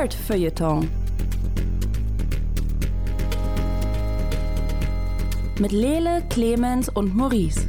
Nerd 0.00 0.14
Feuilleton. 0.14 0.88
Mit 5.58 5.72
Lele, 5.72 6.22
Clemens 6.30 6.88
und 6.88 7.14
Maurice. 7.14 7.68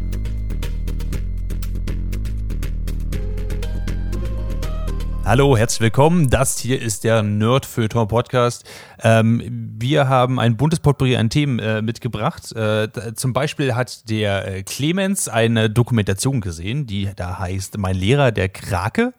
Hallo, 5.25 5.57
herzlich 5.57 5.81
willkommen. 5.81 6.29
Das 6.29 6.57
hier 6.57 6.81
ist 6.81 7.03
der 7.03 7.21
Nerd 7.21 7.65
Feuilleton 7.65 8.07
Podcast. 8.07 8.63
Ähm, 9.03 9.75
wir 9.77 10.07
haben 10.07 10.39
ein 10.39 10.55
buntes 10.55 10.79
Potpourri 10.79 11.17
an 11.17 11.29
Themen 11.29 11.59
äh, 11.59 11.81
mitgebracht. 11.81 12.55
Äh, 12.55 13.13
zum 13.13 13.33
Beispiel 13.33 13.75
hat 13.75 14.09
der 14.09 14.47
äh, 14.47 14.63
Clemens 14.63 15.27
eine 15.27 15.69
Dokumentation 15.69 16.39
gesehen, 16.39 16.87
die 16.87 17.09
da 17.13 17.39
heißt 17.39 17.77
Mein 17.77 17.97
Lehrer, 17.97 18.31
der 18.31 18.47
Krake. 18.47 19.13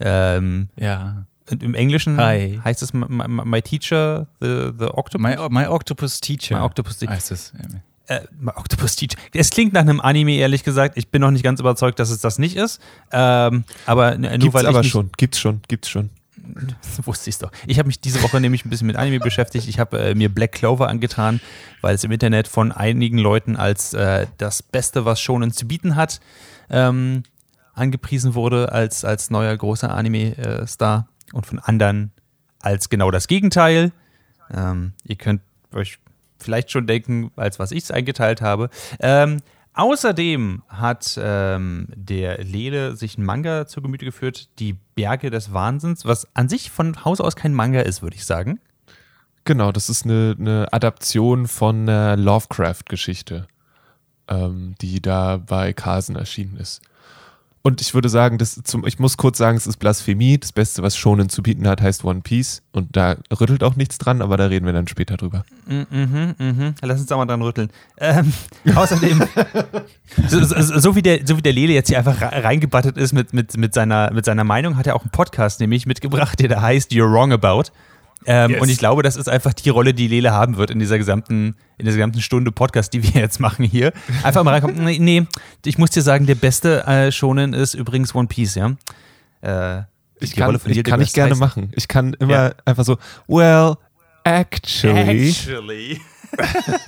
Ähm, 0.00 0.70
Ja. 0.76 1.26
Im 1.50 1.74
Englischen 1.74 2.16
Hi. 2.18 2.60
heißt 2.64 2.82
es 2.82 2.92
My, 2.92 3.06
my, 3.08 3.44
my 3.44 3.62
Teacher, 3.62 4.26
the, 4.40 4.70
the 4.78 4.86
Octopus. 4.86 5.20
My, 5.20 5.36
my 5.48 5.66
Octopus 5.66 6.20
Teacher. 6.20 6.58
My 6.58 6.64
Octopus 6.64 6.98
Teacher. 6.98 7.12
Heißt 7.12 7.30
es. 7.30 7.52
äh, 8.06 8.20
My 8.38 8.52
Octopus 8.54 8.96
Teacher. 8.96 9.16
Es 9.32 9.50
klingt 9.50 9.72
nach 9.72 9.82
einem 9.82 10.00
Anime, 10.00 10.36
ehrlich 10.36 10.64
gesagt. 10.64 10.96
Ich 10.96 11.08
bin 11.08 11.20
noch 11.20 11.30
nicht 11.30 11.44
ganz 11.44 11.60
überzeugt, 11.60 11.98
dass 11.98 12.10
es 12.10 12.20
das 12.20 12.38
nicht 12.38 12.56
ist. 12.56 12.80
Ähm, 13.12 13.64
aber 13.86 14.16
nur 14.16 14.30
Gibt's 14.30 14.54
weil 14.54 14.62
ich 14.62 14.68
aber 14.68 14.82
nicht, 14.82 14.90
schon, 14.90 15.10
gibt's 15.16 15.38
schon, 15.38 15.60
gibt's 15.68 15.88
schon. 15.88 16.10
wusste 17.04 17.30
ich 17.30 17.38
doch. 17.38 17.50
Ich 17.66 17.78
habe 17.78 17.86
mich 17.88 18.00
diese 18.00 18.22
Woche 18.22 18.40
nämlich 18.40 18.64
ein 18.64 18.70
bisschen 18.70 18.86
mit 18.86 18.96
Anime 18.96 19.20
beschäftigt. 19.20 19.68
Ich 19.68 19.78
habe 19.78 19.98
äh, 19.98 20.14
mir 20.14 20.28
Black 20.28 20.52
Clover 20.52 20.88
angetan, 20.88 21.40
weil 21.80 21.94
es 21.94 22.04
im 22.04 22.10
Internet 22.10 22.48
von 22.48 22.72
einigen 22.72 23.18
Leuten 23.18 23.56
als 23.56 23.94
äh, 23.94 24.26
das 24.38 24.62
Beste, 24.62 25.04
was 25.04 25.20
Shonen 25.20 25.52
zu 25.52 25.66
bieten 25.66 25.96
hat, 25.96 26.20
ähm, 26.70 27.22
angepriesen 27.74 28.34
wurde 28.34 28.72
als, 28.72 29.04
als 29.04 29.30
neuer 29.30 29.56
großer 29.56 29.94
Anime-Star 29.94 31.08
und 31.32 31.46
von 31.46 31.58
anderen 31.58 32.12
als 32.60 32.88
genau 32.88 33.10
das 33.10 33.28
Gegenteil. 33.28 33.92
Ähm, 34.54 34.92
ihr 35.04 35.16
könnt 35.16 35.42
euch 35.72 35.98
vielleicht 36.38 36.70
schon 36.70 36.86
denken, 36.86 37.30
als 37.36 37.58
was 37.58 37.72
ich 37.72 37.84
es 37.84 37.90
eingeteilt 37.90 38.40
habe. 38.40 38.70
Ähm, 39.00 39.38
außerdem 39.74 40.62
hat 40.68 41.18
ähm, 41.20 41.88
der 41.94 42.42
Lele 42.42 42.96
sich 42.96 43.16
einen 43.16 43.26
Manga 43.26 43.66
zu 43.66 43.82
Gemüte 43.82 44.04
geführt, 44.04 44.48
Die 44.58 44.76
Berge 44.94 45.30
des 45.30 45.52
Wahnsinns, 45.52 46.04
was 46.04 46.28
an 46.34 46.48
sich 46.48 46.70
von 46.70 47.04
Haus 47.04 47.20
aus 47.20 47.36
kein 47.36 47.54
Manga 47.54 47.80
ist, 47.80 48.02
würde 48.02 48.16
ich 48.16 48.24
sagen. 48.24 48.60
Genau, 49.44 49.72
das 49.72 49.88
ist 49.88 50.04
eine, 50.04 50.36
eine 50.38 50.72
Adaption 50.72 51.48
von 51.48 51.88
einer 51.88 52.16
Lovecraft-Geschichte, 52.16 53.46
ähm, 54.28 54.74
die 54.80 55.00
da 55.00 55.38
bei 55.38 55.72
Carlsen 55.72 56.16
erschienen 56.16 56.56
ist. 56.56 56.82
Und 57.62 57.80
ich 57.80 57.92
würde 57.92 58.08
sagen, 58.08 58.38
das 58.38 58.60
zum, 58.62 58.86
ich 58.86 58.98
muss 58.98 59.16
kurz 59.16 59.36
sagen, 59.36 59.56
es 59.56 59.66
ist 59.66 59.78
Blasphemie. 59.78 60.38
Das 60.38 60.52
Beste, 60.52 60.82
was 60.82 60.96
Shonen 60.96 61.28
zu 61.28 61.42
bieten 61.42 61.66
hat, 61.68 61.82
heißt 61.82 62.04
One 62.04 62.20
Piece. 62.20 62.62
Und 62.72 62.96
da 62.96 63.16
rüttelt 63.32 63.62
auch 63.64 63.76
nichts 63.76 63.98
dran, 63.98 64.22
aber 64.22 64.36
da 64.36 64.46
reden 64.46 64.64
wir 64.64 64.72
dann 64.72 64.86
später 64.88 65.16
drüber. 65.16 65.44
Mhm, 65.66 66.34
mhm. 66.38 66.74
Lass 66.82 67.00
uns 67.00 67.08
da 67.08 67.16
mal 67.16 67.26
dran 67.26 67.42
rütteln. 67.42 67.70
Ähm, 67.98 68.32
außerdem, 68.74 69.22
so, 70.28 70.44
so, 70.44 70.78
so, 70.78 70.96
wie 70.96 71.02
der, 71.02 71.26
so 71.26 71.36
wie 71.36 71.42
der 71.42 71.52
Lele 71.52 71.72
jetzt 71.72 71.88
hier 71.88 71.98
einfach 71.98 72.20
re- 72.20 72.44
reingebattet 72.44 72.96
ist 72.96 73.12
mit, 73.12 73.32
mit, 73.32 73.56
mit, 73.56 73.74
seiner, 73.74 74.12
mit 74.12 74.24
seiner 74.24 74.44
Meinung, 74.44 74.76
hat 74.76 74.86
er 74.86 74.94
auch 74.96 75.02
einen 75.02 75.10
Podcast 75.10 75.60
nämlich 75.60 75.84
mitgebracht, 75.84 76.38
der 76.40 76.48
da 76.48 76.62
heißt 76.62 76.92
You're 76.92 77.12
Wrong 77.12 77.32
About. 77.32 77.70
Ähm, 78.26 78.50
Yes. 78.52 78.60
Und 78.62 78.68
ich 78.68 78.78
glaube, 78.78 79.02
das 79.02 79.16
ist 79.16 79.28
einfach 79.28 79.52
die 79.54 79.70
Rolle, 79.70 79.94
die 79.94 80.08
Lele 80.08 80.32
haben 80.32 80.56
wird 80.56 80.70
in 80.70 80.78
dieser 80.78 80.98
gesamten, 80.98 81.54
in 81.78 81.84
dieser 81.86 81.96
gesamten 81.96 82.20
Stunde 82.20 82.52
Podcast, 82.52 82.92
die 82.92 83.02
wir 83.02 83.10
jetzt 83.20 83.38
machen 83.40 83.64
hier. 83.64 83.92
Einfach 84.22 84.42
mal 84.44 84.50
reinkommen. 84.52 84.84
Nee, 84.84 84.98
nee 84.98 85.26
ich 85.64 85.78
muss 85.78 85.90
dir 85.90 86.02
sagen, 86.02 86.26
der 86.26 86.34
beste 86.34 86.84
äh, 86.86 87.12
Shonen 87.12 87.52
ist 87.54 87.74
übrigens 87.74 88.14
One 88.14 88.26
Piece, 88.28 88.56
ja. 88.56 88.72
Äh, 89.40 89.82
Ich 90.20 90.30
die 90.30 90.36
kann, 90.36 90.46
Rolle 90.46 90.58
von 90.58 90.72
ich 90.72 90.82
kann 90.84 91.00
ich 91.00 91.12
gerne 91.12 91.34
heißt- 91.34 91.38
machen. 91.38 91.72
Ich 91.76 91.86
kann 91.88 92.14
immer 92.14 92.32
Ja. 92.32 92.52
einfach 92.64 92.84
so, 92.84 92.98
well, 93.28 93.74
actually. 94.24 95.28
Actually. 95.28 96.00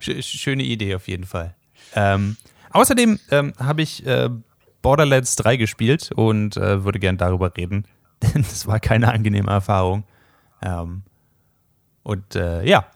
Sch- 0.00 0.22
Schöne 0.22 0.62
Idee 0.62 0.94
auf 0.94 1.08
jeden 1.08 1.24
Fall. 1.24 1.54
Ähm, 1.94 2.36
außerdem 2.70 3.18
ähm, 3.30 3.52
habe 3.58 3.82
ich 3.82 4.06
äh, 4.06 4.28
Borderlands 4.82 5.36
3 5.36 5.56
gespielt 5.56 6.10
und 6.14 6.56
äh, 6.56 6.84
würde 6.84 6.98
gern 6.98 7.16
darüber 7.16 7.52
reden, 7.56 7.84
denn 8.22 8.42
das 8.42 8.66
war 8.66 8.80
keine 8.80 9.12
angenehme 9.12 9.50
Erfahrung. 9.50 10.04
Ähm, 10.62 11.02
und 12.02 12.36
äh, 12.36 12.64
ja, 12.64 12.86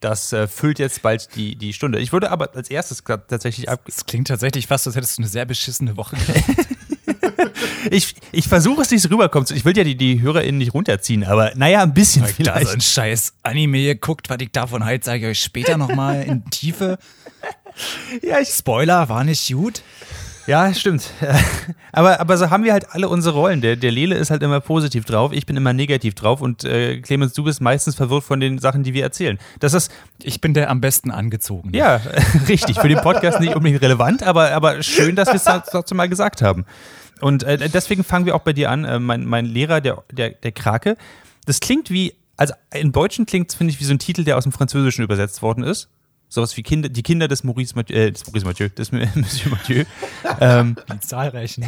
das 0.00 0.32
äh, 0.32 0.46
füllt 0.46 0.78
jetzt 0.78 1.02
bald 1.02 1.34
die, 1.36 1.56
die 1.56 1.72
Stunde. 1.72 1.98
Ich 1.98 2.12
würde 2.12 2.30
aber 2.30 2.54
als 2.54 2.70
erstes 2.70 3.02
tatsächlich 3.04 3.68
ab. 3.68 3.82
Es 3.86 4.06
klingt 4.06 4.28
tatsächlich 4.28 4.66
fast, 4.66 4.86
als 4.86 4.96
hättest 4.96 5.18
du 5.18 5.22
eine 5.22 5.28
sehr 5.28 5.44
beschissene 5.44 5.96
Woche 5.96 6.16
gehabt. 6.16 6.44
Ich, 7.90 8.16
ich 8.32 8.48
versuche 8.48 8.82
es 8.82 8.90
nicht 8.90 9.02
so 9.02 9.08
rüberkommt. 9.08 9.50
Ich 9.52 9.64
will 9.64 9.76
ja 9.76 9.84
die, 9.84 9.96
die 9.96 10.20
HörerInnen 10.20 10.58
nicht 10.58 10.74
runterziehen, 10.74 11.24
aber 11.24 11.52
naja, 11.54 11.82
ein 11.82 11.94
bisschen 11.94 12.22
Weil 12.22 12.30
ich 12.30 12.36
vielleicht. 12.36 12.66
so 12.66 12.74
ein 12.74 12.80
scheiß 12.80 13.34
Anime 13.42 13.82
geguckt, 13.82 14.28
was 14.28 14.38
ich 14.40 14.50
davon 14.50 14.84
halt, 14.84 15.04
sage 15.04 15.20
ich 15.20 15.26
euch 15.26 15.40
später 15.40 15.76
nochmal 15.76 16.22
in 16.24 16.44
Tiefe. 16.50 16.98
ja, 18.22 18.40
ich 18.40 18.48
Spoiler, 18.48 19.08
war 19.08 19.24
nicht 19.24 19.52
gut. 19.52 19.82
Ja, 20.46 20.72
stimmt. 20.74 21.10
Aber, 21.92 22.20
aber 22.20 22.36
so 22.36 22.50
haben 22.50 22.62
wir 22.62 22.72
halt 22.74 22.90
alle 22.90 23.08
unsere 23.08 23.34
Rollen. 23.36 23.62
Der, 23.62 23.74
der 23.74 23.90
Lele 23.90 24.16
ist 24.16 24.30
halt 24.30 24.42
immer 24.42 24.60
positiv 24.60 25.06
drauf, 25.06 25.32
ich 25.32 25.46
bin 25.46 25.56
immer 25.56 25.72
negativ 25.72 26.14
drauf 26.14 26.42
und 26.42 26.62
äh, 26.62 27.00
Clemens, 27.00 27.32
du 27.32 27.42
bist 27.42 27.62
meistens 27.62 27.94
verwirrt 27.94 28.22
von 28.24 28.38
den 28.38 28.58
Sachen, 28.58 28.82
die 28.82 28.92
wir 28.92 29.02
erzählen. 29.02 29.38
Das 29.60 29.72
ist, 29.72 29.90
Ich 30.22 30.42
bin 30.42 30.52
der 30.52 30.68
am 30.68 30.82
besten 30.82 31.10
angezogen. 31.10 31.70
ja, 31.74 32.00
richtig, 32.48 32.78
für 32.78 32.88
den 32.88 33.00
Podcast 33.00 33.40
nicht 33.40 33.54
unbedingt 33.56 33.80
relevant, 33.80 34.22
aber, 34.22 34.50
aber 34.52 34.82
schön, 34.82 35.16
dass 35.16 35.28
wir 35.28 35.36
es 35.36 35.44
dazu 35.44 35.94
mal 35.94 36.08
gesagt 36.08 36.42
haben. 36.42 36.66
Und 37.20 37.44
äh, 37.44 37.70
deswegen 37.70 38.04
fangen 38.04 38.26
wir 38.26 38.34
auch 38.34 38.42
bei 38.42 38.52
dir 38.52 38.70
an. 38.70 38.84
Äh, 38.84 38.98
mein, 38.98 39.24
mein 39.24 39.46
Lehrer, 39.46 39.80
der, 39.80 40.04
der, 40.12 40.30
der 40.30 40.52
Krake, 40.52 40.96
das 41.46 41.60
klingt 41.60 41.90
wie, 41.90 42.12
also 42.36 42.52
im 42.74 42.92
Deutschen 42.92 43.24
klingt 43.24 43.48
es, 43.50 43.54
finde 43.54 43.72
ich, 43.72 43.80
wie 43.80 43.84
so 43.84 43.94
ein 43.94 43.98
Titel, 43.98 44.22
der 44.22 44.36
aus 44.36 44.42
dem 44.42 44.52
Französischen 44.52 45.02
übersetzt 45.02 45.40
worden 45.40 45.64
ist. 45.64 45.88
Sowas 46.36 46.54
wie 46.58 46.62
Kinder, 46.62 46.90
die 46.90 47.02
Kinder 47.02 47.28
des 47.28 47.44
Maurice 47.44 47.74
Mathieu, 47.74 47.96
äh, 47.96 48.12
des 48.12 48.26
Maurice 48.26 48.44
Mathieu, 48.44 48.68
des 48.68 48.92
Monsieur 48.92 49.50
Mathieu. 49.50 49.84
ähm, 50.38 50.76
Die 50.92 51.00
zahlreichen. 51.00 51.64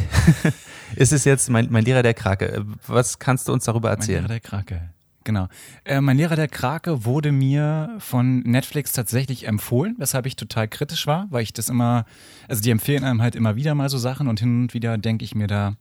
ist 0.95 1.11
es 1.11 1.25
jetzt 1.25 1.49
mein, 1.49 1.69
mein 1.71 1.83
Lehrer 1.83 2.03
der 2.03 2.13
Krake. 2.13 2.63
Was 2.85 3.17
kannst 3.17 3.47
du 3.47 3.53
uns 3.53 3.63
darüber 3.63 3.89
Mein 3.89 3.97
erzählen? 3.97 4.19
Lehrer 4.19 4.27
der 4.27 4.39
Krake. 4.41 4.89
Genau. 5.23 5.47
Äh, 5.85 6.01
mein 6.01 6.17
Lehrer 6.17 6.35
der 6.35 6.47
Krake 6.47 7.03
wurde 7.03 7.31
mir 7.31 7.95
von 7.97 8.41
Netflix 8.41 8.91
tatsächlich 8.91 9.47
empfohlen, 9.47 9.95
weshalb 9.97 10.27
ich 10.27 10.35
total 10.35 10.67
kritisch 10.67 11.07
war, 11.07 11.25
weil 11.31 11.41
ich 11.41 11.51
das 11.51 11.69
immer, 11.69 12.05
also 12.47 12.61
die 12.61 12.69
empfehlen 12.69 13.03
einem 13.03 13.23
halt 13.23 13.35
immer 13.35 13.55
wieder 13.55 13.73
mal 13.73 13.89
so 13.89 13.97
Sachen 13.97 14.27
und 14.27 14.39
hin 14.39 14.61
und 14.61 14.75
wieder 14.75 14.99
denke 14.99 15.25
ich 15.25 15.33
mir 15.33 15.47
da, 15.47 15.77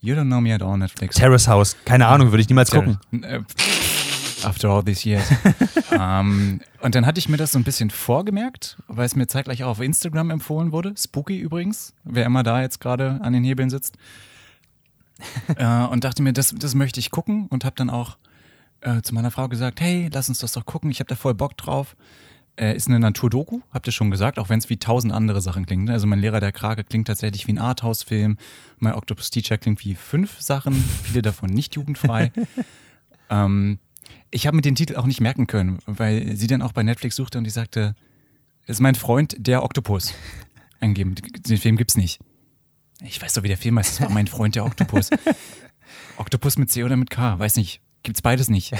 you 0.00 0.14
don't 0.14 0.26
know 0.26 0.42
me 0.42 0.54
at 0.54 0.62
all, 0.62 0.76
Netflix. 0.76 1.16
Terrace 1.16 1.48
House. 1.48 1.74
Keine 1.86 2.06
Ahnung, 2.06 2.32
würde 2.32 2.42
ich 2.42 2.50
niemals 2.50 2.70
gucken. 2.70 2.98
Äh, 3.22 3.40
After 4.44 4.68
all 4.68 4.84
these 4.84 5.08
years. 5.08 5.28
ähm, 5.90 6.60
und 6.80 6.94
dann 6.94 7.06
hatte 7.06 7.18
ich 7.18 7.28
mir 7.28 7.36
das 7.36 7.52
so 7.52 7.58
ein 7.58 7.64
bisschen 7.64 7.90
vorgemerkt, 7.90 8.76
weil 8.86 9.06
es 9.06 9.16
mir 9.16 9.26
zeitgleich 9.26 9.64
auch 9.64 9.70
auf 9.70 9.80
Instagram 9.80 10.30
empfohlen 10.30 10.72
wurde. 10.72 10.94
Spooky 10.96 11.38
übrigens, 11.38 11.94
wer 12.04 12.26
immer 12.26 12.42
da 12.42 12.60
jetzt 12.60 12.80
gerade 12.80 13.18
an 13.22 13.32
den 13.32 13.44
Hebeln 13.44 13.70
sitzt. 13.70 13.96
äh, 15.56 15.84
und 15.84 16.04
dachte 16.04 16.22
mir, 16.22 16.32
das, 16.32 16.54
das 16.56 16.74
möchte 16.74 17.00
ich 17.00 17.10
gucken 17.10 17.46
und 17.48 17.64
habe 17.64 17.76
dann 17.76 17.90
auch 17.90 18.18
äh, 18.82 19.02
zu 19.02 19.14
meiner 19.14 19.30
Frau 19.30 19.48
gesagt, 19.48 19.80
hey, 19.80 20.10
lass 20.12 20.28
uns 20.28 20.38
das 20.38 20.52
doch 20.52 20.66
gucken, 20.66 20.90
ich 20.90 21.00
habe 21.00 21.08
da 21.08 21.16
voll 21.16 21.34
Bock 21.34 21.56
drauf. 21.56 21.96
Äh, 22.58 22.74
ist 22.74 22.88
eine 22.88 22.98
Naturdoku, 22.98 23.60
habt 23.70 23.86
ihr 23.86 23.92
schon 23.92 24.10
gesagt, 24.10 24.38
auch 24.38 24.48
wenn 24.48 24.58
es 24.58 24.70
wie 24.70 24.78
tausend 24.78 25.12
andere 25.12 25.42
Sachen 25.42 25.66
klingt. 25.66 25.84
ne? 25.84 25.92
Also 25.92 26.06
mein 26.06 26.20
Lehrer 26.20 26.40
der 26.40 26.52
Krake 26.52 26.84
klingt 26.84 27.06
tatsächlich 27.06 27.46
wie 27.46 27.52
ein 27.52 27.58
Arthouse-Film. 27.58 28.38
Mein 28.78 28.94
Octopus 28.94 29.30
Teacher 29.30 29.58
klingt 29.58 29.84
wie 29.84 29.94
fünf 29.94 30.40
Sachen, 30.40 30.72
viele 31.02 31.20
davon 31.20 31.50
nicht 31.50 31.74
jugendfrei. 31.74 32.32
ähm, 33.30 33.78
ich 34.30 34.46
habe 34.46 34.56
mir 34.56 34.62
den 34.62 34.74
Titel 34.74 34.96
auch 34.96 35.06
nicht 35.06 35.20
merken 35.20 35.46
können, 35.46 35.78
weil 35.86 36.36
sie 36.36 36.46
dann 36.46 36.62
auch 36.62 36.72
bei 36.72 36.82
Netflix 36.82 37.16
suchte 37.16 37.38
und 37.38 37.44
die 37.44 37.50
sagte, 37.50 37.94
das 38.66 38.76
ist 38.76 38.80
mein 38.80 38.94
Freund, 38.94 39.36
der 39.38 39.62
Oktopus. 39.62 40.12
Eingeben, 40.80 41.14
den 41.14 41.58
Film 41.58 41.76
gibt's 41.76 41.96
nicht. 41.96 42.20
Ich 43.02 43.20
weiß 43.20 43.34
doch, 43.34 43.42
wie 43.42 43.48
der 43.48 43.58
Film 43.58 43.78
heißt, 43.78 43.92
das 43.92 44.00
war 44.00 44.10
mein 44.10 44.26
Freund, 44.26 44.54
der 44.54 44.64
Oktopus. 44.64 45.10
Oktopus 46.16 46.58
mit 46.58 46.70
C 46.70 46.82
oder 46.84 46.96
mit 46.96 47.10
K, 47.10 47.38
weiß 47.38 47.56
nicht. 47.56 47.80
Gibt's 48.02 48.22
beides 48.22 48.48
nicht. 48.48 48.72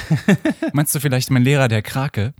Meinst 0.72 0.94
du 0.94 1.00
vielleicht 1.00 1.30
mein 1.30 1.42
Lehrer, 1.42 1.68
der 1.68 1.82
Krake? 1.82 2.32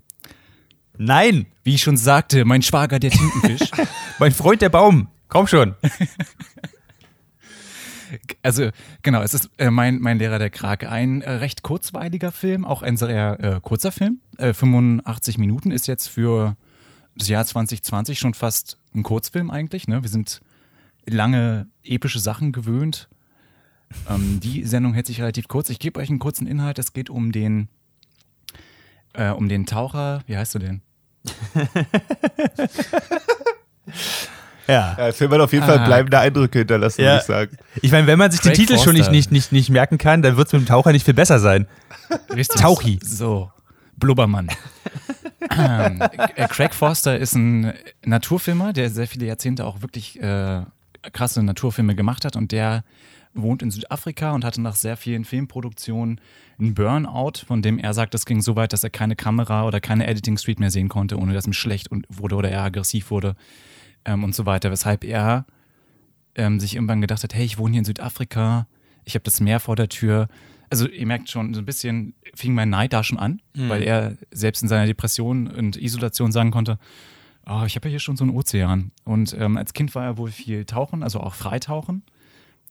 Nein, 0.99 1.47
Wie 1.62 1.75
ich 1.75 1.83
schon 1.83 1.97
sagte, 1.97 2.44
mein 2.44 2.62
Schwager, 2.62 2.99
der 2.99 3.11
Tintenfisch. 3.11 3.71
mein 4.19 4.33
Freund 4.33 4.62
der 4.62 4.69
Baum. 4.69 5.09
Komm 5.29 5.47
schon. 5.47 5.75
Also 8.43 8.70
genau, 9.03 9.23
es 9.23 9.35
ist 9.35 9.50
äh, 9.58 9.70
mein, 9.70 10.00
mein 10.00 10.19
Lehrer 10.19 10.38
der 10.38 10.50
Krake. 10.50 10.88
Ein 10.88 11.23
äh, 11.23 11.31
recht 11.31 11.62
kurzweiliger 11.62 12.32
Film, 12.32 12.64
auch 12.64 12.82
ein 12.82 12.97
sehr 12.97 13.41
äh, 13.41 13.61
kurzer 13.61 13.93
Film. 13.93 14.20
Äh, 14.38 14.53
85 14.53 15.38
Minuten 15.38 15.70
ist 15.70 15.87
jetzt 15.87 16.08
für 16.08 16.56
das 17.17 17.29
Jahr 17.29 17.44
2020 17.44 18.19
schon 18.19 18.35
fast 18.35 18.79
ein 18.94 19.03
Kurzfilm 19.03 19.50
eigentlich. 19.50 19.88
Ne? 19.88 20.03
Wir 20.03 20.11
sind 20.11 20.41
lange 21.06 21.69
epische 21.82 22.19
Sachen 22.19 22.53
gewöhnt. 22.53 23.08
Ähm, 24.09 24.41
die 24.41 24.64
Sendung 24.64 24.94
hält 24.94 25.06
sich 25.06 25.20
relativ 25.20 25.49
kurz. 25.49 25.70
Ich 25.70 25.79
gebe 25.79 26.00
euch 26.00 26.11
einen 26.11 26.19
kurzen 26.19 26.47
Inhalt. 26.47 26.79
Es 26.79 26.93
geht 26.93 27.11
um 27.11 27.32
den, 27.32 27.69
äh, 29.14 29.31
um 29.31 29.49
den 29.49 29.67
Taucher. 29.67 30.23
Wie 30.26 30.37
heißt 30.37 30.55
du 30.55 30.59
denn? 30.59 30.82
Ja. 34.67 34.75
Ja, 34.75 34.95
der 34.97 35.13
Film 35.13 35.31
hat 35.33 35.41
auf 35.41 35.53
jeden 35.53 35.65
Fall 35.65 35.79
Ah. 35.79 35.87
bleibende 35.87 36.19
Eindrücke 36.19 36.59
hinterlassen, 36.61 37.03
Ja. 37.03 37.09
würde 37.13 37.21
ich 37.21 37.27
sagen. 37.27 37.57
Ich 37.83 37.93
meine, 37.93 38.07
wenn 38.07 38.19
man 38.19 38.31
sich 38.31 38.41
den 38.41 38.53
Craig 38.53 38.67
Titel 38.67 38.79
schon 38.79 38.93
nicht, 38.95 39.03
Forster. 39.05 39.13
nicht, 39.13 39.33
nicht, 39.33 39.53
nicht 39.53 39.71
merken 39.71 39.99
kann, 39.99 40.23
dann 40.23 40.37
wird 40.37 40.49
es 40.49 40.53
mit 40.53 40.63
dem 40.63 40.67
Taucher 40.67 40.93
nicht 40.93 41.05
viel 41.05 41.15
besser 41.15 41.39
sein. 41.39 41.67
Richtig. 42.35 42.61
Tauchi. 42.61 42.99
So, 43.03 43.51
Blubbermann. 43.97 44.49
ähm, 45.57 46.01
äh, 46.37 46.49
Craig 46.49 46.75
Forster 46.75 47.19
ist 47.19 47.35
ein 47.35 47.73
Naturfilmer, 48.05 48.73
der 48.73 48.91
sehr 48.91 49.07
viele 49.07 49.27
Jahrzehnte 49.27 49.65
auch 49.65 49.83
wirklich 49.83 50.21
äh, 50.21 50.63
krasse 51.12 51.43
Naturfilme 51.43 51.95
gemacht 51.95 52.25
hat 52.25 52.37
und 52.37 52.53
der 52.53 52.85
wohnt 53.35 53.62
in 53.62 53.71
Südafrika 53.71 54.33
und 54.33 54.45
hatte 54.45 54.62
nach 54.62 54.77
sehr 54.77 54.97
vielen 54.97 55.25
Filmproduktionen 55.25 56.21
einen 56.59 56.75
Burnout, 56.75 57.33
von 57.47 57.61
dem 57.61 57.79
er 57.79 57.93
sagt, 57.93 58.15
das 58.15 58.25
ging 58.25 58.41
so 58.41 58.57
weit, 58.57 58.73
dass 58.73 58.83
er 58.83 58.89
keine 58.91 59.15
Kamera 59.15 59.67
oder 59.67 59.79
keine 59.79 60.07
Editing 60.07 60.39
Suite 60.39 60.59
mehr 60.59 60.71
sehen 60.71 60.89
konnte, 60.89 61.19
ohne 61.19 61.35
dass 61.35 61.47
ihm 61.47 61.53
schlecht 61.53 61.91
und 61.91 62.07
wurde 62.09 62.35
oder 62.37 62.51
er 62.51 62.62
aggressiv 62.62 63.11
wurde 63.11 63.37
ähm, 64.06 64.25
und 64.25 64.35
so 64.35 64.47
weiter. 64.47 64.70
Weshalb 64.70 65.05
er 65.05 65.44
ähm, 66.35 66.58
sich 66.61 66.75
irgendwann 66.75 67.03
gedacht 67.03 67.23
hat, 67.23 67.35
hey, 67.35 67.44
ich 67.44 67.58
wohne 67.58 67.73
hier 67.73 67.81
in 67.81 67.85
Südafrika, 67.85 68.67
ich 69.05 69.14
habe 69.14 69.25
das 69.25 69.41
Meer 69.41 69.61
vor 69.61 69.76
der 69.76 69.88
Tür. 69.88 70.29
Also 70.70 70.88
ihr 70.88 71.06
merkt 71.06 71.31
schon, 71.31 71.55
so 71.55 71.61
ein 71.61 71.67
bisschen 71.67 72.14
fing 72.35 72.55
mein 72.55 72.70
Neid 72.70 72.93
da 72.93 73.05
schon 73.05 73.19
an, 73.19 73.41
weil 73.55 73.82
er 73.82 74.17
selbst 74.32 74.62
in 74.62 74.69
seiner 74.69 74.87
Depression 74.87 75.47
und 75.47 75.76
Isolation 75.76 76.32
sagen 76.32 76.50
konnte, 76.50 76.79
oh, 77.47 77.62
ich 77.67 77.76
habe 77.76 77.88
ja 77.88 77.91
hier 77.91 78.00
schon 78.00 78.17
so 78.17 78.25
einen 78.25 78.35
Ozean. 78.35 78.91
Und 79.05 79.37
ähm, 79.38 79.56
als 79.56 79.75
Kind 79.75 79.94
war 79.94 80.05
er 80.05 80.19
wohl 80.19 80.31
viel 80.31 80.64
tauchen, 80.64 81.05
also 81.05 81.20
auch 81.20 81.35
Freitauchen 81.35 82.02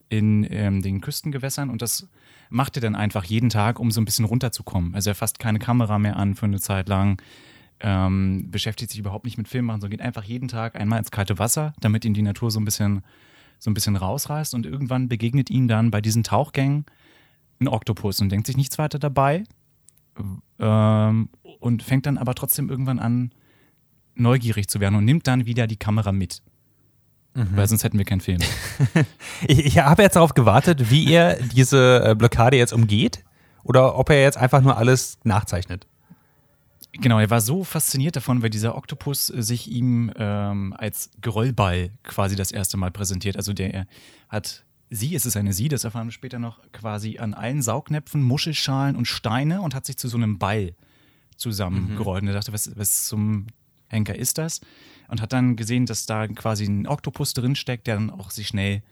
in 0.08 0.46
ähm, 0.50 0.82
den 0.82 1.00
Küstengewässern 1.00 1.70
und 1.70 1.82
das 1.82 2.08
macht 2.50 2.76
er 2.76 2.80
dann 2.80 2.94
einfach 2.94 3.24
jeden 3.24 3.48
Tag, 3.48 3.80
um 3.80 3.90
so 3.90 4.00
ein 4.00 4.04
bisschen 4.04 4.24
runterzukommen. 4.24 4.94
Also 4.94 5.10
er 5.10 5.14
fasst 5.14 5.38
keine 5.38 5.58
Kamera 5.58 5.98
mehr 5.98 6.16
an 6.16 6.34
für 6.34 6.46
eine 6.46 6.60
Zeit 6.60 6.88
lang, 6.88 7.20
ähm, 7.80 8.50
beschäftigt 8.50 8.90
sich 8.90 9.00
überhaupt 9.00 9.24
nicht 9.24 9.38
mit 9.38 9.48
Filmmachen, 9.48 9.80
sondern 9.80 9.98
geht 9.98 10.06
einfach 10.06 10.24
jeden 10.24 10.48
Tag 10.48 10.76
einmal 10.76 10.98
ins 10.98 11.10
kalte 11.10 11.38
Wasser, 11.38 11.74
damit 11.80 12.04
ihn 12.04 12.14
die 12.14 12.22
Natur 12.22 12.50
so 12.50 12.60
ein 12.60 12.64
bisschen 12.64 13.02
so 13.58 13.70
ein 13.70 13.74
bisschen 13.74 13.96
rausreißt 13.96 14.54
und 14.54 14.66
irgendwann 14.66 15.08
begegnet 15.08 15.50
ihm 15.50 15.68
dann 15.68 15.90
bei 15.90 16.00
diesen 16.00 16.22
Tauchgängen 16.22 16.84
ein 17.58 17.68
Oktopus 17.68 18.20
und 18.20 18.30
denkt 18.30 18.46
sich 18.46 18.56
nichts 18.56 18.78
weiter 18.78 18.98
dabei 18.98 19.44
ähm, 20.58 21.28
und 21.60 21.82
fängt 21.82 22.06
dann 22.06 22.18
aber 22.18 22.34
trotzdem 22.34 22.68
irgendwann 22.68 22.98
an, 22.98 23.32
neugierig 24.14 24.68
zu 24.68 24.80
werden 24.80 24.94
und 24.94 25.04
nimmt 25.04 25.26
dann 25.26 25.46
wieder 25.46 25.66
die 25.66 25.76
Kamera 25.76 26.12
mit. 26.12 26.42
Weil 27.54 27.68
sonst 27.68 27.84
hätten 27.84 27.98
wir 27.98 28.06
keinen 28.06 28.20
Film. 28.20 28.38
Ich, 29.46 29.66
ich 29.66 29.78
habe 29.78 30.02
jetzt 30.02 30.16
darauf 30.16 30.32
gewartet, 30.32 30.90
wie 30.90 31.12
er 31.12 31.36
diese 31.36 32.02
äh, 32.02 32.14
Blockade 32.14 32.56
jetzt 32.56 32.72
umgeht 32.72 33.22
oder 33.62 33.98
ob 33.98 34.08
er 34.08 34.22
jetzt 34.22 34.38
einfach 34.38 34.62
nur 34.62 34.78
alles 34.78 35.18
nachzeichnet. 35.24 35.86
Genau, 37.00 37.18
er 37.18 37.30
war 37.30 37.40
so 37.40 37.64
fasziniert 37.64 38.16
davon, 38.16 38.42
weil 38.42 38.50
dieser 38.50 38.76
Oktopus 38.76 39.30
äh, 39.30 39.42
sich 39.42 39.70
ihm 39.70 40.12
ähm, 40.16 40.74
als 40.76 41.10
Geröllball 41.20 41.90
quasi 42.02 42.36
das 42.36 42.52
erste 42.52 42.76
Mal 42.76 42.90
präsentiert. 42.90 43.36
Also 43.36 43.52
der 43.52 43.86
hat 44.28 44.64
sie, 44.90 45.14
es 45.14 45.26
ist 45.26 45.36
eine 45.36 45.52
sie, 45.52 45.68
das 45.68 45.84
erfahren 45.84 46.08
wir 46.08 46.12
später 46.12 46.38
noch, 46.38 46.60
quasi 46.72 47.18
an 47.18 47.34
allen 47.34 47.62
Saugnäpfen, 47.62 48.22
Muschelschalen 48.22 48.96
und 48.96 49.06
Steine 49.06 49.60
und 49.62 49.74
hat 49.74 49.86
sich 49.86 49.96
zu 49.96 50.08
so 50.08 50.16
einem 50.16 50.38
Ball 50.38 50.74
zusammengerollt. 51.36 52.22
Und 52.22 52.28
er 52.28 52.34
dachte, 52.34 52.52
was, 52.52 52.76
was 52.76 53.06
zum 53.06 53.46
Henker 53.88 54.16
ist 54.16 54.38
das? 54.38 54.60
Und 55.08 55.20
hat 55.20 55.32
dann 55.32 55.56
gesehen, 55.56 55.86
dass 55.86 56.06
da 56.06 56.26
quasi 56.28 56.64
ein 56.64 56.86
Oktopus 56.86 57.34
drinsteckt, 57.34 57.86
der 57.86 57.96
dann 57.96 58.10
auch 58.10 58.30
sich 58.30 58.48
schnell 58.48 58.82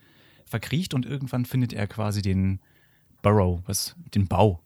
verkriecht 0.44 0.94
und 0.94 1.06
irgendwann 1.06 1.46
findet 1.46 1.72
er 1.72 1.86
quasi 1.86 2.22
den 2.22 2.60
Burrow, 3.22 3.62
was, 3.66 3.96
den 4.14 4.28
Bau, 4.28 4.60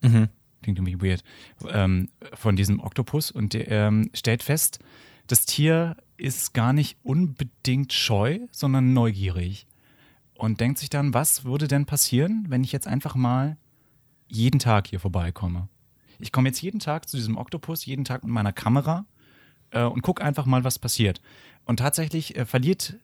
klingt 0.63 0.79
irgendwie 0.79 1.01
weird, 1.01 1.23
ähm, 1.69 2.09
von 2.35 2.57
diesem 2.57 2.81
Oktopus 2.81 3.31
und 3.31 3.55
ähm, 3.55 4.11
stellt 4.15 4.43
fest, 4.43 4.79
das 5.27 5.47
Tier 5.47 5.97
ist 6.17 6.55
gar 6.55 6.73
nicht 6.73 6.99
unbedingt 7.03 7.93
scheu, 7.93 8.41
sondern 8.51 8.93
neugierig. 8.93 9.67
Und 10.35 10.61
denkt 10.61 10.79
sich 10.79 10.89
dann, 10.89 11.15
was 11.15 11.45
würde 11.45 11.69
denn 11.69 11.85
passieren, 11.85 12.47
wenn 12.49 12.65
ich 12.65 12.73
jetzt 12.73 12.87
einfach 12.87 13.15
mal 13.15 13.57
jeden 14.29 14.59
Tag 14.61 14.87
hier 14.87 15.01
vorbeikomme? 15.01 15.69
Ich 16.19 16.33
komme 16.33 16.49
jetzt 16.49 16.61
jeden 16.63 16.81
Tag 16.81 17.09
zu 17.09 17.17
diesem 17.17 17.37
Oktopus, 17.37 17.87
jeden 17.87 18.05
Tag 18.05 18.25
mit 18.25 18.33
meiner 18.33 18.53
Kamera 18.53 19.07
äh, 19.71 19.83
und 19.83 20.03
gucke 20.03 20.25
einfach 20.25 20.47
mal, 20.47 20.65
was 20.65 20.79
passiert. 20.79 21.21
Und 21.65 21.79
tatsächlich 21.79 22.37
äh, 22.37 22.45
verliert 22.45 22.97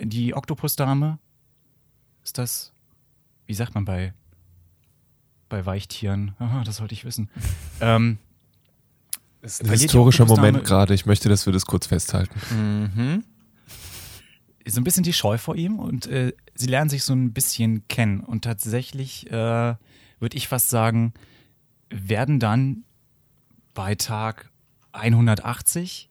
die 0.00 0.34
Oktopusdame, 0.34 1.18
ist 2.24 2.38
das, 2.38 2.72
wie 3.46 3.54
sagt 3.54 3.74
man 3.74 3.84
bei, 3.84 4.14
bei 5.50 5.66
Weichtieren? 5.66 6.34
Aha, 6.38 6.64
das 6.64 6.76
sollte 6.76 6.94
ich 6.94 7.04
wissen. 7.04 7.28
ähm, 7.82 8.16
ist 9.42 9.62
ein 9.62 9.70
historischer 9.70 10.24
Moment 10.24 10.64
gerade. 10.64 10.94
Ich 10.94 11.04
möchte, 11.04 11.28
dass 11.28 11.44
wir 11.44 11.52
das 11.52 11.66
kurz 11.66 11.86
festhalten. 11.86 12.40
Mhm. 12.50 13.24
so 14.66 14.80
ein 14.80 14.84
bisschen 14.84 15.02
die 15.02 15.12
Scheu 15.12 15.36
vor 15.36 15.56
ihm 15.56 15.78
und 15.78 16.06
äh, 16.06 16.32
sie 16.54 16.66
lernen 16.66 16.90
sich 16.90 17.04
so 17.04 17.12
ein 17.12 17.32
bisschen 17.32 17.86
kennen. 17.88 18.20
Und 18.20 18.44
tatsächlich 18.44 19.30
äh, 19.30 19.74
würde 20.18 20.36
ich 20.36 20.48
fast 20.48 20.70
sagen, 20.70 21.12
werden 21.90 22.38
dann 22.38 22.84
bei 23.74 23.94
Tag 23.94 24.50
180 24.92 26.08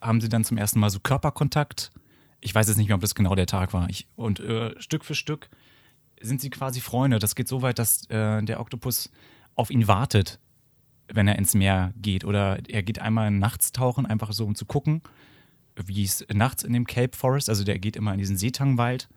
haben 0.00 0.20
sie 0.20 0.28
dann 0.28 0.44
zum 0.44 0.56
ersten 0.56 0.80
Mal 0.80 0.90
so 0.90 1.00
Körperkontakt. 1.00 1.92
Ich 2.40 2.54
weiß 2.54 2.68
jetzt 2.68 2.76
nicht 2.76 2.88
mehr, 2.88 2.96
ob 2.96 3.00
das 3.00 3.14
genau 3.14 3.34
der 3.34 3.46
Tag 3.46 3.72
war. 3.72 3.88
Ich, 3.88 4.06
und 4.16 4.40
äh, 4.40 4.74
Stück 4.80 5.04
für 5.04 5.14
Stück 5.14 5.48
sind 6.20 6.40
sie 6.40 6.50
quasi 6.50 6.80
Freunde. 6.80 7.18
Das 7.18 7.34
geht 7.34 7.48
so 7.48 7.62
weit, 7.62 7.78
dass 7.78 8.08
äh, 8.10 8.42
der 8.42 8.60
Oktopus 8.60 9.10
auf 9.54 9.70
ihn 9.70 9.88
wartet, 9.88 10.38
wenn 11.08 11.28
er 11.28 11.36
ins 11.36 11.54
Meer 11.54 11.92
geht. 11.96 12.24
Oder 12.24 12.58
er 12.68 12.82
geht 12.82 12.98
einmal 12.98 13.30
nachts 13.30 13.72
tauchen, 13.72 14.06
einfach 14.06 14.32
so 14.32 14.44
um 14.44 14.54
zu 14.54 14.66
gucken 14.66 15.02
wie 15.84 16.04
es 16.04 16.24
nachts 16.32 16.62
in 16.62 16.72
dem 16.72 16.86
Cape 16.86 17.16
Forest, 17.16 17.48
also 17.48 17.64
der 17.64 17.78
geht 17.78 17.96
immer 17.96 18.12
in 18.12 18.18
diesen 18.18 18.36
Seetangwald, 18.36 19.08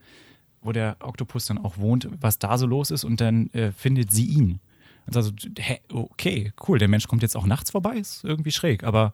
wo 0.62 0.72
der 0.72 0.98
Oktopus 1.00 1.46
dann 1.46 1.57
auch 1.57 1.78
wohnt, 1.78 2.10
was 2.19 2.40
da 2.40 2.57
so 2.57 2.68
los 2.68 2.92
ist 2.92 3.04
und 3.04 3.22
dann 3.22 3.50
äh, 3.51 3.72
findet 3.72 4.12
sie 4.12 4.25
ihn. 4.25 4.60
Und 5.07 5.16
also, 5.16 5.31
hä, 5.57 5.80
okay, 5.92 6.51
cool, 6.68 6.78
der 6.78 6.88
Mensch 6.88 7.07
kommt 7.07 7.22
jetzt 7.22 7.38
auch 7.38 7.46
nachts 7.46 7.72
vorbei, 7.72 7.98
ist 7.98 8.24
irgendwie 8.24 8.51
schräg, 8.51 8.84
aber 8.84 9.13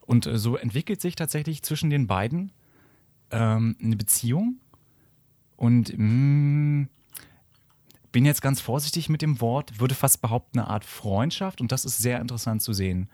und 0.00 0.26
äh, 0.26 0.38
so 0.38 0.56
entwickelt 0.56 1.00
sich 1.00 1.16
tatsächlich 1.16 1.62
zwischen 1.62 1.90
den 1.90 2.06
beiden 2.06 2.52
ähm, 3.30 3.76
eine 3.82 3.96
Beziehung 3.96 4.60
und 5.56 5.92
mh, 5.96 6.86
bin 8.12 8.24
jetzt 8.24 8.42
ganz 8.42 8.60
vorsichtig 8.60 9.08
mit 9.08 9.22
dem 9.22 9.40
Wort, 9.40 9.80
würde 9.80 9.94
fast 9.94 10.20
behaupten, 10.22 10.58
eine 10.58 10.68
Art 10.68 10.84
Freundschaft. 10.84 11.60
Und 11.60 11.72
das 11.72 11.84
ist 11.84 11.98
sehr 11.98 12.20
interessant 12.20 12.62
zu 12.62 12.72
sehen 12.72 13.08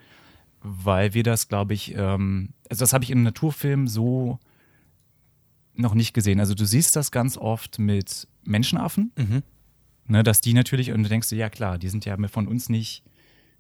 weil 0.65 1.13
wir 1.13 1.23
das, 1.23 1.49
glaube 1.49 1.75
ich, 1.75 1.95
ähm, 1.95 2.49
also 2.71 2.83
das 2.83 2.95
habe 2.95 3.05
ich 3.05 3.11
in 3.11 3.19
einem 3.19 3.25
Naturfilm 3.25 3.87
so 3.87 4.41
noch 5.75 5.95
nicht 5.95 6.15
gesehen. 6.15 6.41
Also 6.41 6.55
du 6.55 6.65
siehst 6.65 6.97
das 6.97 7.11
ganz 7.11 7.37
oft 7.37 7.79
mit 7.79 8.27
Menschenaffen, 8.45 9.13
ne, 10.07 10.23
dass 10.23 10.41
die 10.41 10.55
natürlich, 10.55 10.91
und 10.91 11.03
du 11.03 11.09
denkst 11.09 11.29
dir, 11.29 11.37
ja 11.37 11.51
klar, 11.51 11.79
die 11.79 11.91
sind 11.91 12.07
ja 12.07 12.17
von 12.29 12.49
uns 12.49 12.71
nicht 12.71 13.05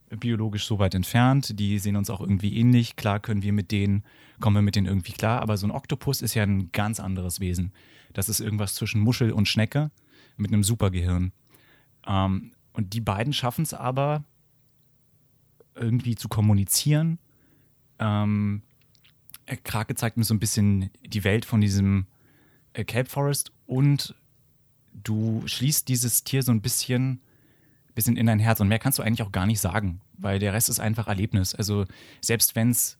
biologisch 0.08 0.64
so 0.64 0.78
weit 0.78 0.94
entfernt, 0.94 1.58
die 1.58 1.78
sehen 1.78 1.96
uns 1.96 2.08
auch 2.08 2.20
irgendwie 2.20 2.56
ähnlich, 2.56 2.96
klar 2.96 3.20
können 3.20 3.42
wir 3.42 3.52
mit 3.52 3.70
denen, 3.70 4.02
kommen 4.40 4.56
wir 4.56 4.62
mit 4.62 4.76
denen 4.76 4.86
irgendwie 4.86 5.12
klar, 5.12 5.42
aber 5.42 5.58
so 5.58 5.66
ein 5.66 5.72
Oktopus 5.72 6.22
ist 6.22 6.34
ja 6.34 6.44
ein 6.44 6.72
ganz 6.72 7.00
anderes 7.00 7.38
Wesen. 7.40 7.72
Das 8.14 8.28
ist 8.28 8.40
irgendwas 8.40 8.74
zwischen 8.74 9.00
Muschel 9.00 9.32
und 9.32 9.48
Schnecke 9.48 9.90
mit 10.36 10.52
einem 10.52 10.64
Supergehirn. 10.64 11.32
Ähm, 12.06 12.52
und 12.72 12.92
die 12.92 13.00
beiden 13.00 13.32
schaffen 13.32 13.62
es 13.62 13.74
aber, 13.74 14.24
irgendwie 15.74 16.14
zu 16.14 16.28
kommunizieren. 16.28 17.18
Ähm, 17.98 18.62
äh, 19.46 19.56
Krake 19.56 19.94
zeigt 19.94 20.16
mir 20.16 20.24
so 20.24 20.34
ein 20.34 20.40
bisschen 20.40 20.90
die 21.04 21.24
Welt 21.24 21.44
von 21.44 21.60
diesem 21.60 22.06
äh, 22.72 22.84
Cape 22.84 23.08
Forest 23.08 23.52
und 23.66 24.14
du 24.92 25.42
schließt 25.46 25.88
dieses 25.88 26.24
Tier 26.24 26.42
so 26.42 26.52
ein 26.52 26.60
bisschen, 26.60 27.20
bisschen 27.94 28.16
in 28.16 28.26
dein 28.26 28.38
Herz 28.38 28.60
und 28.60 28.68
mehr 28.68 28.78
kannst 28.78 28.98
du 28.98 29.02
eigentlich 29.02 29.22
auch 29.22 29.32
gar 29.32 29.46
nicht 29.46 29.60
sagen, 29.60 30.00
weil 30.16 30.38
der 30.38 30.52
Rest 30.52 30.68
ist 30.68 30.80
einfach 30.80 31.08
Erlebnis. 31.08 31.54
Also 31.54 31.86
selbst 32.20 32.54
wenn 32.54 32.70
es 32.70 32.98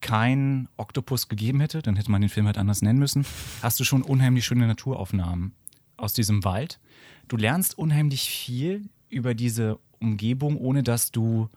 kein 0.00 0.68
Oktopus 0.76 1.28
gegeben 1.28 1.60
hätte, 1.60 1.80
dann 1.80 1.96
hätte 1.96 2.10
man 2.10 2.20
den 2.20 2.30
Film 2.30 2.46
halt 2.46 2.58
anders 2.58 2.82
nennen 2.82 2.98
müssen, 2.98 3.24
hast 3.62 3.78
du 3.78 3.84
schon 3.84 4.02
unheimlich 4.02 4.44
schöne 4.44 4.66
Naturaufnahmen 4.66 5.54
aus 6.02 6.12
diesem 6.12 6.44
Wald. 6.44 6.80
Du 7.28 7.36
lernst 7.36 7.78
unheimlich 7.78 8.28
viel 8.28 8.88
über 9.08 9.34
diese 9.34 9.78
Umgebung, 10.00 10.56
ohne 10.56 10.82
dass 10.82 11.12
du 11.12 11.48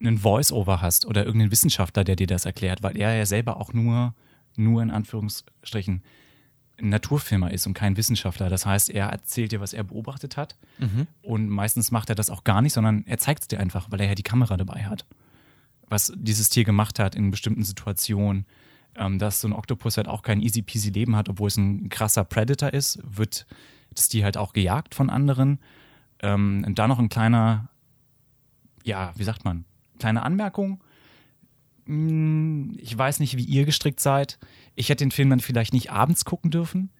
einen 0.00 0.18
Voice-Over 0.18 0.80
hast 0.80 1.06
oder 1.06 1.24
irgendeinen 1.24 1.52
Wissenschaftler, 1.52 2.04
der 2.04 2.16
dir 2.16 2.26
das 2.26 2.44
erklärt, 2.44 2.82
weil 2.82 2.96
er 2.96 3.14
ja 3.14 3.26
selber 3.26 3.58
auch 3.58 3.72
nur, 3.72 4.14
nur 4.56 4.82
in 4.82 4.90
Anführungsstrichen, 4.90 6.02
ein 6.78 6.88
Naturfilmer 6.88 7.52
ist 7.52 7.66
und 7.66 7.74
kein 7.74 7.96
Wissenschaftler. 7.96 8.48
Das 8.48 8.66
heißt, 8.66 8.90
er 8.90 9.06
erzählt 9.06 9.52
dir, 9.52 9.60
was 9.60 9.72
er 9.72 9.84
beobachtet 9.84 10.36
hat. 10.36 10.56
Und 11.22 11.48
meistens 11.48 11.90
macht 11.90 12.08
er 12.08 12.14
das 12.14 12.30
auch 12.30 12.44
gar 12.44 12.62
nicht, 12.62 12.72
sondern 12.72 13.04
er 13.06 13.18
zeigt 13.18 13.42
es 13.42 13.48
dir 13.48 13.60
einfach, 13.60 13.90
weil 13.90 14.00
er 14.00 14.08
ja 14.08 14.14
die 14.14 14.22
Kamera 14.22 14.56
dabei 14.56 14.84
hat. 14.84 15.04
Was 15.88 16.12
dieses 16.16 16.48
Tier 16.48 16.64
gemacht 16.64 16.98
hat 16.98 17.14
in 17.14 17.30
bestimmten 17.30 17.62
Situationen. 17.62 18.46
Ähm, 18.94 19.18
dass 19.18 19.40
so 19.40 19.48
ein 19.48 19.54
Oktopus 19.54 19.96
halt 19.96 20.06
auch 20.06 20.20
kein 20.20 20.42
easy 20.42 20.60
peasy 20.60 20.90
Leben 20.90 21.16
hat, 21.16 21.30
obwohl 21.30 21.48
es 21.48 21.56
ein 21.56 21.88
krasser 21.88 22.24
Predator 22.24 22.74
ist, 22.74 22.98
wird 23.02 23.46
das 23.94 24.08
Tier 24.08 24.24
halt 24.24 24.36
auch 24.36 24.52
gejagt 24.52 24.94
von 24.94 25.10
anderen. 25.10 25.58
Ähm, 26.20 26.64
und 26.66 26.78
da 26.78 26.88
noch 26.88 26.98
ein 26.98 27.08
kleiner, 27.08 27.68
ja, 28.84 29.12
wie 29.16 29.24
sagt 29.24 29.44
man, 29.44 29.64
kleine 29.98 30.22
Anmerkung. 30.22 30.82
mh, 31.86 32.74
ich 32.78 32.96
weiß 32.96 33.20
nicht, 33.20 33.36
wie 33.36 33.44
ihr 33.44 33.64
gestrickt 33.64 34.00
seid. 34.00 34.38
Ich 34.74 34.88
hätte 34.88 35.04
den 35.04 35.10
Film 35.10 35.30
dann 35.30 35.40
vielleicht 35.40 35.72
nicht 35.72 35.90
abends 35.90 36.24
gucken 36.24 36.50
dürfen, 36.50 36.90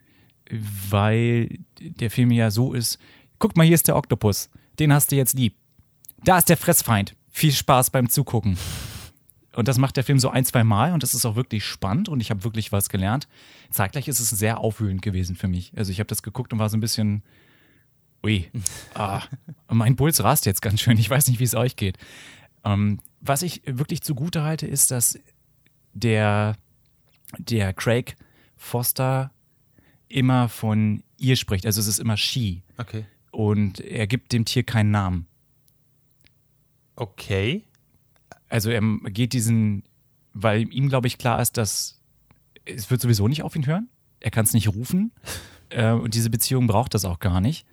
weil 0.90 1.58
der 1.80 2.10
Film 2.10 2.30
ja 2.30 2.50
so 2.50 2.72
ist. 2.72 2.98
Guck 3.38 3.56
mal, 3.56 3.64
hier 3.64 3.74
ist 3.74 3.88
der 3.88 3.96
Oktopus. 3.96 4.50
Den 4.78 4.92
hast 4.92 5.12
du 5.12 5.16
jetzt 5.16 5.34
lieb. 5.34 5.54
Da 6.24 6.38
ist 6.38 6.48
der 6.48 6.56
Fressfeind. 6.56 7.14
Viel 7.30 7.52
Spaß 7.52 7.90
beim 7.90 8.08
Zugucken. 8.08 8.56
Und 9.54 9.68
das 9.68 9.78
macht 9.78 9.96
der 9.96 10.04
Film 10.04 10.18
so 10.18 10.30
ein, 10.30 10.44
zwei 10.44 10.64
Mal 10.64 10.92
und 10.92 11.02
das 11.02 11.14
ist 11.14 11.26
auch 11.26 11.36
wirklich 11.36 11.64
spannend 11.64 12.08
und 12.08 12.20
ich 12.20 12.30
habe 12.30 12.44
wirklich 12.44 12.72
was 12.72 12.88
gelernt. 12.88 13.28
Zeitgleich 13.70 14.08
ist 14.08 14.20
es 14.20 14.30
sehr 14.30 14.58
aufwühlend 14.58 15.02
gewesen 15.02 15.36
für 15.36 15.48
mich. 15.48 15.72
Also 15.76 15.92
ich 15.92 15.98
habe 15.98 16.06
das 16.06 16.22
geguckt 16.22 16.52
und 16.52 16.58
war 16.58 16.70
so 16.70 16.76
ein 16.76 16.80
bisschen, 16.80 17.22
ui, 18.24 18.50
ah, 18.94 19.22
mein 19.68 19.96
Puls 19.96 20.24
rast 20.24 20.46
jetzt 20.46 20.62
ganz 20.62 20.80
schön. 20.80 20.96
Ich 20.96 21.10
weiß 21.10 21.28
nicht, 21.28 21.38
wie 21.38 21.44
es 21.44 21.54
euch 21.54 21.76
geht. 21.76 21.98
Ähm, 22.64 23.00
was 23.20 23.42
ich 23.42 23.62
wirklich 23.66 24.02
zugute 24.02 24.42
halte, 24.42 24.66
ist, 24.66 24.90
dass 24.90 25.18
der, 25.92 26.56
der 27.38 27.74
Craig 27.74 28.16
Foster 28.56 29.30
immer 30.08 30.48
von 30.48 31.02
ihr 31.18 31.36
spricht. 31.36 31.66
Also 31.66 31.80
es 31.80 31.86
ist 31.86 31.98
immer 31.98 32.16
she. 32.16 32.62
Okay. 32.78 33.04
Und 33.30 33.80
er 33.80 34.06
gibt 34.06 34.32
dem 34.32 34.44
Tier 34.44 34.62
keinen 34.62 34.90
Namen. 34.90 35.26
Okay. 36.96 37.64
Also 38.52 38.68
er 38.68 38.82
geht 39.04 39.32
diesen, 39.32 39.82
weil 40.34 40.70
ihm, 40.74 40.90
glaube 40.90 41.06
ich, 41.06 41.16
klar 41.16 41.40
ist, 41.40 41.56
dass 41.56 42.02
es 42.66 42.90
wird 42.90 43.00
sowieso 43.00 43.26
nicht 43.26 43.42
auf 43.42 43.56
ihn 43.56 43.64
hören. 43.64 43.88
Er 44.20 44.30
kann 44.30 44.44
es 44.44 44.52
nicht 44.52 44.68
rufen. 44.68 45.10
äh, 45.70 45.92
und 45.92 46.12
diese 46.12 46.28
Beziehung 46.28 46.66
braucht 46.66 46.92
das 46.92 47.06
auch 47.06 47.18
gar 47.18 47.40
nicht. 47.40 47.64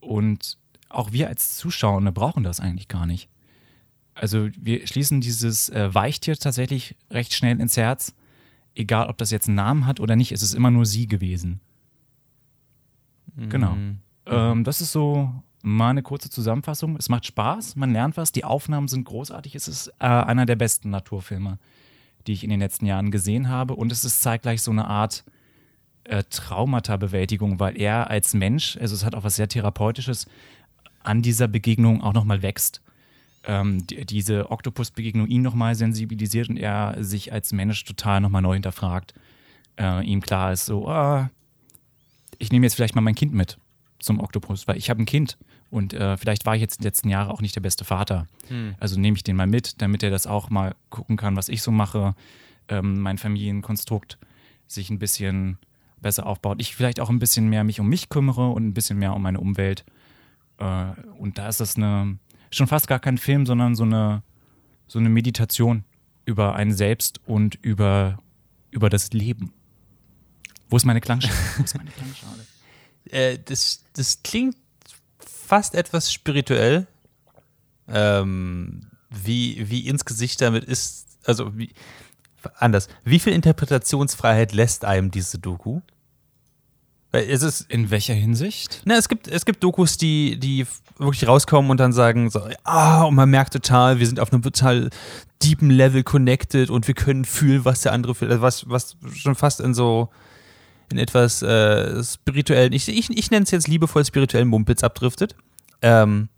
Und 0.00 0.56
auch 0.88 1.12
wir 1.12 1.28
als 1.28 1.58
Zuschauer 1.58 2.00
brauchen 2.12 2.44
das 2.44 2.60
eigentlich 2.60 2.88
gar 2.88 3.04
nicht. 3.04 3.28
Also 4.14 4.48
wir 4.58 4.86
schließen 4.86 5.20
dieses 5.20 5.68
äh, 5.68 5.94
Weichtier 5.94 6.34
tatsächlich 6.34 6.96
recht 7.10 7.34
schnell 7.34 7.60
ins 7.60 7.76
Herz. 7.76 8.14
Egal, 8.74 9.08
ob 9.08 9.18
das 9.18 9.30
jetzt 9.30 9.48
einen 9.48 9.56
Namen 9.56 9.84
hat 9.86 10.00
oder 10.00 10.16
nicht, 10.16 10.32
es 10.32 10.40
ist 10.40 10.54
immer 10.54 10.70
nur 10.70 10.86
sie 10.86 11.08
gewesen. 11.08 11.60
Genau. 13.36 13.76
Ähm, 14.24 14.64
das 14.64 14.80
ist 14.80 14.92
so 14.92 15.30
mal 15.62 15.90
eine 15.90 16.02
kurze 16.02 16.28
Zusammenfassung. 16.28 16.96
Es 16.96 17.08
macht 17.08 17.26
Spaß, 17.26 17.76
man 17.76 17.92
lernt 17.92 18.16
was, 18.16 18.32
die 18.32 18.44
Aufnahmen 18.44 18.88
sind 18.88 19.04
großartig. 19.04 19.54
Es 19.54 19.68
ist 19.68 19.88
äh, 19.98 20.06
einer 20.06 20.46
der 20.46 20.56
besten 20.56 20.90
Naturfilme, 20.90 21.58
die 22.26 22.32
ich 22.32 22.44
in 22.44 22.50
den 22.50 22.60
letzten 22.60 22.86
Jahren 22.86 23.10
gesehen 23.10 23.48
habe. 23.48 23.74
Und 23.74 23.92
es 23.92 24.04
ist 24.04 24.20
zeitgleich 24.22 24.62
so 24.62 24.70
eine 24.70 24.86
Art 24.86 25.24
äh, 26.04 26.24
Traumata-Bewältigung, 26.28 27.60
weil 27.60 27.80
er 27.80 28.10
als 28.10 28.34
Mensch, 28.34 28.76
also 28.76 28.94
es 28.94 29.04
hat 29.04 29.14
auch 29.14 29.24
was 29.24 29.36
sehr 29.36 29.48
Therapeutisches, 29.48 30.26
an 31.04 31.22
dieser 31.22 31.48
Begegnung 31.48 32.02
auch 32.02 32.12
nochmal 32.12 32.42
wächst. 32.42 32.82
Ähm, 33.44 33.86
die, 33.86 34.04
diese 34.04 34.50
Oktopus-Begegnung 34.50 35.26
ihn 35.26 35.42
nochmal 35.42 35.74
sensibilisiert 35.74 36.48
und 36.48 36.56
er 36.56 36.96
sich 37.02 37.32
als 37.32 37.52
Mensch 37.52 37.84
total 37.84 38.20
nochmal 38.20 38.42
neu 38.42 38.54
hinterfragt. 38.54 39.14
Äh, 39.78 40.04
ihm 40.04 40.20
klar 40.20 40.52
ist 40.52 40.66
so, 40.66 40.88
ah, 40.88 41.30
ich 42.38 42.50
nehme 42.52 42.66
jetzt 42.66 42.74
vielleicht 42.74 42.94
mal 42.94 43.00
mein 43.00 43.14
Kind 43.14 43.32
mit 43.32 43.58
zum 44.02 44.20
Oktopus, 44.20 44.66
weil 44.66 44.76
ich 44.76 44.90
habe 44.90 45.02
ein 45.02 45.06
Kind 45.06 45.38
und 45.70 45.94
äh, 45.94 46.16
vielleicht 46.16 46.44
war 46.44 46.54
ich 46.54 46.60
jetzt 46.60 46.80
die 46.80 46.84
letzten 46.84 47.08
Jahre 47.08 47.30
auch 47.30 47.40
nicht 47.40 47.56
der 47.56 47.60
beste 47.60 47.84
Vater. 47.84 48.26
Also 48.78 48.98
nehme 48.98 49.16
ich 49.16 49.22
den 49.22 49.36
mal 49.36 49.46
mit, 49.46 49.80
damit 49.80 50.02
er 50.02 50.10
das 50.10 50.26
auch 50.26 50.50
mal 50.50 50.74
gucken 50.90 51.16
kann, 51.16 51.36
was 51.36 51.48
ich 51.48 51.62
so 51.62 51.70
mache, 51.70 52.14
ähm, 52.68 53.00
mein 53.00 53.18
Familienkonstrukt 53.18 54.18
sich 54.66 54.90
ein 54.90 54.98
bisschen 54.98 55.58
besser 56.00 56.26
aufbaut. 56.26 56.60
Ich 56.60 56.74
vielleicht 56.74 57.00
auch 57.00 57.10
ein 57.10 57.18
bisschen 57.18 57.48
mehr 57.48 57.64
mich 57.64 57.80
um 57.80 57.88
mich 57.88 58.08
kümmere 58.08 58.50
und 58.50 58.66
ein 58.66 58.74
bisschen 58.74 58.98
mehr 58.98 59.14
um 59.14 59.22
meine 59.22 59.40
Umwelt. 59.40 59.84
Äh, 60.58 60.92
und 61.18 61.38
da 61.38 61.48
ist 61.48 61.60
das 61.60 61.76
eine, 61.76 62.18
schon 62.50 62.66
fast 62.66 62.88
gar 62.88 62.98
kein 62.98 63.18
Film, 63.18 63.46
sondern 63.46 63.74
so 63.74 63.84
eine, 63.84 64.22
so 64.86 64.98
eine 64.98 65.08
Meditation 65.08 65.84
über 66.24 66.54
einen 66.54 66.72
selbst 66.72 67.20
und 67.26 67.54
über, 67.62 68.18
über 68.70 68.90
das 68.90 69.12
Leben. 69.12 69.52
Wo 70.68 70.76
ist 70.76 70.84
meine 70.84 71.00
Klangschale? 71.00 71.34
Wo 71.56 71.64
ist 71.64 71.76
meine 71.76 71.90
Klangschale? 71.90 72.51
Äh, 73.12 73.38
das, 73.44 73.84
das 73.94 74.22
klingt 74.22 74.56
fast 75.18 75.74
etwas 75.74 76.12
spirituell. 76.12 76.86
Ähm, 77.88 78.88
wie, 79.10 79.68
wie 79.68 79.86
ins 79.86 80.04
Gesicht 80.04 80.40
damit 80.40 80.64
ist, 80.64 81.06
also 81.26 81.56
wie, 81.56 81.70
anders. 82.56 82.88
Wie 83.04 83.18
viel 83.18 83.32
Interpretationsfreiheit 83.32 84.52
lässt 84.52 84.84
einem 84.84 85.10
diese 85.10 85.38
Doku? 85.38 85.80
Weil 87.10 87.28
es 87.28 87.42
ist, 87.42 87.70
In 87.70 87.90
welcher 87.90 88.14
Hinsicht? 88.14 88.80
na, 88.86 88.96
es 88.96 89.08
gibt, 89.08 89.28
es 89.28 89.44
gibt 89.44 89.62
Dokus, 89.62 89.98
die, 89.98 90.38
die 90.38 90.66
wirklich 90.96 91.28
rauskommen 91.28 91.70
und 91.70 91.78
dann 91.78 91.92
sagen 91.92 92.30
so, 92.30 92.48
ah, 92.64 93.02
und 93.02 93.14
man 93.14 93.28
merkt 93.28 93.52
total, 93.52 93.98
wir 93.98 94.06
sind 94.06 94.18
auf 94.18 94.32
einem 94.32 94.40
total 94.42 94.88
deepen 95.42 95.68
Level 95.68 96.02
connected 96.02 96.70
und 96.70 96.86
wir 96.86 96.94
können 96.94 97.26
fühlen, 97.26 97.66
was 97.66 97.82
der 97.82 97.92
andere 97.92 98.14
fühlt. 98.14 98.30
Also 98.30 98.42
was, 98.42 98.68
was 98.70 98.96
schon 99.14 99.34
fast 99.34 99.60
in 99.60 99.74
so, 99.74 100.08
in 100.92 100.98
etwas 100.98 101.42
äh, 101.42 102.02
spirituellen, 102.04 102.72
ich, 102.72 102.88
ich, 102.88 103.10
ich 103.10 103.30
nenne 103.30 103.44
es 103.44 103.50
jetzt 103.50 103.66
liebevoll 103.66 104.04
spirituellen 104.04 104.48
Mumpitz 104.48 104.84
abdriftet. 104.84 105.34
Ähm, 105.80 106.28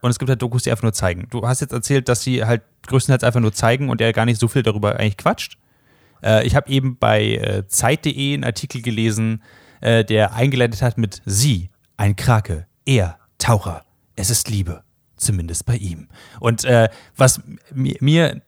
und 0.00 0.10
es 0.10 0.18
gibt 0.18 0.28
halt 0.28 0.42
Dokus, 0.42 0.62
die 0.62 0.70
einfach 0.70 0.82
nur 0.82 0.92
zeigen. 0.92 1.28
Du 1.30 1.46
hast 1.46 1.60
jetzt 1.60 1.72
erzählt, 1.72 2.08
dass 2.08 2.22
sie 2.22 2.44
halt 2.44 2.62
größtenteils 2.86 3.24
einfach 3.24 3.40
nur 3.40 3.52
zeigen 3.52 3.88
und 3.88 4.00
er 4.00 4.12
gar 4.12 4.26
nicht 4.26 4.38
so 4.38 4.48
viel 4.48 4.62
darüber 4.62 4.98
eigentlich 4.98 5.16
quatscht. 5.16 5.58
Äh, 6.22 6.46
ich 6.46 6.54
habe 6.56 6.70
eben 6.70 6.96
bei 6.98 7.36
äh, 7.36 7.66
Zeit.de 7.68 8.34
einen 8.34 8.44
Artikel 8.44 8.82
gelesen, 8.82 9.42
äh, 9.80 10.04
der 10.04 10.34
eingeleitet 10.34 10.82
hat 10.82 10.98
mit 10.98 11.22
Sie, 11.24 11.70
ein 11.96 12.16
Krake, 12.16 12.66
er, 12.84 13.18
Taucher, 13.38 13.84
es 14.16 14.30
ist 14.30 14.48
Liebe, 14.48 14.82
zumindest 15.16 15.66
bei 15.66 15.76
ihm. 15.76 16.08
Und 16.40 16.64
äh, 16.64 16.88
was 17.16 17.40
mir, 17.72 18.42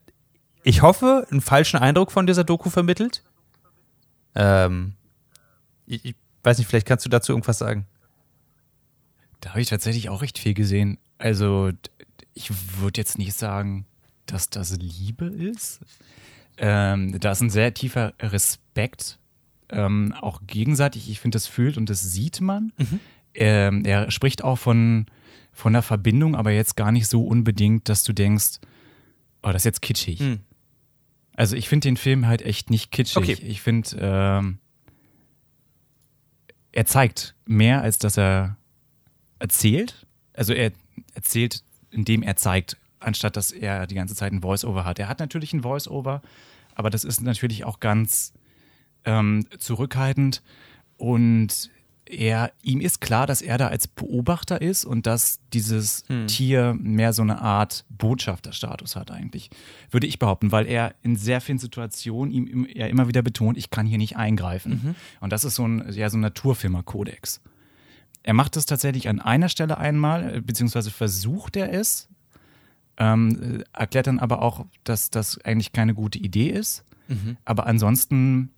ich 0.62 0.82
hoffe, 0.82 1.26
einen 1.30 1.40
falschen 1.40 1.78
Eindruck 1.78 2.12
von 2.12 2.26
dieser 2.26 2.44
Doku 2.44 2.70
vermittelt. 2.70 3.23
Ähm, 4.35 4.96
ich, 5.87 6.05
ich 6.05 6.14
weiß 6.43 6.59
nicht, 6.59 6.69
vielleicht 6.69 6.87
kannst 6.87 7.05
du 7.05 7.09
dazu 7.09 7.33
irgendwas 7.33 7.59
sagen. 7.59 7.87
Da 9.40 9.50
habe 9.50 9.61
ich 9.61 9.69
tatsächlich 9.69 10.09
auch 10.09 10.23
recht 10.23 10.38
viel 10.38 10.55
gesehen. 10.55 10.99
Also, 11.19 11.71
ich 12.35 12.50
würde 12.78 13.00
jetzt 13.00 13.19
nicht 13.19 13.35
sagen, 13.35 13.87
dass 14.26 14.50
das 14.50 14.76
Liebe 14.76 15.26
ist. 15.26 15.81
Ähm, 16.59 17.19
da 17.21 17.33
ist 17.33 17.43
ein 17.43 17.50
sehr 17.50 17.75
tiefer 17.75 18.14
Respekt, 18.21 19.19
ähm, 19.71 20.14
auch 20.21 20.40
gegenseitig. 20.47 21.11
Ich 21.11 21.21
finde, 21.21 21.37
das 21.37 21.47
fühlt 21.47 21.76
und 21.76 21.90
das 21.90 22.02
sieht 22.02 22.40
man. 22.40 22.73
Ähm, 23.35 23.85
er 23.85 24.11
spricht 24.11 24.43
auch 24.43 24.57
von, 24.57 25.07
von 25.52 25.75
einer 25.75 25.83
Verbindung, 25.83 26.35
aber 26.35 26.50
jetzt 26.50 26.76
gar 26.76 26.93
nicht 26.93 27.09
so 27.09 27.26
unbedingt, 27.26 27.88
dass 27.88 28.02
du 28.05 28.12
denkst, 28.12 28.61
oh, 29.43 29.49
das 29.49 29.57
ist 29.57 29.64
jetzt 29.64 29.83
kitschig. 29.83 30.21
Hm. 30.21 30.40
Also, 31.35 31.57
ich 31.57 31.69
finde 31.69 31.88
den 31.88 31.99
Film 31.99 32.26
halt 32.26 32.40
echt 32.40 32.71
nicht 32.71 32.90
kitschig. 32.90 33.16
Okay. 33.16 33.37
Ich 33.43 33.61
finde, 33.61 33.90
ähm, 34.00 34.59
er 36.76 36.85
zeigt 36.85 37.35
mehr, 37.47 37.80
als 37.80 37.99
dass 37.99 38.18
er 38.18 38.59
erzählt. 39.38 40.06
Also 40.35 40.52
er 40.52 40.73
erzählt, 41.14 41.62
indem 41.90 42.23
er 42.23 42.37
zeigt, 42.37 42.76
anstatt 43.00 43.37
dass 43.37 43.50
er 43.50 43.87
die 43.87 43.95
ganze 43.95 44.14
Zeit 44.14 44.30
ein 44.30 44.42
Voice-Over 44.42 44.85
hat. 44.85 44.99
Er 44.99 45.09
hat 45.09 45.18
natürlich 45.18 45.54
ein 45.54 45.62
Voice-Over, 45.62 46.21
aber 46.75 46.90
das 46.90 47.04
ist 47.04 47.23
natürlich 47.23 47.64
auch 47.64 47.80
ganz 47.80 48.35
ähm, 49.06 49.47
zurückhaltend 49.59 50.42
und 50.99 51.71
er, 52.09 52.53
ihm 52.63 52.81
ist 52.81 53.01
klar, 53.01 53.27
dass 53.27 53.43
er 53.43 53.59
da 53.59 53.69
als 53.69 53.89
Beobachter 53.89 54.63
ist 54.63 54.85
und 54.85 55.07
dass 55.07 55.41
dieses 55.53 56.05
Tier 56.27 56.75
mehr 56.79 57.13
so 57.13 57.23
eine 57.23 57.41
Art 57.41 57.85
Botschafterstatus 57.91 58.97
hat 58.97 59.11
eigentlich, 59.11 59.51
würde 59.91 60.07
ich 60.07 60.19
behaupten, 60.19 60.53
weil 60.53 60.67
er 60.67 60.95
in 61.03 61.17
sehr 61.17 61.41
vielen 61.41 61.59
Situationen 61.59 62.33
ihm 62.33 62.65
er 62.65 62.89
immer 62.89 63.09
wieder 63.09 63.23
betont, 63.23 63.59
ich 63.59 63.71
kann 63.71 63.87
hier 63.87 63.99
nicht 63.99 64.17
eingreifen. 64.17 64.95
Und 65.21 65.33
das 65.33 65.45
ist 65.45 65.57
so 65.57 65.67
ein, 65.67 65.93
ja, 65.93 66.09
so 66.09 66.17
ein 66.17 66.21
Naturfilmer-Kodex. 66.21 67.41
Er 68.23 68.35
macht 68.35 68.57
es 68.57 68.67
tatsächlich 68.67 69.09
an 69.09 69.21
einer 69.21 69.49
Stelle 69.49 69.79
einmal, 69.79 70.37
äh, 70.37 70.41
beziehungsweise 70.41 70.91
versucht 70.91 71.57
er 71.57 71.73
es, 71.73 72.09
ähm, 72.99 73.61
äh, 73.61 73.79
erklärt 73.79 74.09
dann 74.09 74.19
aber 74.19 74.43
auch, 74.43 74.67
dass 74.85 75.11
das 75.11 75.41
eigentlich 75.45 75.73
keine 75.73 75.95
gute 75.95 76.19
Idee 76.19 76.51
ist. 76.51 76.85
Aber 77.45 77.67
ansonsten 77.67 78.51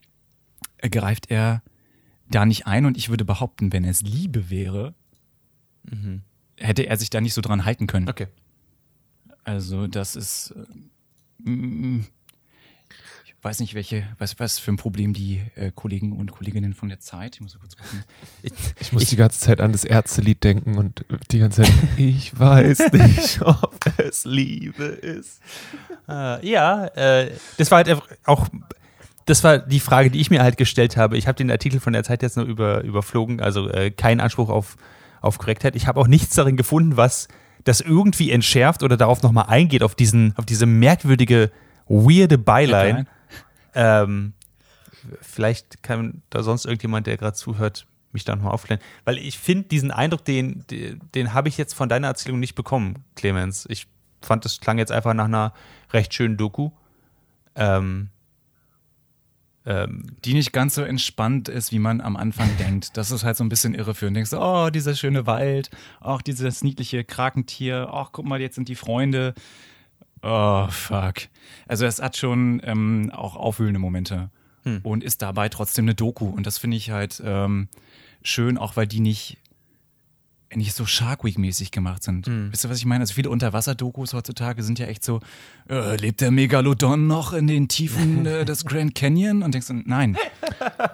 äh, 0.79 0.89
greift 0.89 1.31
er 1.31 1.63
da 2.31 2.47
nicht 2.47 2.67
ein 2.67 2.87
und 2.87 2.97
ich 2.97 3.09
würde 3.09 3.25
behaupten, 3.25 3.73
wenn 3.73 3.85
es 3.85 4.03
Liebe 4.03 4.51
wäre, 4.51 4.95
hätte 6.59 6.87
er 6.87 6.97
sich 6.97 7.11
da 7.11 7.21
nicht 7.21 7.35
so 7.35 7.41
dran 7.41 7.65
halten 7.65 7.87
können. 7.87 8.09
Okay. 8.09 8.29
Also 9.45 9.87
das 9.87 10.17
ist, 10.17 10.55
äh, 11.47 11.51
mm, 11.51 12.05
ich 13.25 13.35
weiß 13.41 13.61
nicht, 13.61 13.75
welche, 13.75 14.07
was, 14.19 14.39
was 14.41 14.59
für 14.59 14.73
ein 14.73 14.77
Problem 14.77 15.15
die 15.15 15.41
äh, 15.55 15.71
Kollegen 15.75 16.13
und 16.13 16.33
Kolleginnen 16.33 16.75
von 16.75 16.89
der 16.89 17.01
Zeit, 17.01 17.37
ich 17.37 17.41
muss 17.41 17.55
mal 17.55 17.61
kurz 17.61 17.77
gucken. 17.77 18.05
Ich 18.81 18.93
muss 18.93 19.07
die 19.07 19.17
ganze 19.17 19.41
Zeit 19.41 19.61
an 19.61 19.73
das 19.73 19.85
Ärztelied 19.85 20.43
denken 20.45 20.77
und 20.77 21.05
die 21.31 21.39
ganze 21.39 21.63
Zeit, 21.63 21.73
ich 21.97 22.39
weiß 22.39 22.93
nicht, 22.93 23.41
ob 23.43 23.79
es 23.99 24.25
Liebe 24.25 24.85
ist. 24.85 25.41
Äh, 26.09 26.47
ja, 26.47 26.87
äh, 26.89 27.33
das 27.57 27.71
war 27.71 27.77
halt 27.79 27.89
einfach 27.89 28.09
auch, 28.25 28.49
das 29.29 29.45
war 29.45 29.59
die 29.59 29.81
Frage, 29.81 30.11
die 30.11 30.21
ich 30.21 30.31
mir 30.31 30.43
halt 30.43 30.57
gestellt 30.57 30.97
habe. 30.97 31.19
Ich 31.19 31.27
habe 31.27 31.37
den 31.37 31.51
Artikel 31.51 31.81
von 31.81 31.93
der 31.93 32.03
Zeit 32.03 32.23
jetzt 32.23 32.39
nur 32.39 32.47
über, 32.47 32.83
überflogen, 32.83 33.41
also 33.41 33.69
äh, 33.69 33.91
kein 33.91 34.21
Anspruch 34.21 34.49
auf, 34.49 34.77
auf 35.21 35.37
Korrektheit. 35.37 35.77
Ich 35.77 35.87
habe 35.87 36.01
auch 36.01 36.07
nichts 36.07 36.35
darin 36.35 36.57
gefunden, 36.57 36.97
was 36.97 37.29
das 37.65 37.83
irgendwie 37.83 38.31
entschärft 38.31 38.83
oder 38.83 38.97
darauf 38.97 39.23
nochmal 39.23 39.47
eingeht, 39.49 39.83
auf, 39.83 39.95
diesen, 39.95 40.35
auf 40.39 40.47
diese 40.47 40.65
merkwürdige 40.65 41.51
weirde 41.87 42.39
Byline. 42.39 43.07
Ähm, 43.75 44.33
vielleicht 45.21 45.83
kann 45.83 46.23
da 46.31 46.43
sonst 46.43 46.65
irgendjemand, 46.65 47.07
der 47.07 47.19
gerade 47.19 47.35
zuhört, 47.35 47.87
mich 48.13 48.25
da 48.25 48.35
nochmal 48.35 48.53
aufklären. 48.53 48.81
Weil 49.05 49.19
ich 49.19 49.39
finde, 49.39 49.69
diesen 49.69 49.91
Eindruck, 49.91 50.25
den, 50.25 50.65
den, 50.71 51.01
den 51.15 51.35
habe 51.35 51.51
ich 51.51 51.59
jetzt 51.59 51.75
von 51.75 51.91
deiner 51.91 52.09
Erzählung 52.09 52.41
nicht 52.41 52.55
bekommen, 52.55 53.05
Clemens. 53.15 53.67
Ich 53.69 53.89
fand, 54.23 54.47
das 54.47 54.61
klang 54.61 54.79
jetzt 54.79 54.91
einfach 54.91 55.13
nach 55.13 55.27
einer 55.27 55.53
recht 55.93 56.15
schönen 56.15 56.39
Doku. 56.39 56.71
Ähm, 57.55 58.09
ähm, 59.69 60.07
die 60.25 60.33
nicht 60.33 60.55
ganz 60.55 60.75
so 60.75 60.83
entspannt 60.83 61.51
ist, 61.51 61.73
wie 61.73 61.79
man 61.79 62.01
am 62.01 62.17
Anfang 62.17 62.49
denkt. 62.59 62.97
Das 62.97 63.11
ist 63.11 63.23
halt 63.23 63.37
so 63.37 63.45
ein 63.45 63.51
bisschen 63.51 63.75
irreführend. 63.75 64.17
Du 64.17 64.21
denkst, 64.21 64.33
oh, 64.33 64.71
dieser 64.71 64.97
schöne 64.97 65.27
Wald, 65.27 65.71
auch 66.01 66.23
dieses 66.23 66.65
niedliche 66.65 67.05
Krakentier, 67.05 67.91
ach, 67.93 68.09
guck 68.13 68.25
mal, 68.25 68.41
jetzt 68.41 68.55
sind 68.55 68.69
die 68.69 68.75
Freunde. 68.75 69.35
Oh, 70.23 70.67
fuck. 70.69 71.17
Also 71.69 71.85
es 71.85 72.01
hat 72.01 72.17
schon 72.17 72.63
ähm, 72.65 73.13
auch 73.15 73.37
aufwühlende 73.37 73.79
Momente 73.79 74.31
hm. 74.65 74.81
und 74.83 75.05
ist 75.05 75.21
dabei 75.21 75.51
trotzdem 75.51 75.85
eine 75.85 75.95
Doku. 75.95 76.31
Und 76.31 76.47
das 76.47 76.57
finde 76.57 76.79
ich 76.79 76.91
halt 76.91 77.23
ähm, 77.23 77.69
schön, 78.23 78.57
auch 78.57 78.75
weil 78.77 78.87
die 78.87 79.01
nicht 79.01 79.37
nicht 80.55 80.75
so 80.75 80.87
Shark 80.87 81.25
Week-mäßig 81.25 81.71
gemacht 81.71 82.03
sind. 82.03 82.27
Mhm. 82.27 82.51
Wisst 82.51 82.65
ihr, 82.65 82.71
was 82.71 82.79
ich 82.79 82.87
meine? 82.87 83.03
Also 83.03 83.13
viele 83.15 83.29
Unterwasser-Dokus 83.31 84.15
heutzutage 84.15 84.63
sind 84.63 84.79
ja 84.79 84.87
echt 84.87 85.05
so, 85.05 85.21
äh, 85.69 85.97
lebt 85.97 86.21
der 86.23 86.31
Megalodon 86.31 87.07
noch 87.07 87.33
in 87.35 87.47
den 87.47 87.69
Tiefen 87.69 88.25
äh, 88.27 88.45
des 88.45 88.65
Grand 88.65 88.95
Canyon? 88.95 89.43
Und 89.43 89.53
denkst 89.53 89.69
du, 89.69 89.75
nein, 89.75 90.17